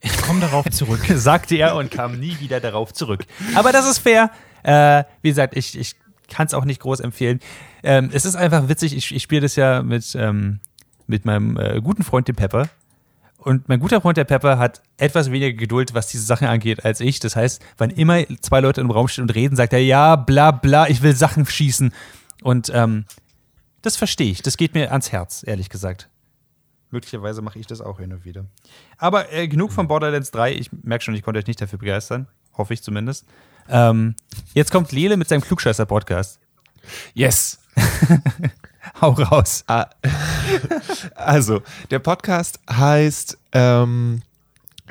Ich 0.00 0.16
komme 0.22 0.40
darauf 0.40 0.64
zurück. 0.70 1.00
sagte 1.14 1.56
er 1.56 1.76
und 1.76 1.90
kam 1.90 2.18
nie 2.18 2.38
wieder 2.40 2.60
darauf 2.60 2.92
zurück. 2.94 3.26
Aber 3.54 3.70
das 3.72 3.86
ist 3.88 3.98
fair. 3.98 4.30
Äh, 4.62 5.04
wie 5.22 5.28
gesagt, 5.28 5.56
ich, 5.56 5.76
ich 5.78 5.94
kann 6.30 6.46
es 6.46 6.54
auch 6.54 6.64
nicht 6.64 6.80
groß 6.80 7.00
empfehlen. 7.00 7.40
Ähm, 7.82 8.10
es 8.12 8.24
ist 8.24 8.36
einfach 8.36 8.68
witzig. 8.68 8.96
Ich, 8.96 9.14
ich 9.14 9.22
spiele 9.22 9.42
das 9.42 9.56
ja 9.56 9.82
mit, 9.82 10.14
ähm, 10.14 10.60
mit 11.06 11.24
meinem 11.24 11.56
äh, 11.56 11.80
guten 11.82 12.02
Freund, 12.02 12.28
dem 12.28 12.36
Pepper. 12.36 12.68
Und 13.38 13.68
mein 13.68 13.80
guter 13.80 14.00
Freund 14.02 14.18
der 14.18 14.24
Pepper 14.24 14.58
hat 14.58 14.82
etwas 14.98 15.30
weniger 15.30 15.52
Geduld, 15.52 15.94
was 15.94 16.08
diese 16.08 16.24
Sachen 16.24 16.46
angeht, 16.46 16.84
als 16.84 17.00
ich. 17.00 17.20
Das 17.20 17.36
heißt, 17.36 17.62
wann 17.78 17.90
immer 17.90 18.22
zwei 18.42 18.60
Leute 18.60 18.82
im 18.82 18.90
Raum 18.90 19.08
stehen 19.08 19.22
und 19.22 19.34
reden, 19.34 19.56
sagt 19.56 19.72
er, 19.72 19.82
ja, 19.82 20.16
bla 20.16 20.50
bla, 20.50 20.88
ich 20.88 21.02
will 21.02 21.16
Sachen 21.16 21.46
schießen. 21.46 21.92
Und 22.42 22.70
ähm, 22.74 23.06
das 23.82 23.96
verstehe 23.96 24.30
ich. 24.30 24.42
Das 24.42 24.58
geht 24.58 24.74
mir 24.74 24.90
ans 24.90 25.10
Herz, 25.10 25.42
ehrlich 25.46 25.70
gesagt. 25.70 26.10
Möglicherweise 26.90 27.40
mache 27.40 27.58
ich 27.58 27.66
das 27.66 27.80
auch 27.80 27.98
hin 27.98 28.12
und 28.12 28.24
wieder. 28.24 28.44
Aber 28.98 29.32
äh, 29.32 29.48
genug 29.48 29.72
von 29.72 29.88
Borderlands 29.88 30.32
3. 30.32 30.54
Ich 30.54 30.70
merke 30.82 31.04
schon, 31.04 31.14
ich 31.14 31.22
konnte 31.22 31.38
euch 31.38 31.46
nicht 31.46 31.60
dafür 31.60 31.78
begeistern. 31.78 32.26
Hoffe 32.58 32.74
ich 32.74 32.82
zumindest. 32.82 33.26
Ähm, 33.70 34.14
jetzt 34.54 34.70
kommt 34.70 34.92
Lele 34.92 35.16
mit 35.16 35.28
seinem 35.28 35.42
Klugscheißer-Podcast. 35.42 36.38
Yes! 37.14 37.58
Hau 39.00 39.12
raus. 39.12 39.64
Ah, 39.66 39.86
also, 41.14 41.62
der 41.90 42.00
Podcast 42.00 42.60
heißt 42.70 43.38
ähm, 43.52 44.22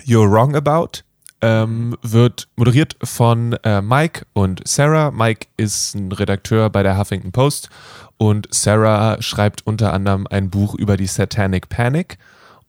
You're 0.06 0.32
Wrong 0.32 0.56
About. 0.56 1.04
Ähm, 1.42 1.96
wird 2.02 2.50
moderiert 2.58 2.98
von 3.02 3.54
äh, 3.64 3.82
Mike 3.82 4.26
und 4.34 4.62
Sarah. 4.68 5.12
Mike 5.12 5.48
ist 5.56 5.96
ein 5.96 6.12
Redakteur 6.12 6.70
bei 6.70 6.84
der 6.84 6.98
Huffington 6.98 7.32
Post 7.32 7.70
und 8.18 8.48
Sarah 8.52 9.22
schreibt 9.22 9.66
unter 9.66 9.94
anderem 9.94 10.28
ein 10.30 10.50
Buch 10.50 10.76
über 10.76 10.98
die 10.98 11.08
Satanic 11.08 11.70
Panic. 11.70 12.18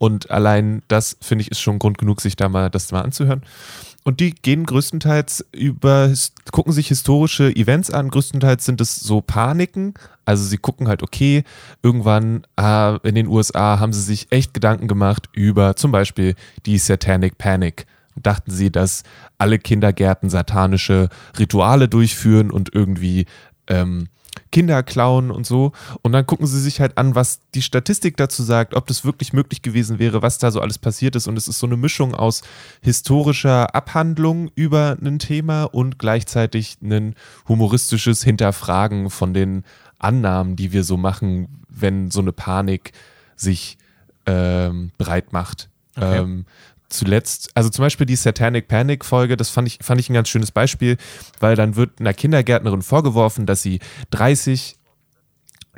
Und 0.00 0.30
allein 0.30 0.82
das, 0.88 1.18
finde 1.20 1.42
ich, 1.42 1.50
ist 1.50 1.60
schon 1.60 1.78
Grund 1.78 1.98
genug, 1.98 2.22
sich 2.22 2.34
da 2.34 2.48
mal 2.48 2.70
das 2.70 2.90
mal 2.90 3.02
anzuhören. 3.02 3.42
Und 4.02 4.20
die 4.20 4.30
gehen 4.34 4.64
größtenteils 4.64 5.44
über, 5.52 6.10
gucken 6.52 6.72
sich 6.72 6.88
historische 6.88 7.54
Events 7.54 7.90
an. 7.90 8.08
Größtenteils 8.08 8.64
sind 8.64 8.80
es 8.80 8.96
so 8.96 9.20
Paniken. 9.20 9.92
Also 10.24 10.42
sie 10.44 10.56
gucken 10.56 10.88
halt, 10.88 11.02
okay, 11.02 11.44
irgendwann 11.82 12.46
äh, 12.58 12.96
in 13.06 13.14
den 13.14 13.26
USA 13.26 13.78
haben 13.78 13.92
sie 13.92 14.00
sich 14.00 14.28
echt 14.30 14.54
Gedanken 14.54 14.88
gemacht 14.88 15.28
über 15.34 15.76
zum 15.76 15.92
Beispiel 15.92 16.34
die 16.64 16.78
Satanic 16.78 17.36
Panic. 17.36 17.84
Dachten 18.16 18.52
sie, 18.52 18.72
dass 18.72 19.02
alle 19.36 19.58
Kindergärten 19.58 20.30
satanische 20.30 21.10
Rituale 21.38 21.88
durchführen 21.88 22.50
und 22.50 22.74
irgendwie 22.74 23.26
ähm, 23.66 24.08
Kinder 24.50 24.82
klauen 24.82 25.30
und 25.30 25.46
so. 25.46 25.72
Und 26.02 26.12
dann 26.12 26.26
gucken 26.26 26.46
sie 26.46 26.60
sich 26.60 26.80
halt 26.80 26.98
an, 26.98 27.14
was 27.14 27.40
die 27.54 27.62
Statistik 27.62 28.16
dazu 28.16 28.42
sagt, 28.42 28.74
ob 28.74 28.86
das 28.86 29.04
wirklich 29.04 29.32
möglich 29.32 29.62
gewesen 29.62 29.98
wäre, 29.98 30.22
was 30.22 30.38
da 30.38 30.50
so 30.50 30.60
alles 30.60 30.78
passiert 30.78 31.16
ist. 31.16 31.26
Und 31.26 31.36
es 31.36 31.48
ist 31.48 31.58
so 31.58 31.66
eine 31.66 31.76
Mischung 31.76 32.14
aus 32.14 32.42
historischer 32.82 33.74
Abhandlung 33.74 34.50
über 34.54 34.96
ein 35.00 35.18
Thema 35.18 35.64
und 35.64 35.98
gleichzeitig 35.98 36.78
ein 36.82 37.14
humoristisches 37.48 38.24
Hinterfragen 38.24 39.10
von 39.10 39.34
den 39.34 39.64
Annahmen, 39.98 40.56
die 40.56 40.72
wir 40.72 40.84
so 40.84 40.96
machen, 40.96 41.64
wenn 41.68 42.10
so 42.10 42.20
eine 42.20 42.32
Panik 42.32 42.92
sich 43.36 43.78
ähm, 44.26 44.92
breit 44.98 45.32
macht. 45.32 45.68
Okay. 45.96 46.18
Ähm, 46.18 46.46
zuletzt, 46.90 47.50
also 47.54 47.70
zum 47.70 47.84
Beispiel 47.84 48.06
die 48.06 48.16
Satanic 48.16 48.68
Panic 48.68 49.04
Folge, 49.04 49.36
das 49.36 49.50
fand 49.50 49.68
ich, 49.68 49.78
fand 49.80 50.00
ich 50.00 50.10
ein 50.10 50.14
ganz 50.14 50.28
schönes 50.28 50.50
Beispiel, 50.50 50.96
weil 51.38 51.56
dann 51.56 51.76
wird 51.76 52.00
einer 52.00 52.14
Kindergärtnerin 52.14 52.82
vorgeworfen, 52.82 53.46
dass 53.46 53.62
sie 53.62 53.80
30 54.10 54.76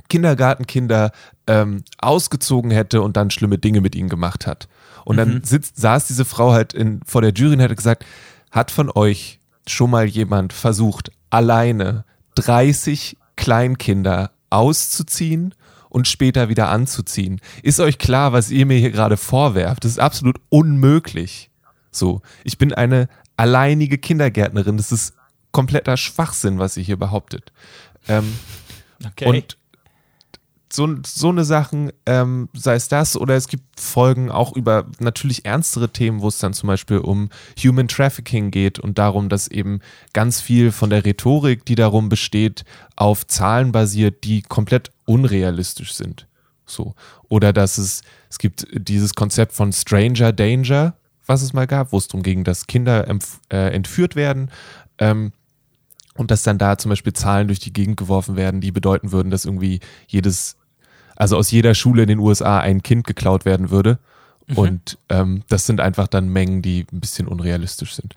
Kindergartenkinder 0.08 1.12
ähm, 1.46 1.84
ausgezogen 1.98 2.70
hätte 2.70 3.02
und 3.02 3.16
dann 3.16 3.30
schlimme 3.30 3.58
Dinge 3.58 3.80
mit 3.80 3.94
ihnen 3.94 4.08
gemacht 4.08 4.46
hat. 4.46 4.68
Und 5.04 5.16
dann 5.16 5.34
mhm. 5.34 5.44
sitzt, 5.44 5.80
saß 5.80 6.06
diese 6.06 6.24
Frau 6.24 6.52
halt 6.52 6.72
in, 6.74 7.00
vor 7.04 7.22
der 7.22 7.32
Jury 7.32 7.54
und 7.54 7.60
hätte 7.60 7.76
gesagt, 7.76 8.04
hat 8.50 8.70
von 8.70 8.90
euch 8.90 9.40
schon 9.66 9.90
mal 9.90 10.06
jemand 10.06 10.52
versucht, 10.52 11.12
alleine 11.30 12.04
30 12.34 13.16
Kleinkinder 13.36 14.30
auszuziehen 14.50 15.54
und 15.93 16.09
später 16.09 16.49
wieder 16.49 16.70
anzuziehen. 16.70 17.38
Ist 17.62 17.78
euch 17.78 17.99
klar, 17.99 18.32
was 18.32 18.51
ihr 18.51 18.64
mir 18.64 18.78
hier 18.78 18.90
gerade 18.90 19.18
vorwerft? 19.18 19.84
Das 19.84 19.93
ist 19.93 19.99
absolut 19.99 20.40
unmöglich. 20.49 21.51
So, 21.90 22.22
ich 22.45 22.57
bin 22.57 22.72
eine 22.72 23.09
alleinige 23.36 23.99
Kindergärtnerin. 23.99 24.78
Das 24.78 24.90
ist 24.90 25.14
kompletter 25.51 25.99
Schwachsinn, 25.99 26.59
was 26.59 26.78
ihr 26.78 26.82
hier 26.82 26.97
behauptet. 26.97 27.53
Ähm, 28.09 28.32
okay. 29.05 29.26
Und 29.26 29.59
so, 30.72 30.88
so 31.05 31.28
eine 31.28 31.45
Sachen, 31.45 31.93
ähm, 32.07 32.49
sei 32.55 32.76
es 32.76 32.88
das 32.88 33.14
oder 33.18 33.36
es 33.36 33.49
gibt 33.49 33.78
Folgen 33.78 34.30
auch 34.30 34.57
über 34.57 34.86
natürlich 34.99 35.45
ernstere 35.45 35.90
Themen, 35.90 36.22
wo 36.22 36.28
es 36.28 36.38
dann 36.38 36.55
zum 36.55 36.68
Beispiel 36.68 36.97
um 36.97 37.28
Human 37.62 37.88
Trafficking 37.88 38.51
geht 38.51 38.78
und 38.78 38.97
darum, 38.99 39.28
dass 39.28 39.49
eben 39.49 39.80
ganz 40.14 40.40
viel 40.40 40.72
von 40.72 40.88
der 40.88 41.05
Rhetorik, 41.05 41.66
die 41.66 41.74
darum 41.74 42.09
besteht, 42.09 42.64
auf 42.97 43.26
Zahlen 43.26 43.72
basiert, 43.72 44.24
die 44.24 44.40
komplett 44.40 44.90
unrealistisch 45.12 45.94
sind. 45.94 46.26
So. 46.66 46.94
Oder 47.28 47.52
dass 47.52 47.78
es, 47.78 48.02
es 48.30 48.38
gibt 48.38 48.66
dieses 48.72 49.14
Konzept 49.14 49.52
von 49.52 49.72
Stranger 49.72 50.32
Danger, 50.32 50.94
was 51.26 51.42
es 51.42 51.52
mal 51.52 51.66
gab, 51.66 51.92
wo 51.92 51.98
es 51.98 52.08
darum 52.08 52.22
ging, 52.22 52.44
dass 52.44 52.66
Kinder 52.66 53.06
äh, 53.50 53.74
entführt 53.74 54.16
werden. 54.16 54.50
Ähm, 54.98 55.32
und 56.14 56.30
dass 56.30 56.42
dann 56.42 56.58
da 56.58 56.76
zum 56.76 56.90
Beispiel 56.90 57.14
Zahlen 57.14 57.46
durch 57.46 57.60
die 57.60 57.72
Gegend 57.72 57.96
geworfen 57.96 58.36
werden, 58.36 58.60
die 58.60 58.70
bedeuten 58.70 59.12
würden, 59.12 59.30
dass 59.30 59.46
irgendwie 59.46 59.80
jedes 60.06 60.56
also 61.16 61.36
aus 61.36 61.50
jeder 61.50 61.74
Schule 61.74 62.02
in 62.02 62.08
den 62.08 62.18
USA 62.18 62.58
ein 62.58 62.82
Kind 62.82 63.06
geklaut 63.06 63.44
werden 63.44 63.70
würde. 63.70 63.98
Mhm. 64.48 64.58
Und 64.58 64.98
ähm, 65.08 65.42
das 65.48 65.66
sind 65.66 65.80
einfach 65.80 66.08
dann 66.08 66.28
Mengen, 66.28 66.62
die 66.62 66.86
ein 66.92 67.00
bisschen 67.00 67.28
unrealistisch 67.28 67.94
sind. 67.94 68.14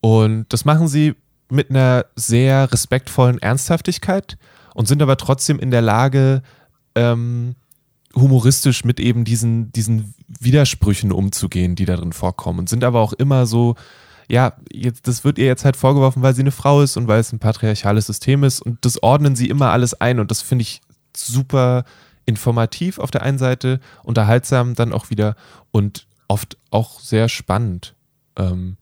Und 0.00 0.46
das 0.52 0.64
machen 0.64 0.88
sie 0.88 1.14
mit 1.50 1.70
einer 1.70 2.06
sehr 2.16 2.70
respektvollen 2.72 3.40
Ernsthaftigkeit 3.40 4.36
und 4.74 4.86
sind 4.86 5.00
aber 5.00 5.16
trotzdem 5.16 5.58
in 5.58 5.70
der 5.70 5.82
Lage, 5.82 6.42
ähm, 6.94 7.54
humoristisch 8.14 8.84
mit 8.84 9.00
eben 9.00 9.24
diesen, 9.24 9.72
diesen 9.72 10.14
Widersprüchen 10.28 11.10
umzugehen, 11.10 11.74
die 11.74 11.84
darin 11.84 12.12
vorkommen. 12.12 12.60
Und 12.60 12.68
sind 12.68 12.84
aber 12.84 13.00
auch 13.00 13.12
immer 13.12 13.46
so, 13.46 13.74
ja, 14.28 14.54
jetzt, 14.72 15.08
das 15.08 15.24
wird 15.24 15.38
ihr 15.38 15.46
jetzt 15.46 15.64
halt 15.64 15.76
vorgeworfen, 15.76 16.22
weil 16.22 16.34
sie 16.34 16.42
eine 16.42 16.52
Frau 16.52 16.82
ist 16.82 16.96
und 16.96 17.08
weil 17.08 17.20
es 17.20 17.32
ein 17.32 17.38
patriarchales 17.38 18.06
System 18.06 18.44
ist. 18.44 18.60
Und 18.60 18.84
das 18.84 19.02
ordnen 19.02 19.36
sie 19.36 19.48
immer 19.48 19.70
alles 19.70 20.00
ein. 20.00 20.20
Und 20.20 20.30
das 20.30 20.42
finde 20.42 20.62
ich 20.62 20.80
super 21.16 21.84
informativ 22.26 22.98
auf 22.98 23.10
der 23.10 23.22
einen 23.22 23.38
Seite, 23.38 23.80
unterhaltsam 24.02 24.74
dann 24.74 24.92
auch 24.92 25.10
wieder 25.10 25.36
und 25.72 26.06
oft 26.28 26.56
auch 26.70 27.00
sehr 27.00 27.28
spannend. 27.28 27.94
Ähm, 28.36 28.76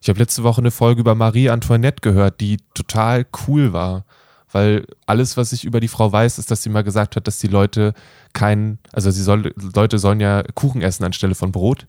ich 0.00 0.08
habe 0.08 0.18
letzte 0.18 0.42
Woche 0.42 0.60
eine 0.60 0.70
Folge 0.70 1.00
über 1.00 1.14
Marie 1.14 1.50
Antoinette 1.50 2.00
gehört, 2.00 2.40
die 2.40 2.56
total 2.74 3.26
cool 3.46 3.72
war, 3.72 4.04
weil 4.52 4.86
alles, 5.06 5.36
was 5.36 5.52
ich 5.52 5.64
über 5.64 5.80
die 5.80 5.88
Frau 5.88 6.10
weiß, 6.10 6.38
ist, 6.38 6.50
dass 6.50 6.62
sie 6.62 6.70
mal 6.70 6.82
gesagt 6.82 7.16
hat, 7.16 7.26
dass 7.26 7.38
die 7.38 7.46
Leute 7.46 7.94
keinen, 8.32 8.78
also 8.92 9.10
sie 9.10 9.22
soll, 9.22 9.52
Leute 9.74 9.98
sollen 9.98 10.20
ja 10.20 10.42
Kuchen 10.54 10.82
essen 10.82 11.04
anstelle 11.04 11.34
von 11.34 11.52
Brot. 11.52 11.86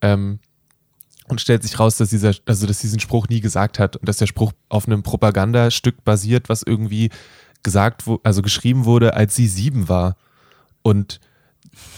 Ähm, 0.00 0.38
und 1.28 1.40
stellt 1.40 1.62
sich 1.62 1.78
raus, 1.78 1.96
dass 1.96 2.10
dieser, 2.10 2.32
also 2.46 2.66
dass 2.66 2.78
diesen 2.78 3.00
Spruch 3.00 3.28
nie 3.28 3.40
gesagt 3.40 3.78
hat 3.78 3.96
und 3.96 4.08
dass 4.08 4.16
der 4.16 4.26
Spruch 4.26 4.52
auf 4.70 4.86
einem 4.86 5.02
Propagandastück 5.02 6.02
basiert, 6.02 6.48
was 6.48 6.62
irgendwie 6.62 7.10
gesagt, 7.62 8.04
also 8.22 8.40
geschrieben 8.40 8.86
wurde, 8.86 9.14
als 9.14 9.36
sie 9.36 9.46
sieben 9.46 9.88
war. 9.88 10.16
Und 10.82 11.20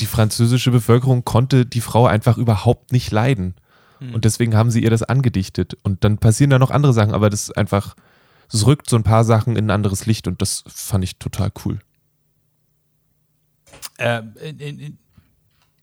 die 0.00 0.06
französische 0.06 0.70
Bevölkerung 0.70 1.24
konnte 1.24 1.64
die 1.64 1.80
Frau 1.80 2.06
einfach 2.06 2.38
überhaupt 2.38 2.92
nicht 2.92 3.12
leiden. 3.12 3.54
Mhm. 4.00 4.14
Und 4.14 4.24
deswegen 4.24 4.56
haben 4.56 4.70
sie 4.70 4.82
ihr 4.82 4.90
das 4.90 5.02
angedichtet. 5.02 5.76
Und 5.82 6.02
dann 6.04 6.18
passieren 6.18 6.50
da 6.50 6.58
noch 6.58 6.70
andere 6.70 6.92
Sachen, 6.92 7.14
aber 7.14 7.30
das 7.30 7.42
ist 7.42 7.56
einfach, 7.56 7.94
es 8.52 8.66
rückt 8.66 8.88
so 8.88 8.96
ein 8.96 9.02
paar 9.02 9.24
Sachen 9.24 9.56
in 9.56 9.66
ein 9.66 9.70
anderes 9.70 10.06
Licht 10.06 10.26
und 10.26 10.42
das 10.42 10.64
fand 10.66 11.04
ich 11.04 11.18
total 11.18 11.52
cool. 11.64 11.78
Äh, 13.98 14.22
in, 14.48 14.78
in, 14.78 14.98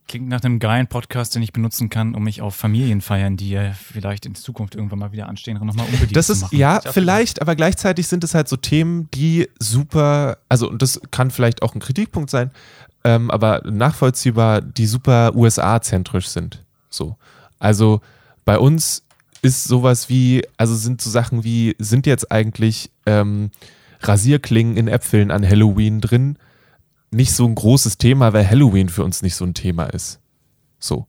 Klingt 0.08 0.30
nach 0.30 0.42
einem 0.42 0.60
geilen 0.60 0.88
Podcast, 0.88 1.36
den 1.36 1.42
ich 1.42 1.52
benutzen 1.52 1.90
kann, 1.90 2.16
um 2.16 2.24
mich 2.24 2.42
auf 2.42 2.56
Familienfeiern, 2.56 3.36
die 3.36 3.50
ja 3.50 3.74
vielleicht 3.74 4.26
in 4.26 4.36
Zukunft 4.36 4.74
irgendwann 4.74 5.00
mal 5.00 5.12
wieder 5.12 5.28
anstehen, 5.28 5.58
nochmal 5.58 5.86
unbedingt 5.92 6.16
das 6.16 6.30
ist, 6.30 6.40
zu 6.40 6.46
machen. 6.46 6.58
Ja, 6.58 6.80
vielleicht, 6.80 7.42
aber 7.42 7.58
gleichzeitig 7.58 8.08
sind 8.08 8.24
es 8.24 8.34
halt 8.34 8.48
so 8.48 8.56
Themen, 8.56 9.12
die 9.12 9.50
super, 9.60 10.38
also 10.48 10.70
und 10.70 10.82
das 10.82 11.02
kann 11.12 11.30
vielleicht 11.30 11.62
auch 11.62 11.76
ein 11.76 11.82
Kritikpunkt 11.82 12.30
sein, 12.30 12.52
ähm, 13.04 13.30
aber 13.30 13.62
nachvollziehbar, 13.70 14.62
die 14.62 14.86
super 14.86 15.36
USA-zentrisch 15.36 16.30
sind. 16.30 16.64
So. 16.90 17.18
Also 17.60 18.00
bei 18.46 18.58
uns 18.58 19.04
ist 19.48 19.64
sowas 19.64 20.10
wie, 20.10 20.46
also 20.58 20.76
sind 20.76 21.02
so 21.02 21.10
Sachen 21.10 21.44
wie, 21.44 21.76
sind 21.80 22.06
jetzt 22.06 22.32
eigentlich 22.32 22.92
ähm, 23.06 23.50
Rasierklingen 24.02 24.76
in 24.76 24.88
Äpfeln 24.88 25.32
an 25.32 25.48
Halloween 25.48 26.02
drin? 26.02 26.38
Nicht 27.12 27.32
so 27.32 27.46
ein 27.46 27.56
großes 27.56 27.98
Thema, 27.98 28.34
weil 28.34 28.48
Halloween 28.48 28.90
für 28.90 29.04
uns 29.04 29.22
nicht 29.22 29.36
so 29.36 29.46
ein 29.46 29.54
Thema 29.54 29.86
ist. 29.86 30.20
So. 30.80 31.08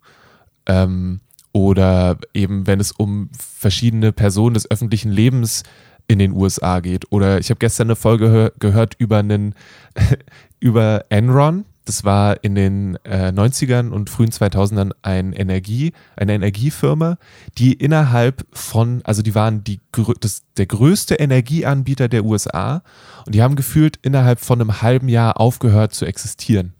Ähm, 0.66 1.20
oder 1.52 2.18
eben, 2.32 2.66
wenn 2.68 2.78
es 2.78 2.92
um 2.92 3.30
verschiedene 3.36 4.12
Personen 4.12 4.54
des 4.54 4.70
öffentlichen 4.70 5.10
Lebens 5.10 5.64
in 6.06 6.20
den 6.20 6.32
USA 6.32 6.80
geht. 6.80 7.10
Oder 7.10 7.38
ich 7.38 7.50
habe 7.50 7.58
gestern 7.58 7.88
eine 7.88 7.96
Folge 7.96 8.52
gehört 8.60 8.94
über 8.98 9.18
einen, 9.18 9.54
über 10.60 11.04
Enron, 11.08 11.64
das 11.88 12.04
war 12.04 12.44
in 12.44 12.54
den 12.54 12.96
äh, 13.04 13.32
90ern 13.32 13.88
und 13.88 14.10
frühen 14.10 14.30
2000ern 14.30 14.92
ein 15.00 15.32
Energie, 15.32 15.92
eine 16.16 16.34
Energiefirma, 16.34 17.16
die 17.56 17.72
innerhalb 17.72 18.46
von, 18.52 19.00
also 19.04 19.22
die 19.22 19.34
waren 19.34 19.64
die, 19.64 19.80
das, 20.20 20.42
der 20.58 20.66
größte 20.66 21.14
Energieanbieter 21.14 22.08
der 22.08 22.24
USA 22.24 22.82
und 23.24 23.34
die 23.34 23.42
haben 23.42 23.56
gefühlt 23.56 23.98
innerhalb 24.02 24.40
von 24.40 24.60
einem 24.60 24.82
halben 24.82 25.08
Jahr 25.08 25.40
aufgehört 25.40 25.94
zu 25.94 26.04
existieren. 26.04 26.74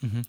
Mhm. 0.00 0.22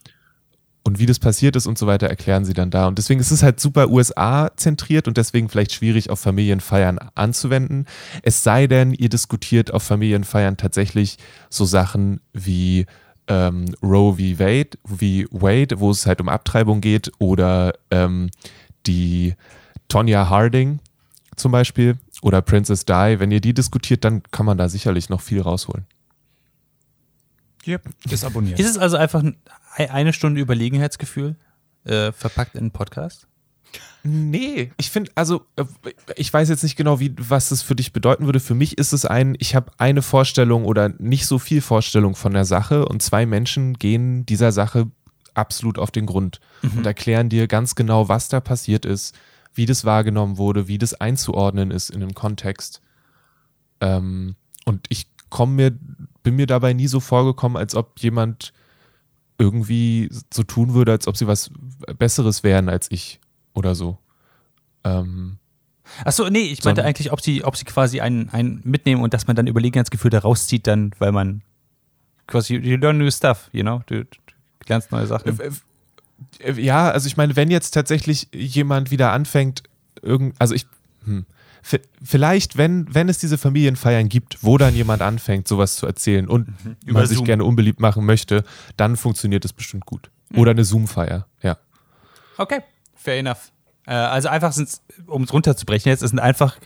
und 0.84 1.00
wie 1.00 1.06
das 1.06 1.18
passiert 1.18 1.56
ist 1.56 1.66
und 1.66 1.78
so 1.78 1.88
weiter, 1.88 2.08
erklären 2.08 2.46
sie 2.46 2.54
dann 2.54 2.70
da. 2.70 2.88
Und 2.88 2.98
deswegen 2.98 3.20
ist 3.20 3.32
es 3.32 3.42
halt 3.42 3.60
super 3.60 3.90
USA-zentriert 3.90 5.08
und 5.08 5.18
deswegen 5.18 5.50
vielleicht 5.50 5.72
schwierig 5.74 6.10
auf 6.10 6.20
Familienfeiern 6.20 7.00
anzuwenden. 7.16 7.86
Es 8.22 8.44
sei 8.44 8.68
denn, 8.68 8.94
ihr 8.94 9.10
diskutiert 9.10 9.74
auf 9.74 9.82
Familienfeiern 9.84 10.58
tatsächlich 10.58 11.18
so 11.50 11.66
Sachen 11.66 12.20
wie 12.34 12.86
ähm, 13.28 13.74
Roe 13.82 14.14
v. 14.16 14.40
Wade, 14.40 14.78
wie 14.88 15.28
Wade, 15.32 15.80
wo 15.80 15.92
es 15.92 16.06
halt 16.06 16.20
um 16.22 16.30
Abtreibung 16.30 16.82
geht, 16.82 17.12
oder 17.20 17.74
ähm, 17.92 18.30
die 18.86 19.36
Tonya 19.88 20.30
Harding 20.30 20.80
zum 21.36 21.52
Beispiel 21.52 21.98
oder 22.22 22.42
Princess 22.42 22.86
Di. 22.86 23.20
Wenn 23.20 23.32
ihr 23.32 23.42
die 23.42 23.54
diskutiert, 23.54 24.04
dann 24.04 24.24
kann 24.32 24.46
man 24.46 24.58
da 24.58 24.70
sicherlich 24.70 25.10
noch 25.10 25.22
viel 25.22 25.42
rausholen. 25.42 25.86
Yep, 27.66 27.90
ist 28.12 28.26
abonniert. 28.26 28.60
Ist 28.60 28.70
es 28.70 28.78
also 28.78 28.98
einfach 28.98 29.24
ein- 29.24 29.38
eine 29.78 30.12
Stunde 30.14 30.42
Überlegenheitsgefühl 30.42 31.36
äh, 31.86 32.12
verpackt 32.12 32.56
in 32.56 32.62
einen 32.62 32.72
Podcast? 32.72 33.28
Nee, 34.06 34.72
ich 34.78 34.91
finde, 34.91 35.12
also 35.16 35.45
äh, 35.56 35.64
ich 36.18 36.32
weiß 36.34 36.49
jetzt 36.49 36.64
nicht 36.64 36.76
genau, 36.76 36.99
wie, 36.99 37.16
was 37.18 37.49
das 37.49 37.62
für 37.62 37.76
dich 37.76 37.93
bedeuten 37.93 38.26
würde. 38.26 38.41
Für 38.41 38.54
mich 38.54 38.78
ist 38.78 38.91
es 38.91 39.06
ein, 39.06 39.36
ich 39.39 39.56
habe 39.56 39.72
eine 39.78 40.01
Vorstellung 40.01 40.66
oder 40.66 40.89
nicht 40.99 41.26
so 41.26 41.39
viel 41.39 41.62
Vorstellung 41.62 42.16
von 42.16 42.34
der 42.34 42.43
Sache 42.43 42.86
und 42.86 43.01
zwei 43.01 43.26
Menschen 43.26 43.76
gehen 43.76 44.26
dieser 44.26 44.51
Sache 44.51 44.91
absolut 45.34 45.80
auf 45.80 45.89
den 45.89 46.06
Grund 46.06 46.41
und 46.62 46.86
erklären 46.86 47.30
dir 47.30 47.47
ganz 47.47 47.76
genau, 47.76 48.10
was 48.10 48.28
da 48.28 48.39
passiert 48.41 48.86
ist, 48.86 49.16
wie 49.54 49.66
das 49.66 49.86
wahrgenommen 49.86 50.38
wurde, 50.38 50.68
wie 50.68 50.78
das 50.78 50.93
einzuordnen 50.93 51.72
ist 51.72 51.89
in 51.89 52.01
den 52.01 52.14
Kontext. 52.14 52.82
Ähm, 53.80 54.36
und 54.66 54.86
ich 54.89 55.08
komme 55.30 55.54
mir, 55.54 55.72
bin 56.24 56.36
mir 56.36 56.45
dabei 56.45 56.74
nie 56.74 56.88
so 56.88 56.99
vorgekommen, 56.99 57.58
als 57.58 57.74
ob 57.74 57.99
jemand 57.99 58.54
irgendwie 59.38 60.10
so 60.32 60.43
tun 60.43 60.74
würde, 60.74 60.91
als 60.91 61.08
ob 61.08 61.18
sie 61.18 61.26
was 61.26 61.49
Besseres 61.97 62.43
wären 62.43 62.70
als 62.70 62.91
ich 62.91 63.20
oder 63.54 63.76
so. 63.76 63.97
Ähm, 64.84 65.38
Achso, 66.06 66.30
nee, 66.30 66.43
ich 66.45 66.64
meinte 66.64 66.84
eigentlich, 66.84 67.12
ob 67.12 67.22
sie, 67.22 67.43
ob 67.43 67.56
sie 67.56 67.66
quasi 67.66 68.01
einen, 68.01 68.30
einen 68.30 68.62
mitnehmen 68.64 69.01
und 69.04 69.14
dass 69.14 69.28
man 69.28 69.36
dann 69.36 69.47
Überlegenheitsgefühl 69.47 70.10
da 70.12 70.20
rauszieht, 70.20 70.66
dann, 70.66 70.91
weil 70.99 71.12
man 71.12 71.41
quasi, 72.28 72.56
you 72.56 72.78
learn 72.78 72.97
new 72.97 73.12
stuff, 73.12 73.49
you 73.51 73.62
know? 73.62 73.82
Du, 73.86 74.04
du 74.06 74.18
lernst 74.68 74.91
neue 74.91 75.06
Sachen. 75.06 75.39
Äh, 75.39 75.51
äh, 76.39 76.62
Ja, 76.62 76.89
also 76.89 77.08
ich 77.08 77.18
meine, 77.18 77.36
wenn 77.36 77.51
jetzt 77.51 77.72
tatsächlich 77.72 78.30
jemand 78.34 78.91
wieder 78.91 79.12
anfängt, 79.12 79.64
irgend, 80.01 80.36
also 80.39 80.56
ich, 80.56 80.66
hm, 81.04 81.26
vielleicht, 82.01 82.58
wenn, 82.58 82.93
wenn 82.93 83.10
es 83.10 83.20
diese 83.20 83.38
Familienfeiern 83.38 84.10
gibt, 84.10 84.43
wo 84.43 84.58
dann 84.58 84.74
jemand 84.76 85.01
anfängt, 85.01 85.47
sowas 85.47 85.76
zu 85.76 85.86
erzählen 85.86 86.28
und 86.28 86.47
Über 86.86 86.99
man 86.99 87.08
sich 87.08 87.18
Zoom. 87.18 87.26
gerne 87.26 87.43
unbeliebt 87.43 87.80
machen 87.80 88.06
möchte, 88.06 88.43
dann 88.78 88.95
funktioniert 88.97 89.45
es 89.45 89.54
bestimmt 89.54 89.86
gut. 89.86 90.10
Oder 90.36 90.51
eine 90.51 90.64
Zoom-Feier, 90.64 91.28
ja. 91.41 91.58
Okay, 92.38 92.62
fair 93.04 93.20
enough. 93.20 93.51
Äh, 93.86 93.93
also 93.93 94.30
einfach 94.30 94.54
sind 94.54 94.70
um 95.08 95.24
es 95.24 95.34
runterzubrechen 95.34 95.89
jetzt, 95.89 96.04
es 96.04 96.10
sind 96.10 96.20
einfach 96.20 96.58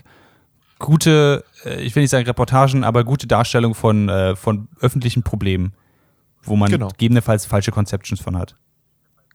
gute, 0.78 1.44
äh, 1.64 1.80
ich 1.82 1.94
will 1.94 2.02
nicht 2.02 2.10
sagen 2.10 2.26
Reportagen, 2.26 2.84
aber 2.84 3.04
gute 3.04 3.26
Darstellung 3.26 3.74
von, 3.74 4.08
äh, 4.08 4.36
von 4.36 4.68
öffentlichen 4.80 5.22
Problemen, 5.22 5.72
wo 6.42 6.56
man 6.56 6.70
Genau. 6.70 6.88
gegebenenfalls 6.88 7.46
falsche 7.46 7.72
Conceptions 7.72 8.20
von 8.20 8.36
hat. 8.36 8.56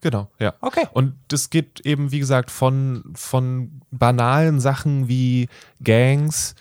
Genau, 0.01 0.29
ja. 0.39 0.53
Okay. 0.59 0.85
Und 0.91 1.15
das 1.29 1.49
geht 1.49 1.81
eben, 1.85 2.11
wie 2.11 2.19
gesagt, 2.19 2.51
von, 2.51 3.03
von 3.15 3.81
banalen 3.91 4.59
Sachen 4.59 5.07
wie 5.07 5.47
Gangs 5.81 6.55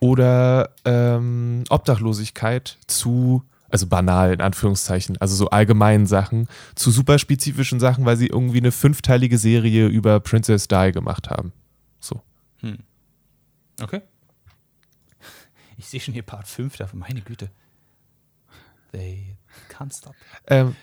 oder 0.00 0.70
ähm, 0.84 1.64
Obdachlosigkeit 1.68 2.78
zu, 2.86 3.42
also 3.76 3.88
banal 3.88 4.32
in 4.32 4.40
Anführungszeichen, 4.40 5.18
also 5.18 5.34
so 5.36 5.50
allgemeinen 5.50 6.06
Sachen, 6.06 6.48
zu 6.76 6.90
super 6.90 7.18
spezifischen 7.18 7.78
Sachen, 7.78 8.06
weil 8.06 8.16
sie 8.16 8.28
irgendwie 8.28 8.56
eine 8.56 8.72
fünfteilige 8.72 9.36
Serie 9.36 9.86
über 9.88 10.18
Princess 10.20 10.66
Di 10.66 10.92
gemacht 10.92 11.28
haben. 11.28 11.52
So. 12.00 12.22
Okay. 13.82 14.00
Ich 15.78 15.88
sehe 15.88 16.00
schon 16.00 16.14
hier 16.14 16.22
Part 16.22 16.48
5 16.48 16.74
davon, 16.78 17.00
meine 17.00 17.20
Güte. 17.20 17.50
They 18.92 19.36
can't 19.70 19.94
stop. 19.94 20.14
Ähm, 20.46 20.74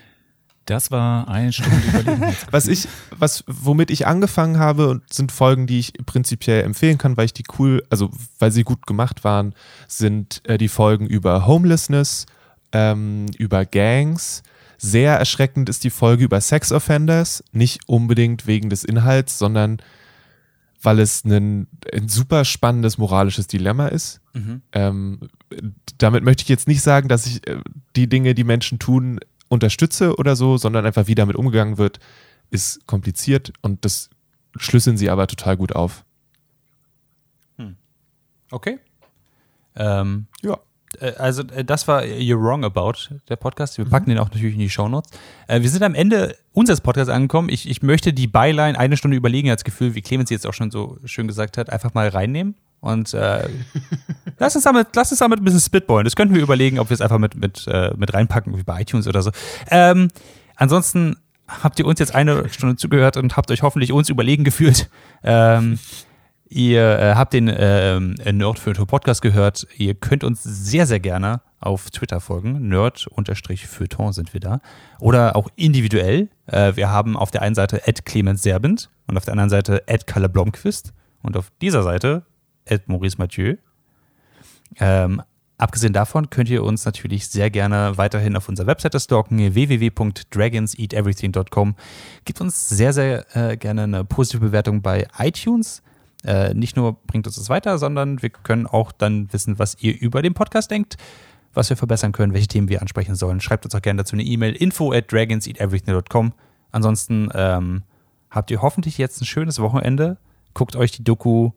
Das 0.66 0.92
war 0.92 1.28
eine 1.28 1.52
Stunde 1.52 1.76
Überlegenheitsgefühl. 1.88 2.48
Was 2.54 2.68
ich, 2.68 2.88
was, 3.18 3.44
womit 3.48 3.90
ich 3.90 4.06
angefangen 4.06 4.60
habe, 4.60 4.90
und 4.90 5.12
sind 5.12 5.32
Folgen, 5.32 5.66
die 5.66 5.80
ich 5.80 5.94
prinzipiell 6.06 6.64
empfehlen 6.64 7.00
kann, 7.00 7.18
weil 7.18 7.26
ich 7.26 7.34
die 7.34 7.44
cool, 7.58 7.84
also 7.90 8.12
weil 8.38 8.52
sie 8.52 8.64
gut 8.64 8.86
gemacht 8.86 9.24
waren, 9.24 9.56
sind 9.88 10.48
äh, 10.48 10.60
die 10.60 10.70
Folgen 10.70 11.08
über 11.08 11.48
Homelessness, 11.48 12.28
ähm, 12.74 13.28
über 13.38 13.66
Gangs. 13.66 14.44
Sehr 14.78 15.14
erschreckend 15.18 15.70
ist 15.70 15.86
die 15.86 15.90
Folge 15.90 16.26
über 16.26 16.42
Sex 16.42 16.74
Offenders, 16.74 17.44
nicht 17.54 17.88
unbedingt 17.88 18.48
wegen 18.48 18.70
des 18.70 18.84
Inhalts, 18.84 19.38
sondern 19.38 19.78
weil 20.82 21.00
es 21.00 21.24
ein, 21.24 21.68
ein 21.94 22.10
super 22.10 22.44
spannendes 22.44 22.98
moralisches 22.98 23.48
Dilemma 23.48 23.88
ist. 23.88 24.20
Ähm, 24.74 25.22
damit 25.98 26.26
möchte 26.26 26.42
ich 26.42 26.50
jetzt 26.50 26.68
nicht 26.68 26.82
sagen, 26.82 27.08
dass 27.08 27.26
ich 27.26 27.48
äh, 27.48 27.62
die 27.96 28.10
Dinge, 28.10 28.36
die 28.36 28.44
Menschen 28.44 28.80
tun, 28.80 29.22
unterstütze 29.48 30.18
oder 30.18 30.36
so, 30.36 30.58
sondern 30.58 30.86
einfach 30.86 31.08
wie 31.08 31.16
damit 31.16 31.38
umgegangen 31.38 31.78
wird, 31.78 32.00
ist 32.50 32.86
kompliziert 32.86 33.54
und 33.62 33.86
das 33.86 34.10
schlüsseln 34.58 34.98
sie 34.98 35.10
aber 35.10 35.28
total 35.28 35.56
gut 35.56 35.74
auf. 35.74 36.04
Okay. 38.52 38.80
Ähm, 39.76 40.28
Ja. 40.42 40.60
Äh, 41.02 41.14
also 41.18 41.44
äh, 41.44 41.64
das 41.64 41.88
war 41.88 42.04
You're 42.04 42.42
Wrong 42.42 42.64
About, 42.64 42.94
der 43.30 43.36
Podcast. 43.36 43.78
Wir 43.78 43.86
packen 43.86 44.10
den 44.10 44.20
auch 44.20 44.30
natürlich 44.32 44.54
in 44.54 44.60
die 44.60 44.70
Shownotes. 44.70 45.12
Äh, 45.48 45.62
wir 45.62 45.70
sind 45.70 45.84
am 45.84 45.96
Ende 45.96 46.36
unseres 46.52 46.82
Podcasts 46.82 47.10
angekommen. 47.10 47.50
Ich, 47.50 47.70
ich 47.70 47.82
möchte 47.82 48.14
die 48.14 48.28
Byline, 48.28 48.78
eine 48.78 48.98
Stunde 48.98 49.18
Überlegenheitsgefühl, 49.18 49.96
wie 49.96 50.02
Clemens 50.02 50.30
jetzt 50.30 50.48
auch 50.48 50.54
schon 50.54 50.72
so 50.72 50.98
schön 51.06 51.28
gesagt 51.28 51.58
hat, 51.58 51.70
einfach 51.70 51.94
mal 51.94 52.08
reinnehmen. 52.08 52.56
Und 52.80 53.14
äh, 53.14 53.48
lass, 54.40 54.56
uns 54.56 54.66
damit, 54.66 54.88
lass 54.96 55.12
uns 55.12 55.20
damit 55.20 55.40
ein 55.40 55.46
bisschen 55.46 55.62
spitballen. 55.62 56.04
Das 56.04 56.16
könnten 56.16 56.36
wir 56.36 56.42
überlegen, 56.42 56.80
ob 56.80 56.90
wir 56.90 56.96
es 56.96 57.02
einfach 57.02 57.20
mit, 57.20 57.36
mit, 57.36 57.66
äh, 57.68 57.94
mit 57.96 58.14
reinpacken, 58.14 58.58
wie 58.58 58.64
bei 58.64 58.82
iTunes 58.82 59.08
oder 59.08 59.22
so. 59.22 59.32
Ähm, 59.70 60.10
ansonsten 60.56 61.16
habt 61.48 61.80
ihr 61.80 61.86
uns 61.86 62.00
jetzt 62.00 62.16
eine 62.16 62.50
Stunde 62.50 62.76
zugehört 62.76 63.18
und 63.18 63.38
habt 63.38 63.52
euch 63.52 63.62
hoffentlich 63.62 63.92
uns 63.92 64.10
überlegen 64.10 64.44
gefühlt. 64.44 64.90
Ähm, 65.24 65.80
Ihr 66.54 67.00
äh, 67.00 67.16
habt 67.16 67.34
den 67.34 67.52
ähm, 67.52 68.14
Nerd 68.32 68.60
für 68.60 68.74
Podcast 68.74 69.24
gehört. 69.24 69.66
Ihr 69.76 69.96
könnt 69.96 70.24
uns 70.24 70.44
sehr, 70.44 70.86
sehr 70.86 71.00
gerne 71.00 71.42
auf 71.60 71.90
Twitter 71.90 72.20
folgen. 72.20 72.68
Nerd-Feuilleton 72.68 74.14
sind 74.14 74.36
wir 74.36 74.40
da. 74.40 74.62
Oder 75.00 75.36
auch 75.36 75.50
individuell. 75.56 76.30
Äh, 76.46 76.76
wir 76.76 76.92
haben 76.92 77.18
auf 77.18 77.32
der 77.32 77.42
einen 77.42 77.56
Seite 77.56 77.82
Clemens 78.06 78.44
Serbent 78.44 78.92
und 79.08 79.18
auf 79.18 79.26
der 79.26 79.32
anderen 79.32 79.50
Seite 79.50 79.82
Kalle 80.06 80.30
Blomqvist 80.30 80.94
und 81.24 81.38
auf 81.38 81.52
dieser 81.60 81.82
Seite 81.82 82.24
Maurice 82.86 83.18
Mathieu. 83.18 83.56
Ähm, 84.80 85.24
abgesehen 85.58 85.94
davon 85.94 86.30
könnt 86.30 86.52
ihr 86.52 86.64
uns 86.64 86.86
natürlich 86.86 87.30
sehr 87.30 87.50
gerne 87.50 87.98
weiterhin 87.98 88.38
auf 88.38 88.48
unserer 88.48 88.68
Webseite 88.68 89.00
stalken, 89.00 89.56
www.dragonseateverything.com. 89.56 91.76
Gebt 92.26 92.42
uns 92.42 92.70
sehr, 92.70 92.94
sehr 92.94 93.36
äh, 93.36 93.58
gerne 93.58 93.86
eine 93.86 94.06
positive 94.06 94.46
Bewertung 94.46 94.84
bei 94.84 95.08
iTunes. 95.18 95.82
Äh, 96.24 96.54
nicht 96.54 96.76
nur 96.78 96.94
bringt 97.06 97.28
uns 97.28 97.36
das 97.36 97.50
weiter, 97.50 97.78
sondern 97.78 98.22
wir 98.22 98.30
können 98.30 98.66
auch 98.66 98.92
dann 98.92 99.32
wissen, 99.34 99.60
was 99.60 99.76
ihr 99.82 100.00
über 100.00 100.22
den 100.22 100.34
Podcast 100.34 100.72
denkt, 100.72 100.96
was 101.54 101.70
wir 101.70 101.78
verbessern 101.78 102.14
können, 102.14 102.34
welche 102.34 102.48
Themen 102.48 102.70
wir 102.70 102.82
ansprechen 102.82 103.16
sollen. 103.16 103.42
Schreibt 103.42 103.66
uns 103.66 103.76
auch 103.76 103.82
gerne 103.82 103.98
dazu 103.98 104.16
eine 104.16 104.24
E-Mail, 104.24 104.54
info 104.54 104.94
at 104.94 105.12
dragonseateverything.com. 105.12 106.34
Ansonsten 106.72 107.30
ähm, 107.34 107.84
habt 108.30 108.52
ihr 108.52 108.62
hoffentlich 108.62 108.98
jetzt 108.98 109.22
ein 109.22 109.26
schönes 109.26 109.60
Wochenende. 109.60 110.18
Guckt 110.54 110.76
euch 110.76 110.92
die 110.92 111.04
Doku 111.04 111.52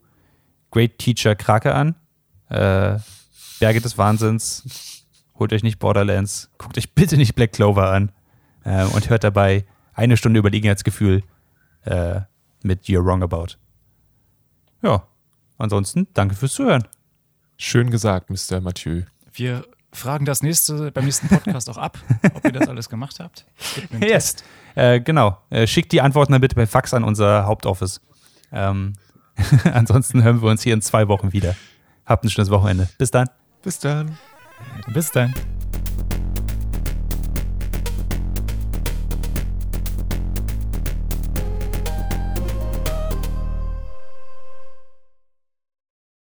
Great 0.70 0.98
Teacher 0.98 1.34
Krake 1.36 1.74
an. 1.74 1.94
Äh, 2.48 2.98
Berge 3.60 3.80
des 3.80 3.96
Wahnsinns. 3.96 5.04
Holt 5.38 5.52
euch 5.52 5.62
nicht 5.62 5.78
Borderlands. 5.78 6.50
Guckt 6.58 6.76
euch 6.76 6.94
bitte 6.94 7.16
nicht 7.16 7.34
Black 7.34 7.52
Clover 7.52 7.90
an. 7.90 8.12
Äh, 8.64 8.84
und 8.84 9.08
hört 9.08 9.24
dabei 9.24 9.64
eine 9.94 10.16
Stunde 10.16 10.40
Überlegenheitsgefühl 10.40 11.22
äh, 11.84 12.20
mit 12.62 12.84
You're 12.84 13.04
Wrong 13.04 13.22
About. 13.22 13.56
Ja, 14.82 15.06
ansonsten 15.58 16.06
danke 16.14 16.34
fürs 16.34 16.54
Zuhören. 16.54 16.86
Schön 17.56 17.90
gesagt, 17.90 18.30
Mr. 18.30 18.60
Mathieu. 18.60 19.02
Wir 19.32 19.64
fragen 19.92 20.24
das 20.26 20.42
nächste, 20.42 20.92
beim 20.92 21.04
nächsten 21.04 21.28
Podcast 21.28 21.70
auch 21.70 21.78
ab, 21.78 21.98
ob 22.34 22.44
ihr 22.44 22.52
das 22.52 22.68
alles 22.68 22.88
gemacht 22.88 23.18
habt. 23.18 23.46
Yes. 24.00 24.36
Äh, 24.74 25.00
genau. 25.00 25.38
Äh, 25.48 25.66
schickt 25.66 25.92
die 25.92 26.02
Antworten 26.02 26.32
dann 26.32 26.40
bitte 26.40 26.54
per 26.54 26.66
Fax 26.66 26.92
an 26.92 27.02
unser 27.02 27.46
Hauptoffice. 27.46 28.02
Ähm, 28.52 28.92
ansonsten 29.72 30.22
hören 30.22 30.42
wir 30.42 30.50
uns 30.50 30.62
hier 30.62 30.74
in 30.74 30.82
zwei 30.82 31.08
Wochen 31.08 31.32
wieder. 31.32 31.56
Habt 32.04 32.24
ein 32.24 32.30
schönes 32.30 32.50
Wochenende. 32.50 32.88
Bis 32.98 33.10
dann. 33.10 33.28
Bis 33.62 33.78
dann. 33.78 34.18
Bis 34.92 35.10
dann. 35.10 35.34